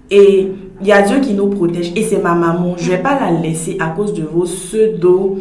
Et 0.09 0.51
il 0.81 0.87
y 0.87 0.91
a 0.91 1.01
Dieu 1.01 1.19
qui 1.19 1.33
nous 1.33 1.47
protège. 1.47 1.93
Et 1.95 2.03
c'est 2.03 2.21
ma 2.21 2.33
maman. 2.33 2.75
Je 2.77 2.91
ne 2.91 2.97
vais 2.97 3.01
pas 3.01 3.19
la 3.19 3.31
laisser 3.31 3.77
à 3.79 3.87
cause 3.89 4.13
de 4.13 4.23
vos 4.23 4.43
pseudo 4.43 5.39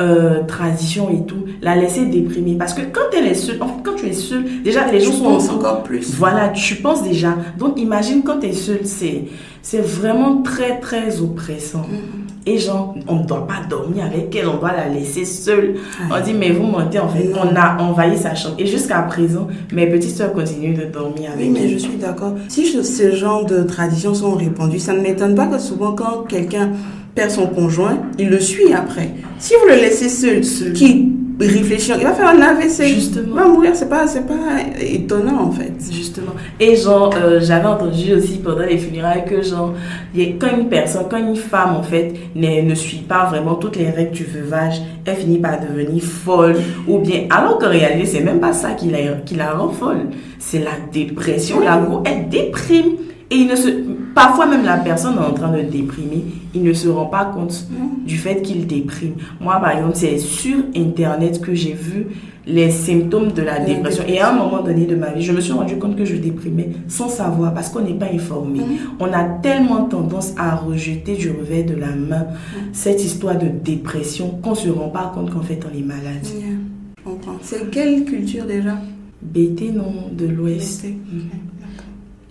euh, 0.00 0.42
tradition 0.44 1.08
et 1.10 1.24
tout, 1.24 1.44
la 1.62 1.74
laisser 1.74 2.06
déprimer. 2.06 2.54
Parce 2.54 2.74
que 2.74 2.82
quand 2.82 3.16
elle 3.16 3.26
est 3.26 3.34
seule, 3.34 3.58
quand 3.58 3.94
tu 3.96 4.06
es 4.06 4.12
seule, 4.12 4.44
déjà 4.62 4.90
les 4.90 5.00
gens 5.00 5.12
sont 5.12 5.54
encore 5.54 5.82
plus. 5.82 6.14
Voilà, 6.16 6.50
tu 6.50 6.76
penses 6.76 7.02
déjà. 7.02 7.34
Donc 7.58 7.80
imagine 7.80 8.22
quand 8.22 8.40
tu 8.40 8.48
es 8.48 8.52
seule, 8.52 8.84
c'est, 8.84 9.24
c'est 9.62 9.80
vraiment 9.80 10.42
très 10.42 10.80
très 10.80 11.20
oppressant. 11.20 11.82
Mm-hmm. 11.82 12.26
Et 12.48 12.58
genre, 12.58 12.94
on 13.08 13.16
ne 13.16 13.26
doit 13.26 13.44
pas 13.44 13.66
dormir 13.68 14.04
avec 14.04 14.34
elle, 14.36 14.46
on 14.46 14.58
doit 14.58 14.70
la 14.70 14.88
laisser 14.88 15.24
seule. 15.24 15.74
On 16.08 16.22
dit, 16.22 16.32
mais 16.32 16.52
vous 16.52 16.62
mentez, 16.62 17.00
en 17.00 17.08
fait, 17.08 17.32
on 17.34 17.56
a 17.56 17.82
envahi 17.82 18.16
sa 18.16 18.36
chambre. 18.36 18.54
Et 18.60 18.66
jusqu'à 18.66 19.02
présent, 19.02 19.48
mes 19.72 19.88
petites 19.88 20.16
soeurs 20.16 20.32
continuent 20.32 20.76
de 20.76 20.84
dormir 20.84 21.32
avec 21.32 21.44
oui, 21.44 21.50
mais 21.52 21.68
je 21.68 21.76
suis 21.76 21.96
d'accord. 21.96 22.34
Si 22.46 22.66
ce 22.66 23.10
genre 23.16 23.46
de 23.46 23.64
traditions 23.64 24.14
sont 24.14 24.36
répandues, 24.36 24.78
ça 24.78 24.92
ne 24.92 25.00
m'étonne 25.00 25.34
pas 25.34 25.48
que 25.48 25.58
souvent 25.58 25.92
quand 25.92 26.22
quelqu'un 26.28 26.70
perd 27.16 27.30
son 27.30 27.46
conjoint, 27.48 27.98
il 28.18 28.28
le 28.28 28.38
suit 28.38 28.72
après. 28.72 29.10
Si 29.38 29.54
vous 29.54 29.68
le 29.68 29.74
laissez 29.74 30.08
seul, 30.08 30.42
qui 30.72 31.16
réfléchir. 31.40 31.96
Il 31.98 32.04
va 32.04 32.12
faire 32.12 32.28
un 32.28 32.40
AVC. 32.40 32.94
Justement. 32.94 33.26
Il 33.28 33.34
va 33.34 33.48
mourir. 33.48 33.70
C'est 33.74 33.88
pas, 33.88 34.06
c'est 34.06 34.26
pas 34.26 34.34
étonnant 34.80 35.42
en 35.42 35.50
fait. 35.50 35.72
Justement. 35.90 36.32
Et 36.58 36.76
genre, 36.76 37.14
euh, 37.16 37.40
j'avais 37.42 37.66
entendu 37.66 38.14
aussi 38.14 38.38
pendant 38.38 38.64
les 38.64 38.78
funérailles 38.78 39.24
que 39.24 39.42
genre, 39.42 39.74
quand 40.14 40.56
une 40.56 40.68
personne, 40.68 41.04
quand 41.10 41.18
une 41.18 41.36
femme 41.36 41.76
en 41.76 41.82
fait 41.82 42.14
ne, 42.34 42.62
ne 42.62 42.74
suit 42.74 43.04
pas 43.06 43.26
vraiment 43.26 43.56
toutes 43.56 43.76
les 43.76 43.90
règles 43.90 44.12
du 44.12 44.24
veuvage, 44.24 44.80
elle 45.04 45.16
finit 45.16 45.38
par 45.38 45.60
devenir 45.60 46.02
folle. 46.02 46.56
Ou 46.88 46.98
bien, 46.98 47.26
alors 47.30 47.58
qu'en 47.58 47.70
réalité, 47.70 48.06
c'est 48.06 48.20
même 48.20 48.40
pas 48.40 48.52
ça 48.52 48.70
qui 48.70 48.90
la, 48.90 49.12
qui 49.24 49.34
la 49.34 49.52
rend 49.52 49.68
folle. 49.68 50.08
C'est 50.38 50.60
la 50.60 50.72
dépression. 50.92 51.60
La 51.60 51.80
elle 52.04 52.28
déprime. 52.28 52.96
Et 53.30 53.36
il 53.36 53.48
ne 53.48 53.56
se, 53.56 53.68
parfois 54.14 54.46
même 54.46 54.64
la 54.64 54.76
personne 54.76 55.14
est 55.16 55.18
en 55.18 55.32
train 55.32 55.50
de 55.50 55.62
déprimer, 55.62 56.24
il 56.54 56.62
ne 56.62 56.72
se 56.72 56.88
rend 56.88 57.06
pas 57.06 57.24
compte 57.24 57.66
du 58.06 58.16
fait 58.16 58.40
qu'il 58.40 58.66
déprime. 58.66 59.14
Moi, 59.40 59.58
par 59.60 59.70
exemple, 59.72 59.96
c'est 59.96 60.18
sur 60.18 60.58
Internet 60.76 61.40
que 61.40 61.54
j'ai 61.54 61.72
vu 61.72 62.06
les 62.46 62.70
symptômes 62.70 63.32
de 63.32 63.42
la 63.42 63.58
La 63.58 63.64
dépression. 63.64 64.04
Et 64.06 64.20
à 64.20 64.30
un 64.30 64.36
moment 64.36 64.62
donné 64.62 64.86
de 64.86 64.94
ma 64.94 65.10
vie, 65.10 65.22
je 65.22 65.32
me 65.32 65.40
suis 65.40 65.52
rendu 65.52 65.76
compte 65.78 65.96
que 65.96 66.04
je 66.04 66.14
déprimais 66.16 66.70
sans 66.88 67.08
savoir 67.08 67.52
parce 67.52 67.68
qu'on 67.68 67.80
n'est 67.80 67.94
pas 67.94 68.06
informé. 68.12 68.60
On 69.00 69.12
a 69.12 69.24
tellement 69.24 69.84
tendance 69.84 70.32
à 70.36 70.54
rejeter 70.54 71.16
du 71.16 71.30
revers 71.30 71.64
de 71.66 71.74
la 71.74 71.88
main 71.88 72.26
cette 72.72 73.04
histoire 73.04 73.36
de 73.36 73.48
dépression 73.48 74.38
qu'on 74.42 74.54
se 74.54 74.68
rend 74.68 74.88
pas 74.90 75.10
compte 75.14 75.32
qu'en 75.32 75.42
fait 75.42 75.60
on 75.64 75.76
est 75.76 75.82
malade. 75.82 76.24
Yeah. 76.24 77.12
C'est 77.42 77.70
quelle 77.70 78.04
culture 78.04 78.44
déjà? 78.44 78.76
BT 79.22 79.72
non 79.72 80.10
de 80.12 80.26
l'Ouest. 80.26 80.86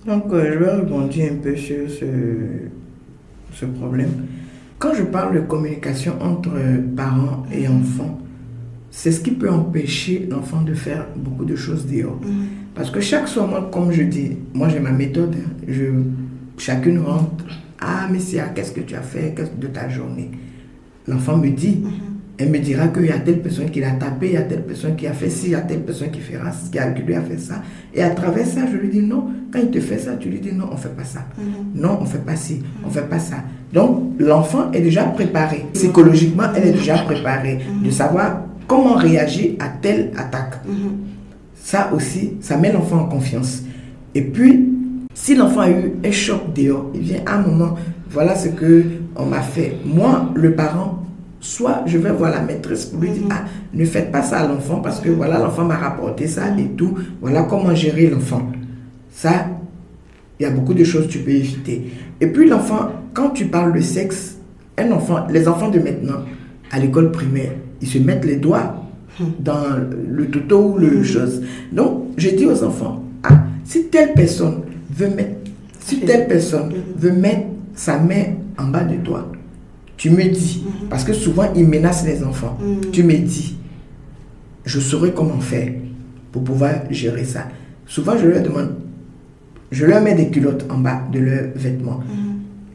Donc, 0.06 0.26
euh, 0.32 0.54
je 0.54 0.60
vais 0.60 0.72
rebondir 0.72 1.32
un 1.34 1.36
peu 1.38 1.56
sur 1.56 1.90
ce, 1.90 2.06
ce 3.54 3.66
problème. 3.66 4.12
Quand 4.78 4.94
je 4.94 5.04
parle 5.04 5.36
de 5.36 5.40
communication 5.42 6.14
entre 6.22 6.52
parents 6.96 7.44
et 7.52 7.68
enfants, 7.68 8.20
c'est 8.92 9.12
ce 9.12 9.22
qui 9.22 9.32
peut 9.32 9.50
empêcher 9.50 10.28
l'enfant 10.30 10.62
de 10.62 10.74
faire 10.74 11.08
beaucoup 11.16 11.46
de 11.46 11.56
choses 11.56 11.86
dehors. 11.88 12.20
Parce 12.76 12.92
que 12.92 13.00
chaque 13.00 13.28
soir, 13.28 13.48
moi, 13.48 13.70
comme 13.72 13.92
je 13.92 14.04
dis, 14.04 14.38
moi 14.54 14.70
j'ai 14.70 14.80
ma 14.80 14.92
méthode. 14.92 15.36
hein. 15.36 15.50
Je, 15.68 15.86
chacune 16.58 17.00
rentre. 17.00 17.46
Ah, 17.80 18.08
Messia, 18.12 18.50
qu'est-ce 18.50 18.72
que 18.72 18.82
tu 18.82 18.96
as 18.96 19.02
fait 19.02 19.34
qu'est-ce 19.36 19.52
de 19.60 19.68
ta 19.68 19.90
journée? 19.90 20.32
L'enfant 21.08 21.38
me 21.38 21.50
dit. 21.50 21.82
Elle 22.38 22.50
me 22.50 22.60
dira 22.60 22.90
qu'il 22.90 23.06
y 23.06 23.12
a 23.12 23.20
telle 23.20 23.42
personne 23.42 23.70
qui 23.70 23.80
l'a 23.80 23.92
tapé, 23.92 24.28
il 24.28 24.34
y 24.34 24.38
a 24.38 24.42
telle 24.42 24.64
personne 24.64 24.96
qui 24.98 25.08
a 25.08 25.14
fait 25.14 25.30
ci, 25.30 25.48
il 25.48 25.52
y 25.52 25.56
a 25.56 25.62
telle 25.62 25.82
personne 25.82 26.12
qui, 26.12 26.20
fera, 26.20 26.52
qui, 26.70 26.78
a, 26.78 26.92
qui 26.92 27.02
lui 27.04 27.16
a 27.16 27.22
fait 27.22 27.38
ça. 27.38 27.62
Et 27.94 28.04
à 28.04 28.10
travers 28.10 28.46
ça, 28.46 28.62
je 28.70 28.76
lui 28.76 28.90
dis 28.90 29.02
non. 29.02 29.30
Quand 29.52 29.60
il 29.60 29.72
te 29.72 29.80
fait 29.80 29.98
ça, 29.98 30.16
tu 30.20 30.30
lui 30.30 30.40
dis 30.40 30.52
non, 30.52 30.66
on 30.70 30.74
ne 30.74 30.80
fait 30.80 30.96
pas 30.96 31.06
ça. 31.06 31.26
Non, 31.74 31.98
on 32.02 32.04
ne 32.04 32.10
fait 32.10 32.26
pas 32.26 32.36
ci, 32.36 32.62
on 32.84 32.88
ne 32.88 32.94
fait 32.94 33.08
pas 33.08 33.20
ça. 33.20 33.38
Donc, 33.72 34.16
l'enfant 34.20 34.70
est 34.74 34.82
déjà 34.82 35.04
préparé. 35.04 35.66
Psychologiquement, 35.74 36.44
elle 36.56 36.68
est 36.68 36.74
déjà 36.74 36.98
préparée 36.98 37.60
de 37.84 37.90
savoir 37.90 38.42
comment 38.68 38.96
réagir 38.96 39.54
à 39.60 39.70
telle 39.70 40.12
attaque. 40.18 40.56
Ça 41.56 41.92
aussi, 41.94 42.34
ça 42.42 42.58
met 42.58 42.72
l'enfant 42.72 42.98
en 42.98 43.06
confiance. 43.06 43.64
Et 44.14 44.22
puis, 44.22 44.70
si 45.14 45.36
l'enfant 45.36 45.62
a 45.62 45.70
eu 45.70 45.94
un 46.04 46.12
choc 46.12 46.54
dehors, 46.54 46.92
il 46.94 47.02
vient 47.02 47.22
à 47.26 47.38
un 47.38 47.42
moment, 47.44 47.76
voilà 48.10 48.36
ce 48.36 48.50
que 48.50 48.84
on 49.16 49.26
m'a 49.26 49.42
fait. 49.42 49.78
Moi, 49.86 50.32
le 50.36 50.54
parent, 50.54 51.05
soit 51.46 51.84
je 51.86 51.98
vais 52.00 52.12
voir 52.12 52.32
la 52.32 52.42
maîtresse 52.42 52.86
pour 52.86 53.02
lui 53.02 53.12
dire, 53.12 53.24
ah, 53.30 53.44
ne 53.74 53.86
faites 53.86 54.12
pas 54.12 54.24
ça 54.24 54.40
à 54.40 54.48
l'enfant 54.48 54.78
parce 54.78 55.00
que 55.00 55.10
voilà, 55.10 55.38
l'enfant 55.38 55.64
m'a 55.64 55.78
rapporté 55.78 56.28
ça 56.28 56.44
et 56.58 56.70
tout. 56.76 56.98
Voilà 57.22 57.44
comment 57.44 57.74
gérer 57.76 58.08
l'enfant. 58.08 58.52
Ça, 59.12 59.48
il 60.40 60.44
y 60.44 60.46
a 60.46 60.50
beaucoup 60.50 60.74
de 60.74 60.84
choses 60.84 61.06
que 61.06 61.12
tu 61.12 61.20
peux 61.20 61.32
éviter. 61.32 61.92
Et 62.20 62.28
puis 62.28 62.50
l'enfant, 62.50 62.90
quand 63.14 63.30
tu 63.30 63.46
parles 63.46 63.74
de 63.74 63.80
sexe, 63.80 64.38
un 64.78 64.92
enfant, 64.92 65.28
les 65.30 65.48
enfants 65.48 65.70
de 65.70 65.80
maintenant, 65.80 66.24
à 66.72 66.80
l'école 66.80 67.12
primaire, 67.12 67.52
ils 67.80 67.88
se 67.88 68.00
mettent 68.00 68.26
les 68.26 68.38
doigts 68.38 68.84
dans 69.40 69.64
le 70.10 70.26
toto 70.28 70.74
ou 70.74 70.78
le 70.80 71.04
chose. 71.04 71.44
Donc, 71.72 72.08
je 72.18 72.30
dis 72.30 72.46
aux 72.46 72.64
enfants, 72.64 73.04
ah, 73.24 73.44
si 73.64 73.86
telle 73.86 74.14
personne 74.14 74.62
veut 74.90 75.10
mettre, 75.10 75.52
si 75.80 76.00
telle 76.00 76.28
personne 76.28 76.74
veut 76.98 77.14
mettre 77.14 77.46
sa 77.76 78.00
main 78.00 78.34
en 78.58 78.66
bas 78.66 78.84
de 78.84 78.96
toi, 78.98 79.32
tu 79.98 80.10
me 80.10 80.24
dis, 80.24 80.64
parce 80.90 81.04
que 81.04 81.14
souvent 81.14 81.52
ils 81.56 81.68
menacent 81.68 82.06
les 82.06 82.24
enfants, 82.24 82.58
tu 82.92 83.04
me 83.04 83.14
dis, 83.18 83.58
je 84.66 84.80
saurai 84.80 85.12
comment 85.14 85.40
faire 85.40 85.72
pour 86.32 86.44
pouvoir 86.44 86.74
gérer 86.90 87.24
ça. 87.24 87.48
Souvent, 87.88 88.18
je 88.18 88.28
leur 88.28 88.42
demande, 88.42 88.76
je 89.72 89.86
leur 89.86 90.02
mets 90.02 90.16
des 90.16 90.30
culottes 90.30 90.66
en 90.70 90.80
bas 90.80 91.02
de 91.12 91.20
leurs 91.20 91.46
vêtements. 91.56 92.02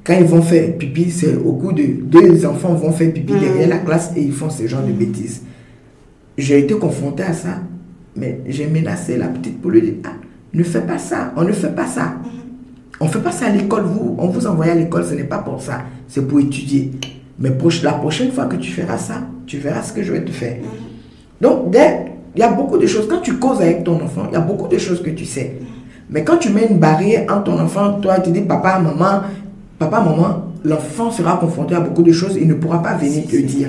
Quand 0.04 0.14
ils 0.18 0.24
vont 0.24 0.40
faire 0.40 0.78
pipi, 0.78 1.10
c'est 1.10 1.36
au 1.36 1.52
coup 1.52 1.72
de 1.72 1.84
deux 2.02 2.46
enfants 2.46 2.72
vont 2.74 2.92
faire 2.92 3.12
pipi 3.12 3.34
derrière 3.34 3.68
la 3.68 3.78
classe 3.78 4.12
et 4.16 4.22
ils 4.22 4.32
font 4.32 4.48
ce 4.48 4.66
genre 4.66 4.82
de 4.82 4.92
bêtises. 4.92 5.42
J'ai 6.38 6.60
été 6.60 6.74
confronté 6.74 7.22
à 7.22 7.34
ça, 7.34 7.60
mais 8.16 8.40
j'ai 8.46 8.66
menacé 8.66 9.18
la 9.18 9.28
petite 9.28 9.60
pour 9.60 9.70
lui 9.70 9.82
dire, 9.82 9.94
ah, 10.04 10.14
ne 10.54 10.62
fais 10.62 10.80
pas 10.80 10.98
ça, 10.98 11.32
on 11.36 11.44
ne 11.44 11.52
fait 11.52 11.74
pas 11.74 11.86
ça. 11.86 12.14
On 13.00 13.06
ne 13.06 13.10
fait 13.10 13.18
pas 13.20 13.32
ça 13.32 13.46
à 13.46 13.50
l'école, 13.50 13.84
vous, 13.84 14.14
on 14.18 14.28
vous 14.28 14.46
envoie 14.46 14.66
à 14.66 14.74
l'école, 14.74 15.04
ce 15.06 15.14
n'est 15.14 15.24
pas 15.24 15.38
pour 15.38 15.60
ça, 15.62 15.82
c'est 16.06 16.26
pour 16.26 16.38
étudier. 16.40 16.92
Mais 17.38 17.50
la 17.82 17.92
prochaine 17.94 18.30
fois 18.30 18.44
que 18.44 18.56
tu 18.56 18.70
feras 18.70 18.98
ça, 18.98 19.22
tu 19.46 19.56
verras 19.58 19.82
ce 19.82 19.92
que 19.94 20.02
je 20.02 20.12
vais 20.12 20.22
te 20.22 20.30
faire. 20.30 20.56
Donc, 21.40 21.70
dès- 21.70 22.04
il 22.36 22.40
y 22.40 22.42
a 22.42 22.52
beaucoup 22.52 22.76
de 22.76 22.86
choses. 22.86 23.08
Quand 23.08 23.20
tu 23.20 23.34
causes 23.38 23.60
avec 23.62 23.82
ton 23.84 23.94
enfant, 24.02 24.24
il 24.30 24.34
y 24.34 24.36
a 24.36 24.40
beaucoup 24.40 24.68
de 24.68 24.76
choses 24.78 25.02
que 25.02 25.10
tu 25.10 25.24
sais. 25.24 25.54
Mais 26.10 26.22
quand 26.24 26.36
tu 26.36 26.50
mets 26.50 26.66
une 26.68 26.78
barrière 26.78 27.24
entre 27.32 27.44
ton 27.44 27.58
enfant, 27.58 27.94
toi, 28.00 28.20
tu 28.20 28.30
dis 28.30 28.42
papa, 28.42 28.78
maman, 28.78 29.22
papa, 29.78 30.00
maman, 30.00 30.44
l'enfant 30.62 31.10
sera 31.10 31.38
confronté 31.38 31.74
à 31.74 31.80
beaucoup 31.80 32.02
de 32.02 32.12
choses, 32.12 32.36
il 32.38 32.46
ne 32.46 32.54
pourra 32.54 32.82
pas 32.82 32.94
venir 32.94 33.24
te 33.26 33.36
dire. 33.36 33.68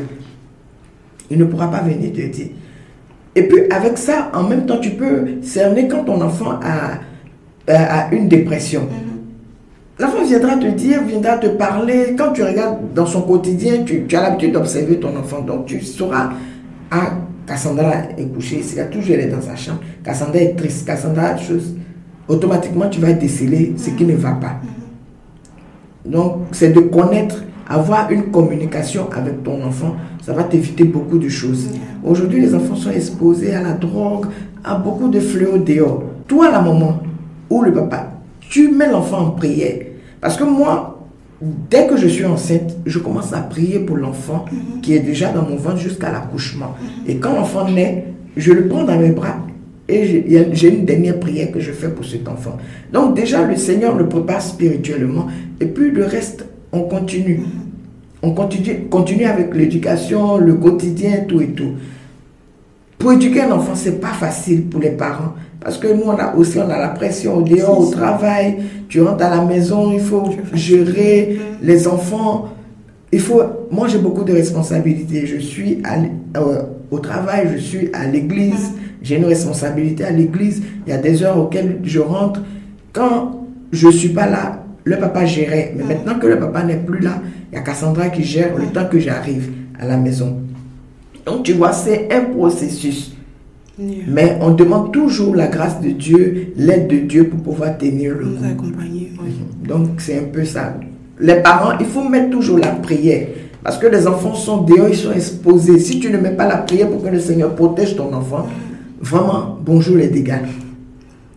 Il 1.30 1.38
ne 1.40 1.46
pourra 1.46 1.72
pas 1.72 1.80
venir 1.82 2.12
te 2.12 2.22
dire. 2.28 2.48
Et 3.36 3.44
puis, 3.44 3.62
avec 3.72 3.98
ça, 3.98 4.30
en 4.34 4.44
même 4.44 4.66
temps, 4.66 4.80
tu 4.80 4.90
peux 4.92 5.26
cerner 5.42 5.88
quand 5.88 6.04
ton 6.04 6.20
enfant 6.22 6.60
a, 6.62 7.00
a- 7.72 8.00
a 8.10 8.14
une 8.14 8.28
dépression. 8.28 8.82
L'enfant 10.02 10.24
viendra 10.26 10.58
te 10.58 10.66
dire, 10.66 11.04
viendra 11.04 11.38
te 11.38 11.46
parler. 11.46 12.16
Quand 12.18 12.32
tu 12.34 12.42
regardes 12.42 12.92
dans 12.96 13.06
son 13.06 13.22
quotidien, 13.22 13.84
tu, 13.84 14.04
as 14.12 14.22
l'habitude 14.22 14.54
d'observer 14.54 15.00
ton 15.00 15.16
enfant. 15.16 15.42
Donc 15.42 15.68
tu 15.68 15.80
sauras, 15.82 16.32
ah, 16.90 17.12
Cassandra 17.46 17.94
est 18.18 18.26
couchée, 18.34 18.64
c'est 18.64 18.90
toujours 18.90 19.14
elle 19.14 19.20
est 19.20 19.28
dans 19.28 19.42
sa 19.42 19.56
chambre. 19.56 19.82
Cassandra 20.04 20.40
est 20.40 20.56
triste, 20.56 20.88
Cassandra 20.88 21.38
chose. 21.38 21.76
Automatiquement, 22.28 22.90
tu 22.90 23.00
vas 23.00 23.14
déceler 23.14 23.76
ce 23.78 23.92
qui 23.92 24.04
ne 24.06 24.16
va 24.16 24.32
pas. 24.32 24.56
Donc, 26.04 26.48
c'est 26.52 26.74
de 26.74 26.80
connaître, 26.80 27.44
avoir 27.68 28.10
une 28.10 28.32
communication 28.32 29.08
avec 29.16 29.44
ton 29.44 29.64
enfant. 29.64 29.98
Ça 30.24 30.34
va 30.34 30.46
t'éviter 30.46 30.84
beaucoup 30.84 31.20
de 31.20 31.30
choses. 31.30 31.68
Aujourd'hui, 32.04 32.42
les 32.42 32.56
enfants 32.56 32.76
sont 32.76 32.90
exposés 32.90 33.54
à 33.54 33.62
la 33.62 33.74
drogue, 33.74 34.26
à 34.64 34.74
beaucoup 34.74 35.10
de 35.10 35.20
fléaux 35.20 35.60
dehors. 35.60 36.02
Toi, 36.28 36.50
la 36.50 36.60
maman 36.60 37.04
ou 37.52 37.62
le 37.62 37.72
papa, 37.72 38.14
tu 38.40 38.72
mets 38.72 38.90
l'enfant 38.90 39.28
en 39.28 39.30
prière. 39.32 39.91
Parce 40.22 40.38
que 40.38 40.44
moi, 40.44 41.06
dès 41.42 41.88
que 41.88 41.98
je 41.98 42.08
suis 42.08 42.26
enceinte, 42.26 42.76
je 42.86 43.00
commence 43.00 43.34
à 43.34 43.40
prier 43.42 43.80
pour 43.80 43.98
l'enfant 43.98 44.46
qui 44.82 44.94
est 44.94 45.00
déjà 45.00 45.32
dans 45.32 45.42
mon 45.44 45.56
ventre 45.56 45.78
jusqu'à 45.78 46.12
l'accouchement. 46.12 46.76
Et 47.08 47.18
quand 47.18 47.34
l'enfant 47.34 47.70
naît, 47.70 48.06
je 48.38 48.52
le 48.54 48.68
prends 48.68 48.84
dans 48.84 48.98
mes 48.98 49.10
bras 49.12 49.38
et 49.90 50.24
j'ai- 50.54 50.70
une 50.74 50.86
dernière 50.86 51.20
prière 51.20 51.52
que 51.52 51.60
je 51.60 51.72
fais 51.72 51.90
pour 51.90 52.06
cet 52.06 52.28
enfant. 52.30 52.58
Donc 52.94 53.16
déjà, 53.16 53.44
le 53.46 53.56
Seigneur 53.58 53.96
le 53.98 54.08
prépare 54.08 54.42
spirituellement. 54.42 55.28
Et 55.60 55.66
puis 55.66 55.92
le 55.92 56.06
reste, 56.06 56.46
on 56.72 56.82
continue. 56.84 57.42
On 58.24 58.32
continue, 58.34 58.86
continue 58.90 59.26
avec 59.26 59.54
l'éducation, 59.56 60.38
le 60.38 60.54
quotidien, 60.54 61.26
tout 61.28 61.42
et 61.42 61.48
tout. 61.48 61.72
Pour 63.00 63.14
éduquer 63.14 63.42
un 63.42 63.52
enfant, 63.54 63.74
c'est 63.74 64.00
pas 64.00 64.14
facile 64.14 64.66
pour 64.68 64.80
les 64.80 64.92
parents. 64.92 65.34
Parce 65.62 65.78
que 65.78 65.88
nous, 65.88 66.04
on 66.06 66.18
a 66.18 66.34
aussi 66.36 66.58
on 66.58 66.70
a 66.70 66.78
la 66.80 66.90
pression 66.90 67.38
au 67.38 67.42
dehors, 67.44 67.80
au 67.80 67.92
travail. 67.92 68.58
Tu 68.90 69.02
rentres 69.02 69.24
à 69.24 69.30
la 69.30 69.44
maison, 69.44 69.92
il 69.94 70.00
faut 70.00 70.30
gérer 70.54 71.40
les 71.62 71.88
enfants. 71.88 72.50
Il 73.12 73.20
faut, 73.20 73.42
moi, 73.70 73.88
j'ai 73.88 74.00
beaucoup 74.00 74.24
de 74.24 74.34
responsabilités. 74.34 75.28
Je 75.28 75.38
suis 75.38 75.82
à 75.84 75.98
euh, 76.40 76.64
au 76.90 77.00
travail, 77.00 77.50
je 77.54 77.60
suis 77.60 77.90
à 77.94 78.08
l'église. 78.08 78.72
J'ai 79.04 79.18
une 79.18 79.26
responsabilité 79.26 80.04
à 80.04 80.12
l'église. 80.12 80.64
Il 80.86 80.90
y 80.90 80.94
a 80.94 80.98
des 80.98 81.22
heures 81.24 81.38
auxquelles 81.38 81.80
je 81.84 82.00
rentre. 82.00 82.42
Quand 82.92 83.46
je 83.72 83.88
ne 83.88 83.92
suis 83.92 84.10
pas 84.10 84.28
là, 84.28 84.64
le 84.84 84.98
papa 84.98 85.26
gérait. 85.26 85.74
Mais 85.78 85.84
maintenant 85.84 86.18
que 86.18 86.28
le 86.28 86.40
papa 86.40 86.64
n'est 86.64 86.78
plus 86.78 87.00
là, 87.00 87.22
il 87.52 87.56
y 87.56 87.58
a 87.58 87.62
Cassandra 87.62 88.10
qui 88.10 88.24
gère 88.24 88.56
le 88.58 88.66
temps 88.66 88.86
que 88.86 89.00
j'arrive 89.00 89.52
à 89.80 89.86
la 89.86 89.98
maison. 89.98 90.38
Donc, 91.26 91.44
tu 91.44 91.54
vois, 91.54 91.72
c'est 91.72 92.12
un 92.12 92.22
processus. 92.22 93.16
Yeah. 93.80 94.04
Mais 94.08 94.38
on 94.42 94.52
demande 94.52 94.92
toujours 94.92 95.36
la 95.36 95.48
grâce 95.48 95.80
de 95.82 95.90
Dieu, 95.92 96.54
l'aide 96.58 96.88
de 96.88 96.98
Dieu 96.98 97.30
pour 97.30 97.42
pouvoir 97.42 97.78
tenir 97.78 98.14
le 98.16 98.26
Nous 98.26 98.46
accompagner, 98.46 99.12
oui. 99.24 99.32
Donc 99.68 99.90
c'est 100.00 100.20
un 100.20 100.26
peu 100.32 100.44
ça. 100.44 100.78
Les 101.20 101.36
parents, 101.36 101.78
il 101.80 101.86
faut 101.86 102.08
mettre 102.08 102.30
toujours 102.32 102.58
la 102.58 102.68
prière. 102.72 103.28
Parce 103.64 103.78
que 103.78 103.88
les 103.88 104.08
enfants 104.08 104.34
sont 104.34 104.64
dehors, 104.64 104.90
ils 104.90 104.96
sont 104.96 105.12
exposés. 105.12 105.80
Si 105.80 106.00
tu 106.00 106.10
ne 106.10 106.18
mets 106.18 106.32
pas 106.32 106.48
la 106.48 106.58
prière 106.58 106.90
pour 106.90 107.04
que 107.04 107.10
le 107.10 107.20
Seigneur 107.20 107.56
protège 107.56 107.96
ton 107.96 108.12
enfant, 108.14 108.48
vraiment, 109.00 109.58
bonjour 109.64 109.98
les 109.98 110.08
dégâts. 110.08 110.42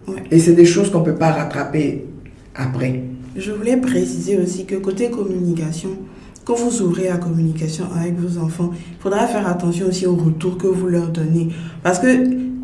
Ouais. 0.08 0.14
Et 0.30 0.38
c'est 0.38 0.54
des 0.54 0.64
choses 0.64 0.90
qu'on 0.90 1.00
ne 1.00 1.04
peut 1.04 1.14
pas 1.14 1.30
rattraper 1.30 2.06
après. 2.54 3.02
Je 3.36 3.52
voulais 3.52 3.76
préciser 3.76 4.38
aussi 4.38 4.64
que 4.64 4.76
côté 4.76 5.10
communication, 5.10 5.90
quand 6.44 6.54
vous 6.54 6.82
ouvrez 6.82 7.08
la 7.08 7.16
communication 7.16 7.86
avec 7.98 8.18
vos 8.18 8.38
enfants, 8.38 8.70
il 8.72 9.02
faudra 9.02 9.26
faire 9.26 9.46
attention 9.46 9.86
aussi 9.86 10.06
au 10.06 10.14
retour 10.14 10.58
que 10.58 10.66
vous 10.66 10.86
leur 10.86 11.08
donnez. 11.08 11.48
Parce 11.82 11.98
que 11.98 12.06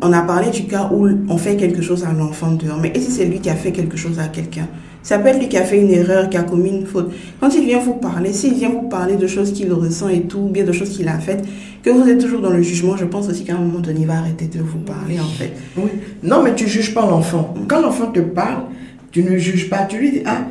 on 0.03 0.13
a 0.13 0.21
parlé 0.21 0.49
du 0.49 0.65
cas 0.65 0.89
où 0.91 1.07
on 1.29 1.37
fait 1.37 1.55
quelque 1.57 1.81
chose 1.81 2.03
à 2.03 2.13
l'enfant 2.13 2.53
dehors, 2.53 2.79
mais 2.81 2.91
si 2.95 3.11
c'est 3.11 3.25
lui 3.25 3.39
qui 3.39 3.49
a 3.49 3.55
fait 3.55 3.71
quelque 3.71 3.97
chose 3.97 4.19
à 4.19 4.27
quelqu'un? 4.27 4.67
Ça 5.03 5.17
peut 5.17 5.29
être 5.29 5.39
lui 5.39 5.47
qui 5.47 5.57
a 5.57 5.63
fait 5.63 5.79
une 5.79 5.89
erreur, 5.89 6.29
qui 6.29 6.37
a 6.37 6.43
commis 6.43 6.69
une 6.69 6.85
faute. 6.85 7.11
Quand 7.39 7.49
il 7.55 7.65
vient 7.65 7.79
vous 7.79 7.95
parler, 7.95 8.33
s'il 8.33 8.53
vient 8.53 8.69
vous 8.69 8.87
parler 8.87 9.15
de 9.15 9.25
choses 9.25 9.51
qu'il 9.51 9.71
ressent 9.73 10.09
et 10.09 10.21
tout, 10.21 10.47
bien 10.47 10.63
de 10.63 10.71
choses 10.71 10.89
qu'il 10.89 11.07
a 11.07 11.17
faites, 11.17 11.43
que 11.81 11.89
vous 11.89 12.07
êtes 12.07 12.19
toujours 12.19 12.41
dans 12.41 12.51
le 12.51 12.61
jugement, 12.61 12.95
je 12.97 13.05
pense 13.05 13.27
aussi 13.27 13.43
qu'à 13.43 13.55
un 13.55 13.59
moment 13.59 13.79
donné, 13.79 14.01
il 14.01 14.07
va 14.07 14.17
arrêter 14.19 14.45
de 14.45 14.59
vous 14.59 14.79
parler 14.79 15.19
en 15.19 15.23
fait. 15.23 15.53
Oui. 15.75 15.89
Non, 16.23 16.43
mais 16.43 16.53
tu 16.53 16.67
juges 16.67 16.93
pas 16.93 17.01
l'enfant. 17.01 17.53
Quand 17.67 17.81
l'enfant 17.81 18.11
te 18.11 18.19
parle, 18.19 18.63
tu 19.11 19.23
ne 19.23 19.37
juges 19.37 19.69
pas. 19.69 19.85
Tu 19.85 19.97
lui 19.97 20.11
dis, 20.11 20.21
ah, 20.25 20.45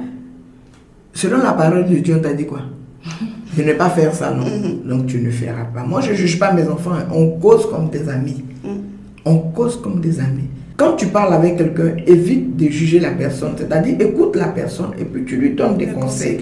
selon 1.14 1.39
la 1.39 1.53
parole 1.53 1.89
de 1.89 1.97
Dieu, 1.97 2.16
on 2.18 2.20
t'a 2.20 2.33
dit 2.33 2.47
quoi? 2.47 2.62
De 3.57 3.63
ne 3.63 3.73
pas 3.73 3.91
faire 3.91 4.15
ça, 4.15 4.31
non. 4.31 4.45
Mm-hmm. 4.45 4.89
Donc 4.89 5.07
tu 5.07 5.21
ne 5.21 5.31
feras 5.31 5.65
pas. 5.65 5.83
Moi, 5.83 6.01
je 6.01 6.11
ne 6.11 6.17
juge 6.17 6.39
pas 6.39 6.53
mes 6.53 6.67
enfants. 6.69 6.93
On 7.13 7.39
cause 7.39 7.69
comme 7.71 7.89
des 7.91 8.09
amis. 8.09 8.45
Mm. 8.63 8.69
On 9.25 9.39
cause 9.39 9.81
comme 9.81 10.01
des 10.01 10.21
amis. 10.21 10.49
Quand 10.77 10.97
tu 10.97 11.07
parles 11.07 11.35
avec 11.35 11.59
quelqu'un, 11.59 11.97
évite 12.07 12.57
de 12.57 12.69
juger 12.71 13.01
la 13.01 13.11
personne. 13.11 13.53
C'est-à-dire, 13.57 13.97
écoute 14.01 14.37
la 14.37 14.49
personne 14.49 14.93
et 14.99 15.05
puis 15.05 15.25
tu 15.25 15.37
lui 15.37 15.51
donnes 15.51 15.77
des 15.77 15.89
conseils. 15.89 16.41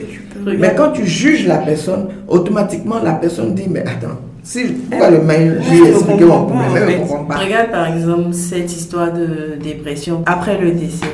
Mais 0.59 0.75
quand 0.77 0.93
tu 0.93 1.05
juges 1.07 1.47
la 1.47 1.59
personne, 1.59 2.09
automatiquement 2.29 3.03
la 3.03 3.15
personne 3.15 3.55
dit, 3.55 3.67
mais 3.69 3.81
attends, 3.81 4.21
si 4.45 4.65
pourquoi 4.89 5.11
le 5.11 5.23
mail 5.23 5.61
lui 5.69 5.89
expliquer 5.89 6.25
mon 6.25 6.47
problème, 6.47 7.03
Regarde 7.29 7.71
par 7.71 7.93
exemple 7.93 8.33
cette 8.33 8.73
histoire 8.73 9.13
de 9.13 9.63
dépression 9.63 10.23
après 10.25 10.59
le 10.59 10.71
décès. 10.71 11.05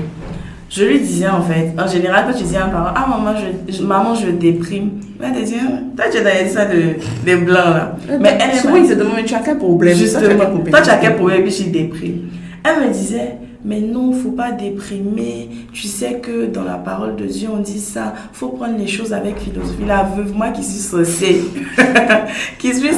Je 0.77 0.85
lui 0.85 0.99
disais 0.99 1.29
en 1.29 1.41
fait, 1.41 1.72
en 1.79 1.87
général, 1.87 2.25
quand 2.27 2.37
tu 2.37 2.43
dis 2.43 2.57
à 2.57 2.64
un 2.64 2.68
parent, 2.68 2.93
ah 2.97 3.07
maman, 3.09 3.39
je, 3.68 3.83
maman, 3.85 4.12
je 4.16 4.31
déprime, 4.31 4.91
elle 5.22 5.33
te 5.33 5.47
dit, 5.47 5.55
toi 5.97 6.07
tu 6.11 6.18
as 6.18 6.43
dit 6.43 6.51
ça 6.51 6.64
de, 6.64 7.31
de 7.31 7.37
blanc 7.37 7.55
là. 7.55 7.97
Mais 8.18 8.37
elle, 8.41 8.59
souvent 8.59 8.75
ils 8.75 8.89
se 8.89 8.95
demandent, 8.95 9.14
mais 9.14 9.25
tu 9.25 9.37
as 9.37 9.39
quel 9.39 9.59
problème? 9.59 9.97
Justement, 9.97 10.47
toi 10.68 10.81
tu 10.83 10.91
as 10.91 10.97
quel 10.97 11.14
problème, 11.14 11.43
puis 11.45 11.53
je 11.53 11.70
déprime. 11.70 12.22
Elle 12.64 12.89
me 12.89 12.93
disait, 12.93 13.37
mais 13.65 13.81
non, 13.81 14.12
faut 14.12 14.33
pas 14.33 14.53
déprimer. 14.53 15.49
Tu 15.73 15.87
sais 15.87 16.21
que 16.21 16.47
dans 16.47 16.65
la 16.65 16.75
parole 16.75 17.17
de 17.17 17.25
Dieu, 17.25 17.49
on 17.51 17.61
dit 17.61 17.79
ça. 17.79 18.15
Faut 18.33 18.49
prendre 18.49 18.77
les 18.77 18.87
choses 18.87 19.12
avec 19.15 19.39
philosophie. 19.39 19.85
La 19.87 20.03
veuve, 20.03 20.35
moi 20.35 20.51
qui 20.51 20.62
suis 20.62 20.81
saucée, 20.81 21.43
qui 22.59 22.75
suis 22.75 22.89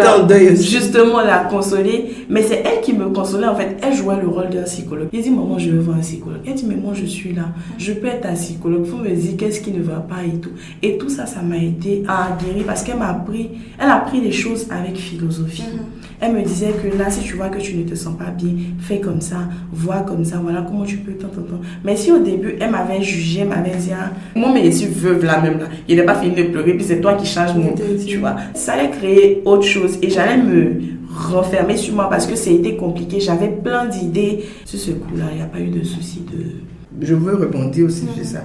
en 0.00 0.26
deuil 0.26 0.56
justement 0.56 1.20
la 1.20 1.40
consoler. 1.40 2.14
Mais 2.30 2.42
c'est 2.42 2.62
elle 2.64 2.80
qui 2.80 2.94
me 2.94 3.10
consolait. 3.10 3.46
En 3.46 3.54
fait, 3.54 3.76
elle 3.82 3.94
jouait 3.94 4.20
le 4.20 4.28
rôle 4.28 4.48
d'un 4.48 4.62
psychologue. 4.62 5.08
Il 5.12 5.22
dit, 5.22 5.30
maman, 5.30 5.58
je 5.58 5.70
veux 5.70 5.80
voir 5.80 5.98
un 5.98 6.00
psychologue. 6.00 6.40
Elle 6.46 6.54
dit, 6.54 6.64
mais 6.66 6.76
moi, 6.76 6.94
je 6.94 7.04
suis 7.04 7.34
là. 7.34 7.50
Je 7.76 7.92
peux 7.92 8.06
être 8.06 8.26
un 8.26 8.34
psychologue. 8.34 8.86
Faut 8.86 8.96
me 8.96 9.10
dire 9.10 9.36
qu'est-ce 9.36 9.60
qui 9.60 9.72
ne 9.72 9.82
va 9.82 9.96
pas 9.96 10.24
et 10.26 10.38
tout. 10.38 10.52
Et 10.82 10.96
tout 10.96 11.10
ça, 11.10 11.26
ça 11.26 11.42
m'a 11.42 11.58
aidé 11.58 12.02
à 12.08 12.36
guérir 12.42 12.64
parce 12.66 12.82
qu'elle 12.82 12.98
m'a 12.98 13.10
appris, 13.10 13.50
elle 13.78 13.90
a 13.90 13.98
pris 13.98 14.22
les 14.22 14.32
choses 14.32 14.66
avec 14.70 14.96
philosophie. 14.96 15.62
Mm-hmm. 15.62 16.03
Elle 16.24 16.32
me 16.32 16.42
disait 16.42 16.70
que 16.70 16.96
là, 16.96 17.10
si 17.10 17.20
tu 17.20 17.34
vois 17.34 17.50
que 17.50 17.58
tu 17.58 17.76
ne 17.76 17.82
te 17.82 17.94
sens 17.94 18.16
pas 18.16 18.30
bien, 18.30 18.48
fais 18.78 18.98
comme 18.98 19.20
ça, 19.20 19.46
vois 19.70 20.00
comme 20.00 20.24
ça, 20.24 20.40
voilà 20.42 20.62
comment 20.62 20.84
tu 20.84 20.96
peux, 20.96 21.12
tant, 21.12 21.28
tant, 21.28 21.42
tant. 21.42 21.60
Mais 21.84 21.96
si 21.96 22.10
au 22.10 22.18
début, 22.18 22.54
elle 22.58 22.70
m'avait 22.70 23.02
jugé, 23.02 23.40
elle 23.40 23.48
m'avait 23.48 23.76
dit, 23.76 23.90
ah, 23.92 24.10
moi, 24.34 24.50
mais 24.54 24.64
je 24.64 24.70
suis 24.70 24.86
veuve 24.86 25.22
là 25.22 25.42
même 25.42 25.58
là, 25.58 25.66
il 25.86 25.96
n'est 25.96 26.04
pas 26.04 26.14
fini 26.14 26.34
de 26.34 26.44
pleurer, 26.44 26.72
puis 26.72 26.84
c'est 26.86 27.02
toi 27.02 27.12
qui 27.12 27.26
changes 27.26 27.54
mon, 27.54 27.74
tu 28.06 28.16
vois. 28.16 28.36
Ça 28.54 28.72
allait 28.72 28.88
créer 28.88 29.42
autre 29.44 29.64
chose 29.64 29.98
et 30.00 30.08
j'allais 30.08 30.38
me 30.38 30.80
refermer 31.14 31.76
sur 31.76 31.94
moi 31.94 32.08
parce 32.08 32.26
que 32.26 32.36
c'était 32.36 32.76
compliqué. 32.76 33.20
J'avais 33.20 33.48
plein 33.48 33.84
d'idées. 33.84 34.44
Sur 34.64 34.78
ce 34.78 34.92
coup-là, 34.92 35.24
il 35.30 35.36
n'y 35.36 35.42
a 35.42 35.46
pas 35.46 35.60
eu 35.60 35.68
de 35.68 35.84
souci 35.84 36.22
de... 36.32 37.06
Je 37.06 37.14
veux 37.14 37.34
rebondir 37.34 37.84
aussi 37.84 38.06
sur 38.14 38.24
ça. 38.24 38.44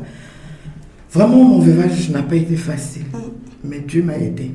Vraiment, 1.13 1.45
mon 1.45 1.59
veuvage 1.59 2.09
n'a 2.09 2.23
pas 2.23 2.35
été 2.35 2.57
facile, 2.57 3.03
mm. 3.13 3.17
mais 3.63 3.79
Dieu 3.79 4.03
m'a 4.03 4.17
aidé. 4.17 4.51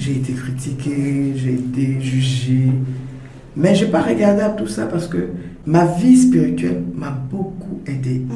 J'ai 0.00 0.12
été 0.12 0.32
critiqué, 0.32 1.34
j'ai 1.36 1.52
été 1.52 2.00
jugé. 2.00 2.72
Mais 3.54 3.74
je 3.74 3.84
n'ai 3.84 3.90
pas 3.90 4.00
regardé 4.00 4.40
à 4.40 4.48
tout 4.48 4.66
ça 4.66 4.86
parce 4.86 5.06
que 5.06 5.28
ma 5.66 5.84
vie 5.84 6.16
spirituelle 6.16 6.82
m'a 6.94 7.10
beaucoup 7.10 7.82
aidé. 7.86 8.20
Mm. 8.20 8.32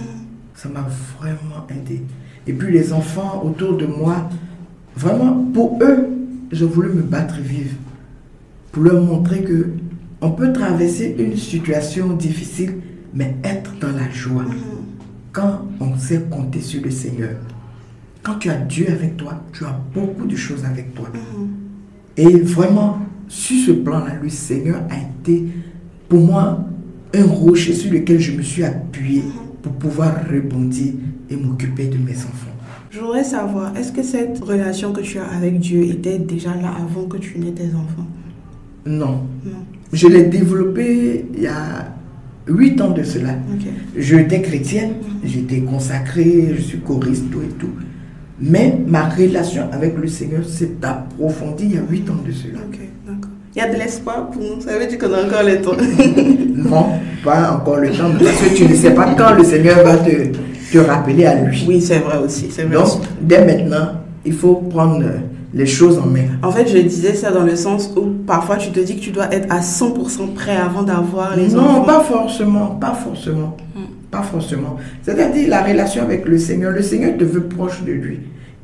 Ça 0.55 0.69
m'a 0.69 0.87
vraiment 1.19 1.67
aidé. 1.71 2.03
Et 2.47 2.53
puis 2.53 2.71
les 2.71 2.93
enfants 2.93 3.43
autour 3.43 3.79
de 3.79 3.87
moi, 3.87 4.29
vraiment, 4.95 5.43
pour 5.55 5.79
eux, 5.83 6.07
je 6.53 6.67
voulais 6.67 6.93
me 6.93 7.01
battre 7.01 7.37
vive. 7.41 7.77
Pour 8.71 8.83
leur 8.83 9.03
montrer 9.03 9.43
que 9.43 9.71
on 10.21 10.33
peut 10.33 10.53
traverser 10.53 11.17
une 11.19 11.37
situation 11.37 12.13
difficile, 12.13 12.75
mais 13.15 13.37
être 13.43 13.73
dans 13.81 13.93
la 13.93 14.11
joie. 14.11 14.43
Mm. 14.43 14.55
Quand 15.33 15.63
on 15.81 15.97
sait 15.97 16.21
compter 16.31 16.61
sur 16.61 16.83
le 16.85 16.91
Seigneur. 16.91 17.37
Quand 18.25 18.37
tu 18.37 18.49
as 18.49 18.57
Dieu 18.57 18.87
avec 18.89 19.19
toi, 19.19 19.35
tu 19.53 19.65
as 19.65 19.79
beaucoup 19.93 20.27
de 20.27 20.35
choses 20.35 20.65
avec 20.65 20.95
toi. 20.95 21.11
Mhm. 21.13 21.49
Et 22.17 22.39
vraiment, 22.41 23.01
sur 23.29 23.67
ce 23.67 23.73
plan-là, 23.73 24.15
le 24.23 24.31
Seigneur 24.31 24.81
a 24.89 24.97
été 24.97 25.45
pour 26.09 26.21
moi 26.21 26.65
un 27.15 27.25
rocher 27.27 27.75
sur 27.75 27.93
lequel 27.93 28.19
je 28.19 28.33
me 28.33 28.41
suis 28.41 28.65
appuyé 28.65 29.21
mhm. 29.21 29.31
pour 29.61 29.73
pouvoir 29.73 30.15
rebondir 30.27 30.95
et 31.29 31.37
m'occuper 31.37 31.89
de 31.89 31.99
mes 31.99 32.17
enfants. 32.17 32.51
Je 32.91 33.01
voudrais 33.01 33.25
savoir, 33.25 33.77
est-ce 33.77 33.93
que 33.93 34.03
cette 34.03 34.43
relation 34.43 34.93
que 34.93 35.03
tu 35.03 35.19
as 35.19 35.27
avec 35.27 35.61
Dieu 35.61 35.83
était 35.83 36.19
déjà 36.19 36.55
là 36.55 36.73
avant 36.81 37.07
que 37.07 37.19
tu 37.19 37.39
n'aies 37.39 37.53
tes 37.53 37.75
enfants? 37.75 38.07
Non. 38.87 39.21
non. 39.45 39.53
Je 39.93 40.09
l'ai 40.09 40.25
développée 40.25 41.27
il 41.35 41.43
y 41.43 41.47
a 41.47 41.93
huit 42.49 42.81
ans 42.81 42.93
de 42.93 43.03
cela. 43.03 43.35
J'étais 43.95 44.41
chrétienne, 44.41 44.93
mhm. 44.93 45.29
j'étais 45.29 45.61
consacrée, 45.61 46.55
je 46.57 46.63
suis 46.63 46.79
choriste, 46.79 47.31
tout 47.31 47.43
et 47.43 47.53
tout. 47.59 47.69
Mais 48.41 48.77
ma 48.87 49.09
relation 49.09 49.65
avec 49.73 49.97
le 49.97 50.09
Seigneur 50.09 50.45
s'est 50.45 50.73
approfondie 50.83 51.67
il 51.67 51.75
y 51.75 51.79
a 51.79 51.83
huit 51.89 52.09
ans 52.11 52.21
de 52.27 52.33
cela. 52.33 52.59
Il 53.57 53.61
y 53.61 53.63
a 53.63 53.73
de 53.73 53.79
l'espoir 53.79 54.31
pour 54.31 54.43
nous. 54.43 54.61
Ça 54.61 54.77
veut 54.77 54.87
dire 54.87 54.99
qu'on 54.99 55.13
a 55.13 55.23
encore 55.23 55.45
le 55.45 55.63
temps. 55.63 55.77
non, 56.69 56.87
pas 57.23 57.53
encore 57.53 57.77
le 57.77 57.91
temps, 57.91 58.11
parce 58.19 58.37
que 58.39 58.57
tu 58.57 58.67
ne 58.67 58.75
sais 58.75 58.93
pas 58.93 59.15
quand 59.15 59.35
le 59.35 59.45
Seigneur 59.45 59.85
va 59.85 59.97
te, 59.99 60.11
te 60.73 60.79
rappeler 60.79 61.25
à 61.25 61.37
lui. 61.37 61.65
Oui, 61.69 61.81
c'est 61.81 62.01
vrai 62.01 62.19
aussi. 62.19 62.49
Vrai 62.49 62.67
Donc, 62.67 63.03
dès 63.21 63.45
maintenant, 63.45 63.93
il 64.25 64.33
faut 64.33 64.57
prendre 64.57 65.05
les 65.55 65.67
choses 65.67 65.99
en 65.99 66.07
main. 66.07 66.27
En 66.43 66.51
fait, 66.51 66.67
je 66.67 66.79
disais 66.79 67.15
ça 67.15 67.31
dans 67.31 67.45
le 67.45 67.55
sens 67.55 67.93
où 67.97 68.07
parfois 68.27 68.57
tu 68.57 68.71
te 68.71 68.81
dis 68.81 68.97
que 68.97 69.01
tu 69.01 69.13
dois 69.13 69.33
être 69.33 69.47
à 69.53 69.61
100% 69.61 70.35
prêt 70.35 70.57
avant 70.57 70.83
d'avoir 70.83 71.37
les 71.37 71.55
enfants. 71.55 71.81
Non, 71.81 71.85
pas 71.85 72.01
forcément, 72.01 72.67
pas 72.81 72.93
forcément. 72.93 73.57
Pas 74.15 74.23
forcément. 74.23 74.77
C'est-à-dire 75.03 75.49
la 75.49 75.65
relation 75.65 76.03
avec 76.03 76.29
le 76.29 76.39
Seigneur. 76.39 76.71
Le 76.71 76.83
Seigneur 76.83 77.17
te 77.17 77.25
veut 77.25 77.43
proche 77.43 77.83
de 77.83 77.91
lui. 77.91 78.21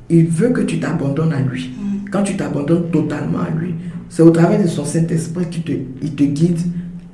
Il 0.09 0.29
veut 0.29 0.51
que 0.51 0.61
tu 0.61 0.79
t'abandonnes 0.79 1.33
à 1.33 1.41
lui. 1.41 1.71
Mm. 1.77 2.09
Quand 2.09 2.23
tu 2.23 2.37
t'abandonnes 2.37 2.89
totalement 2.93 3.41
à 3.41 3.51
lui, 3.51 3.75
c'est 4.09 4.23
au 4.23 4.31
travers 4.31 4.63
de 4.63 4.69
son 4.69 4.85
Saint-Esprit 4.85 5.47
qu'il 5.47 5.63
te, 5.65 5.73
il 6.03 6.15
te 6.15 6.23
guide 6.23 6.61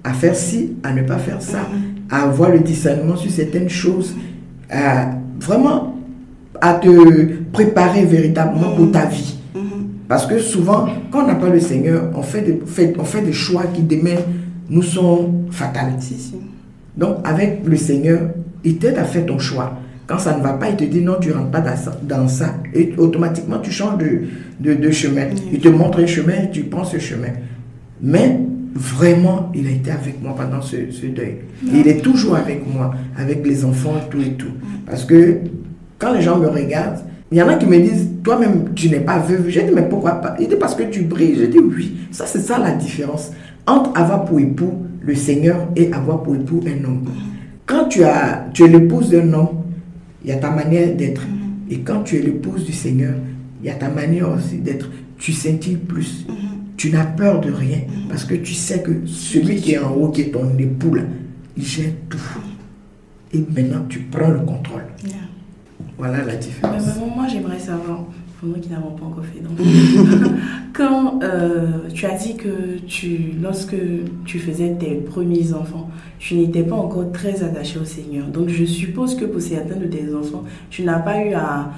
à 0.05 0.13
faire 0.13 0.37
ci, 0.37 0.75
à 0.83 0.93
ne 0.93 1.01
pas 1.01 1.17
faire 1.17 1.41
ça, 1.41 1.61
mm. 1.61 2.11
à 2.11 2.25
avoir 2.25 2.51
le 2.51 2.61
discernement 2.61 3.17
sur 3.17 3.31
certaines 3.31 3.71
choses, 3.71 4.15
à 4.69 5.13
vraiment 5.41 5.97
à 6.61 6.75
te 6.75 7.33
préparer 7.53 8.05
véritablement 8.05 8.77
pour 8.77 8.93
ta 8.93 9.07
vie. 9.07 9.39
Mm-hmm. 9.55 9.61
Parce 10.09 10.27
que 10.27 10.39
souvent, 10.41 10.89
quand 11.11 11.25
on 11.25 11.27
n'a 11.27 11.37
pas 11.37 11.49
le 11.49 11.61
Seigneur, 11.61 12.11
on 12.15 12.23
fait 12.23 12.43
des, 12.43 12.61
on 12.99 13.05
fait 13.05 13.23
des 13.23 13.33
choix 13.33 13.65
qui 13.73 13.81
demain 13.81 14.21
nous 14.69 14.83
sont 14.83 15.33
fatals. 15.51 15.95
Donc, 16.97 17.19
avec 17.25 17.61
le 17.65 17.77
Seigneur, 17.77 18.31
il 18.65 18.79
t'aide 18.79 18.99
à 18.99 19.05
faire 19.05 19.27
ton 19.27 19.39
choix. 19.39 19.75
Quand 20.07 20.19
ça 20.19 20.37
ne 20.37 20.43
va 20.43 20.53
pas, 20.53 20.71
il 20.71 20.77
te 20.77 20.85
dit 20.85 21.01
non, 21.01 21.17
tu 21.21 21.29
ne 21.29 21.35
rentres 21.35 21.51
pas 21.51 21.65
dans 22.03 22.29
ça. 22.29 22.55
Et 22.75 22.95
automatiquement, 22.97 23.59
tu 23.59 23.71
changes 23.71 23.99
de, 23.99 24.75
de, 24.75 24.91
chemin. 24.91 25.27
Il 25.53 25.59
te 25.59 25.69
montre 25.69 26.01
un 26.01 26.07
chemin 26.07 26.47
tu 26.53 26.65
prends 26.65 26.85
ce 26.85 26.99
chemin. 26.99 27.33
Mais 28.01 28.39
vraiment, 28.75 29.51
il 29.55 29.67
a 29.67 29.71
été 29.71 29.91
avec 29.91 30.23
moi 30.23 30.35
pendant 30.37 30.63
ce, 30.63 30.77
deuil. 31.07 31.39
il 31.73 31.89
est 31.89 32.03
toujours 32.03 32.37
avec 32.37 32.63
moi, 32.73 32.95
avec 33.17 33.45
les 33.45 33.65
enfants, 33.65 33.95
tout 34.11 34.21
et 34.21 34.35
tout. 34.35 34.53
Parce 34.87 35.05
que 35.05 35.39
quand 35.99 36.13
les 36.13 36.23
gens 36.23 36.39
me 36.39 36.47
regardent, 36.47 37.01
il 37.33 37.39
y 37.39 37.43
en 37.43 37.49
a 37.49 37.55
qui 37.55 37.67
me 37.67 37.79
disent, 37.79 38.09
toi-même, 38.23 38.75
tu 38.77 38.89
n'es 38.89 39.01
pas 39.01 39.19
veuve. 39.19 39.49
J'ai 39.49 39.65
dit, 39.65 39.73
mais 39.75 39.89
pourquoi 39.89 40.13
pas? 40.13 40.37
Il 40.39 40.47
dit, 40.47 40.55
parce 40.55 40.77
que 40.77 40.85
tu 40.85 41.03
brilles. 41.03 41.37
J'ai 41.37 41.49
dit, 41.49 41.59
oui. 41.59 41.97
Ça, 42.13 42.27
c'est 42.27 42.39
ça 42.39 42.59
la 42.59 42.73
différence 42.73 43.33
entre 43.67 43.99
avoir 43.99 44.25
pour 44.25 44.39
époux 44.39 44.87
le 45.07 45.15
Seigneur 45.15 45.69
et 45.77 45.93
avoir 45.93 46.23
pour 46.23 46.35
époux 46.35 46.61
un 46.67 46.85
homme. 46.85 47.05
Quand 47.65 47.87
tu, 47.87 48.05
as, 48.05 48.49
tu 48.53 48.65
es 48.65 48.69
l'épouse 48.69 49.11
d'un 49.11 49.33
homme, 49.33 49.63
il 50.23 50.31
y 50.31 50.33
a 50.33 50.37
ta 50.37 50.51
manière 50.51 50.95
d'être. 50.95 51.23
Mm-hmm. 51.23 51.73
Et 51.73 51.81
quand 51.81 52.03
tu 52.03 52.17
es 52.17 52.23
l'épouse 52.23 52.65
du 52.65 52.73
Seigneur, 52.73 53.15
il 53.63 53.67
y 53.67 53.71
a 53.71 53.75
ta 53.75 53.89
manière 53.89 54.31
aussi 54.31 54.59
d'être. 54.59 54.91
Tu 55.19 55.33
sentis 55.33 55.77
plus? 55.77 56.27
Mm-hmm. 56.29 56.33
Tu 56.77 56.91
n'as 56.91 57.07
peur 57.07 57.41
de 57.41 57.51
rien 57.51 57.79
mm-hmm. 57.79 58.09
parce 58.09 58.25
que 58.25 58.35
tu 58.35 58.53
sais 58.53 58.83
que 58.83 59.07
celui 59.07 59.57
qui 59.57 59.73
est 59.73 59.79
en 59.79 59.95
haut, 59.95 60.11
qui 60.11 60.23
est 60.23 60.31
ton 60.31 60.57
époux, 60.59 60.95
là, 60.95 61.03
il 61.57 61.65
gère 61.65 61.93
tout. 62.09 62.19
Et 63.33 63.39
maintenant, 63.39 63.85
tu 63.89 64.01
prends 64.01 64.29
le 64.29 64.41
contrôle. 64.41 64.85
Voilà 65.99 66.25
la 66.25 66.37
différence. 66.37 66.83
moi, 67.17 67.27
j'aimerais 67.27 67.59
savoir, 67.59 68.05
pour 68.39 68.61
qui 68.61 68.69
pas 68.69 68.77
encore 68.77 69.25
fait 69.25 69.43
quand 70.75 71.21
euh, 71.23 71.89
tu 71.95 72.05
as 72.05 72.15
dit 72.15 72.37
que 72.37 72.79
tu, 72.87 73.33
lorsque 73.41 73.77
tu 74.25 74.39
faisais 74.39 74.75
tes 74.75 74.97
premiers 74.97 75.55
enfants, 75.55 75.91
tu 76.19 76.35
n'étais 76.35 76.63
pas 76.63 76.77
encore 76.77 77.11
très 77.13 77.43
attaché 77.43 77.79
au 77.79 77.85
Seigneur. 77.85 78.27
Donc 78.27 78.49
je 78.49 78.65
suppose 78.65 79.15
que 79.15 79.25
pour 79.25 79.41
certains 79.41 79.77
de 79.77 79.87
tes 79.87 80.15
enfants, 80.15 80.45
tu 80.71 80.83
n'as 80.83 80.99
pas 80.99 81.25
eu 81.25 81.33
à, 81.33 81.71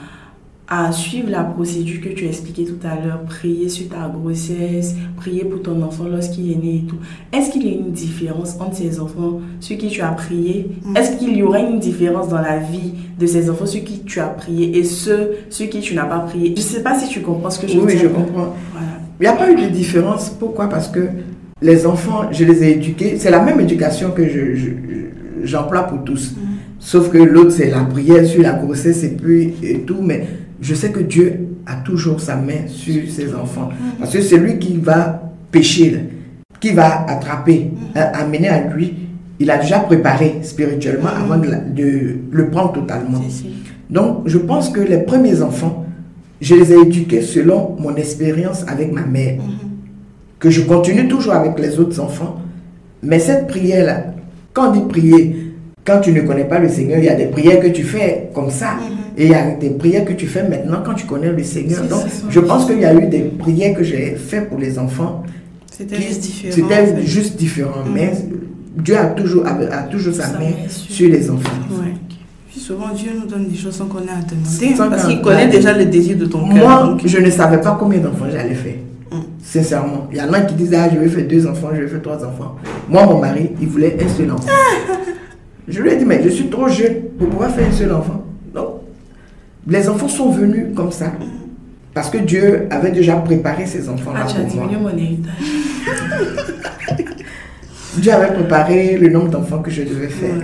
à 0.71 0.93
suivre 0.93 1.31
la 1.31 1.45
procédure 1.45 2.01
que 2.03 2.11
tu 2.11 2.27
as 2.27 2.29
expliquée 2.29 2.65
tout 2.67 2.87
à 2.87 2.95
l'heure, 3.03 3.23
prier 3.23 3.71
sur 3.71 3.89
ta 3.89 4.07
grossesse, 4.15 4.95
prier 5.17 5.45
pour 5.45 5.63
ton 5.63 5.81
enfant 5.83 6.05
lorsqu'il 6.05 6.53
est 6.53 6.57
né 6.57 6.83
et 6.85 6.87
tout, 6.87 6.97
est-ce 7.33 7.51
qu'il 7.51 7.67
y 7.67 7.71
a 7.71 7.73
une 7.79 7.91
différence 7.93 8.57
entre 8.61 8.77
ces 8.77 9.01
enfants 9.01 9.41
sur 9.61 9.79
qui 9.79 9.89
tu 9.89 10.03
as 10.03 10.09
prié 10.09 10.67
Mm. 10.85 10.97
Est-ce 10.97 11.17
qu'il 11.17 11.35
y 11.37 11.43
aura 11.43 11.61
une 11.61 11.79
différence 11.81 12.29
dans 12.29 12.41
la 12.43 12.59
vie 12.59 12.93
de 13.19 13.27
ces 13.27 13.49
enfants 13.49 13.65
sur 13.67 13.83
qui 13.83 14.01
tu 14.01 14.21
as 14.21 14.27
prié 14.27 14.77
et 14.79 14.85
ceux 14.85 15.31
sur 15.49 15.69
qui 15.71 15.81
tu 15.81 15.95
n'as 15.95 16.05
pas 16.05 16.19
prié 16.21 16.49
Je 16.55 16.61
ne 16.61 16.67
sais 16.67 16.83
pas 16.83 16.99
si 16.99 17.09
tu 17.09 17.21
comprends 17.23 17.49
ce 17.51 17.61
que 17.61 17.67
je 17.67 17.73
Oui, 17.75 17.79
veux 17.81 17.87
oui, 17.87 17.93
dire. 17.95 18.03
je 18.03 18.09
comprends. 18.09 18.55
Voilà. 18.73 18.89
Il 19.21 19.23
n'y 19.23 19.27
a 19.27 19.33
pas 19.33 19.51
eu 19.51 19.57
de 19.57 19.69
différence. 19.69 20.29
Pourquoi? 20.31 20.69
Parce 20.69 20.89
que 20.89 21.01
les 21.63 21.87
enfants, 21.87 22.25
je 22.31 22.45
les 22.45 22.63
ai 22.63 22.73
éduqués. 22.73 23.17
C'est 23.19 23.31
la 23.31 23.43
même 23.43 23.59
éducation 23.61 24.11
que 24.11 24.29
je- 24.29 24.55
je- 24.55 25.45
j'emploie 25.45 25.85
pour 25.85 26.05
tous. 26.05 26.35
Sauf 26.79 27.11
que 27.11 27.19
l'autre, 27.19 27.51
c'est 27.53 27.71
la 27.71 27.81
prière 27.85 28.25
sur 28.27 28.43
la 28.43 28.53
grossesse 28.53 29.03
et 29.03 29.17
puis 29.17 29.55
et 29.63 29.81
tout. 29.81 29.97
Mais 30.03 30.27
je 30.61 30.75
sais 30.75 30.91
que 30.91 31.01
Dieu 31.01 31.49
a 31.67 31.77
toujours 31.77 32.21
sa 32.21 32.37
main 32.37 32.67
sur 32.67 33.03
ses 33.11 33.35
enfants. 33.35 33.69
Parce 33.99 34.13
que 34.13 34.21
c'est 34.21 34.39
lui 34.39 34.59
qui 34.59 34.77
va 34.79 35.23
pécher, 35.51 36.01
qui 36.61 36.71
va 36.71 37.05
attraper, 37.09 37.71
hein, 37.95 38.07
amener 38.15 38.49
à 38.49 38.65
lui. 38.69 38.95
Il 39.41 39.51
a 39.51 39.59
déjà 39.59 39.79
préparé 39.81 40.39
spirituellement 40.43 41.11
avant 41.11 41.37
de, 41.39 42.17
le 42.31 42.51
prendre 42.51 42.73
totalement. 42.73 43.21
Donc, 43.89 44.23
je 44.27 44.39
pense 44.39 44.69
que 44.71 44.81
les 44.81 44.99
premiers 44.99 45.43
enfants, 45.43 45.87
je 46.41 46.55
les 46.55 46.73
ai 46.73 46.81
éduqués 46.81 47.23
selon 47.23 47.77
mon 47.79 47.95
expérience 47.97 48.65
avec 48.67 48.93
ma 48.93 49.03
mère, 49.07 49.37
Mhm. 49.37 49.69
que 50.39 50.51
je 50.51 50.63
continue 50.63 51.07
toujours 51.09 51.35
avec 51.35 51.59
les 51.59 51.79
autres 51.79 52.01
enfants. 52.01 52.41
Mais 53.03 53.19
cette 53.21 53.47
prière-là, 53.47 54.07
quand 54.53 54.71
on 54.71 54.73
dit 54.73 54.89
prier, 54.89 55.53
quand 55.85 56.01
tu 56.01 56.13
ne 56.13 56.21
connais 56.23 56.45
pas 56.45 56.59
le 56.59 56.69
Seigneur, 56.69 56.99
il 56.99 57.05
y 57.05 57.09
a 57.09 57.15
des 57.15 57.27
prières 57.27 57.61
que 57.61 57.69
tu 57.69 57.83
fais 57.85 58.31
comme 58.35 58.51
ça. 58.51 58.73
Mhm. 58.75 58.98
Et 59.21 59.25
il 59.25 59.31
y 59.33 59.35
a 59.35 59.51
des 59.57 59.71
prières 59.71 60.05
que 60.05 60.13
tu 60.13 60.27
fais 60.29 60.49
maintenant 60.49 60.79
quand 60.85 60.95
tu 60.95 61.05
connais 61.05 61.33
le 61.33 61.43
Seigneur. 61.43 61.83
Donc, 61.85 62.03
je 62.31 62.39
pense 62.41 62.67
qu'il 62.67 62.79
y 62.79 62.85
a 62.85 62.95
eu 62.95 63.07
des 63.09 63.23
prières 63.23 63.77
que 63.77 63.83
j'ai 63.83 64.15
faites 64.15 64.49
pour 64.49 64.59
les 64.59 64.79
enfants. 64.79 65.25
C'était 65.77 65.97
juste 66.01 66.21
différent. 66.23 66.55
C'était 66.55 66.75
en 66.75 66.97
fait. 66.97 67.03
juste 67.07 67.37
différent. 67.37 67.85
Mhm. 67.85 67.93
Mais 67.95 68.13
Dieu 68.77 68.97
a 68.97 69.07
toujours, 69.07 69.45
a, 69.47 69.51
a 69.75 69.83
toujours 69.83 70.15
sa 70.15 70.29
main 70.39 70.53
sur- 70.69 70.93
sur 70.95 71.09
les 71.11 71.29
enfants. 71.31 71.51
Ouais. 71.73 71.95
Puis 72.49 72.61
souvent, 72.61 72.89
Dieu 72.95 73.11
nous 73.21 73.27
donne 73.27 73.49
des 73.49 73.57
choses 73.57 73.75
sans 73.75 73.87
qu'on 73.87 73.99
ait 73.99 74.03
à 74.03 74.23
demander. 74.23 74.77
Sans 74.77 74.89
parce 74.89 75.03
qu'on- 75.03 75.09
qu'il 75.11 75.21
connaît 75.21 75.49
déjà 75.49 75.73
le 75.77 75.85
désir 75.87 76.17
de 76.17 76.27
ton 76.27 76.49
cœur. 76.49 76.57
Moi, 76.57 76.83
donc- 76.85 77.01
je 77.05 77.19
ne 77.19 77.31
savais 77.31 77.61
pas 77.61 77.77
combien 77.79 77.99
d'enfants 77.99 78.27
j'allais 78.31 78.55
faire. 78.55 78.75
Mm. 79.11 79.17
Sincèrement. 79.43 80.07
Il 80.13 80.19
y 80.19 80.21
en 80.23 80.33
a 80.33 80.41
qui 80.43 80.55
disent, 80.55 80.75
ah, 80.75 80.89
je 80.93 80.99
vais 80.99 81.09
faire 81.09 81.27
deux 81.27 81.45
enfants, 81.47 81.71
je 81.75 81.81
vais 81.83 81.89
faire 81.89 82.03
trois 82.03 82.25
enfants. 82.25 82.55
Moi, 82.89 83.05
mon 83.05 83.19
mari, 83.21 83.51
il 83.61 83.67
voulait 83.69 83.97
un 84.01 84.09
seul 84.09 84.31
enfant. 84.31 84.47
je 85.69 85.83
lui 85.83 85.91
ai 85.91 85.97
dit, 85.97 86.05
mais 86.05 86.23
je 86.23 86.29
suis 86.29 86.49
trop 86.49 86.69
jeune 86.69 86.95
pour 87.19 87.29
pouvoir 87.29 87.51
faire 87.51 87.67
un 87.69 87.73
seul 87.73 87.93
enfant. 87.93 88.25
Les 89.69 89.89
enfants 89.89 90.09
sont 90.09 90.31
venus 90.31 90.67
comme 90.75 90.91
ça. 90.93 91.13
Parce 91.95 92.11
que 92.11 92.19
Dieu 92.19 92.67
avait 92.71 92.93
déjà 92.93 93.17
préparé 93.17 93.67
ces 93.67 93.89
enfants-là 93.89 94.21
Ah, 94.25 94.27
tu 94.31 94.37
as 94.37 94.45
moi. 94.45 94.67
diminué 94.67 94.77
mon 94.81 94.89
héritage. 94.97 95.33
Dieu 97.99 98.13
avait 98.13 98.35
préparé 98.35 98.97
le 98.99 99.09
nombre 99.09 99.29
d'enfants 99.31 99.61
que 99.61 99.71
je 99.71 99.83
devais 99.83 100.09
faire. 100.09 100.35
Ouais. 100.37 100.43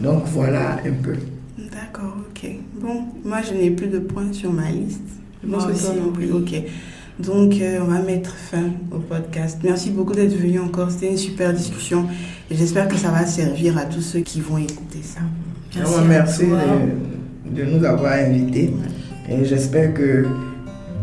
Donc, 0.00 0.24
voilà 0.26 0.78
un 0.84 0.92
peu. 1.02 1.14
D'accord, 1.58 2.16
ok. 2.30 2.50
Bon, 2.80 3.04
moi, 3.24 3.38
je 3.48 3.54
n'ai 3.56 3.70
plus 3.70 3.86
de 3.86 3.98
points 4.00 4.32
sur 4.32 4.52
ma 4.52 4.70
liste. 4.70 5.00
Je 5.44 5.48
pense 5.50 5.64
Moi 5.64 5.72
que 5.72 5.78
toi 5.78 5.90
aussi, 5.90 6.00
non 6.00 6.10
plus. 6.12 6.32
oui. 6.32 6.42
Ok. 7.18 7.24
Donc, 7.24 7.54
euh, 7.60 7.78
on 7.82 7.86
va 7.86 8.00
mettre 8.00 8.34
fin 8.34 8.64
au 8.90 8.98
podcast. 8.98 9.58
Merci 9.62 9.90
beaucoup 9.90 10.12
d'être 10.12 10.36
venu 10.36 10.58
encore. 10.60 10.90
C'était 10.90 11.10
une 11.10 11.16
super 11.16 11.52
discussion. 11.52 12.06
Et 12.50 12.56
j'espère 12.56 12.88
que 12.88 12.96
ça 12.96 13.08
va 13.10 13.24
servir 13.24 13.78
à 13.78 13.84
tous 13.84 14.02
ceux 14.02 14.20
qui 14.20 14.40
vont 14.40 14.58
écouter 14.58 15.00
ça. 15.02 15.20
À 15.80 16.02
merci 16.04 16.46
toi. 16.46 16.58
De, 17.50 17.64
nous 17.64 17.84
avoir 17.84 18.12
invités. 18.12 18.72
Et 19.28 19.44
j'espère 19.44 19.92
que 19.94 20.26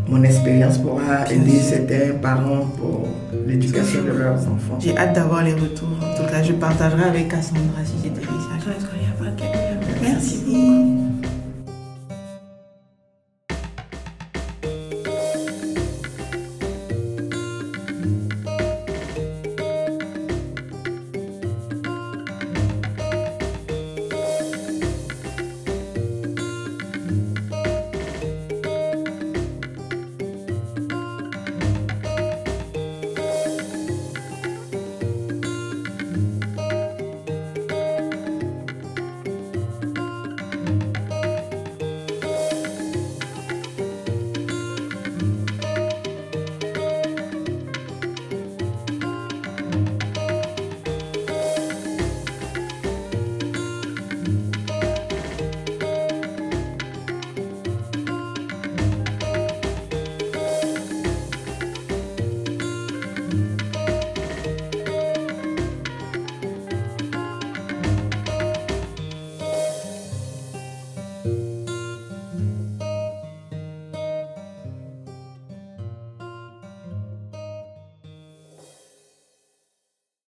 mon 0.08 0.22
expérience 0.22 0.78
pourra 0.78 1.30
aider 1.30 1.58
certains 1.60 2.14
parents 2.20 2.66
pour 2.78 3.06
l'éducation 3.46 4.02
de 4.02 4.18
leurs 4.18 4.40
enfants. 4.40 4.78
J'ai 4.80 4.96
hâte 4.96 5.14
d'avoir 5.14 5.42
les 5.44 5.54
retours. 5.54 5.88
En 6.02 6.16
tout 6.16 6.30
cas, 6.30 6.42
je 6.42 6.52
partagerai 6.52 7.04
avec 7.04 7.28
Cassandra 7.28 7.80
si 7.84 7.94
j'ai 8.02 8.10
des 8.10 8.20
messages. 8.20 8.30
De- 9.36 10.02
Merci. 10.02 10.40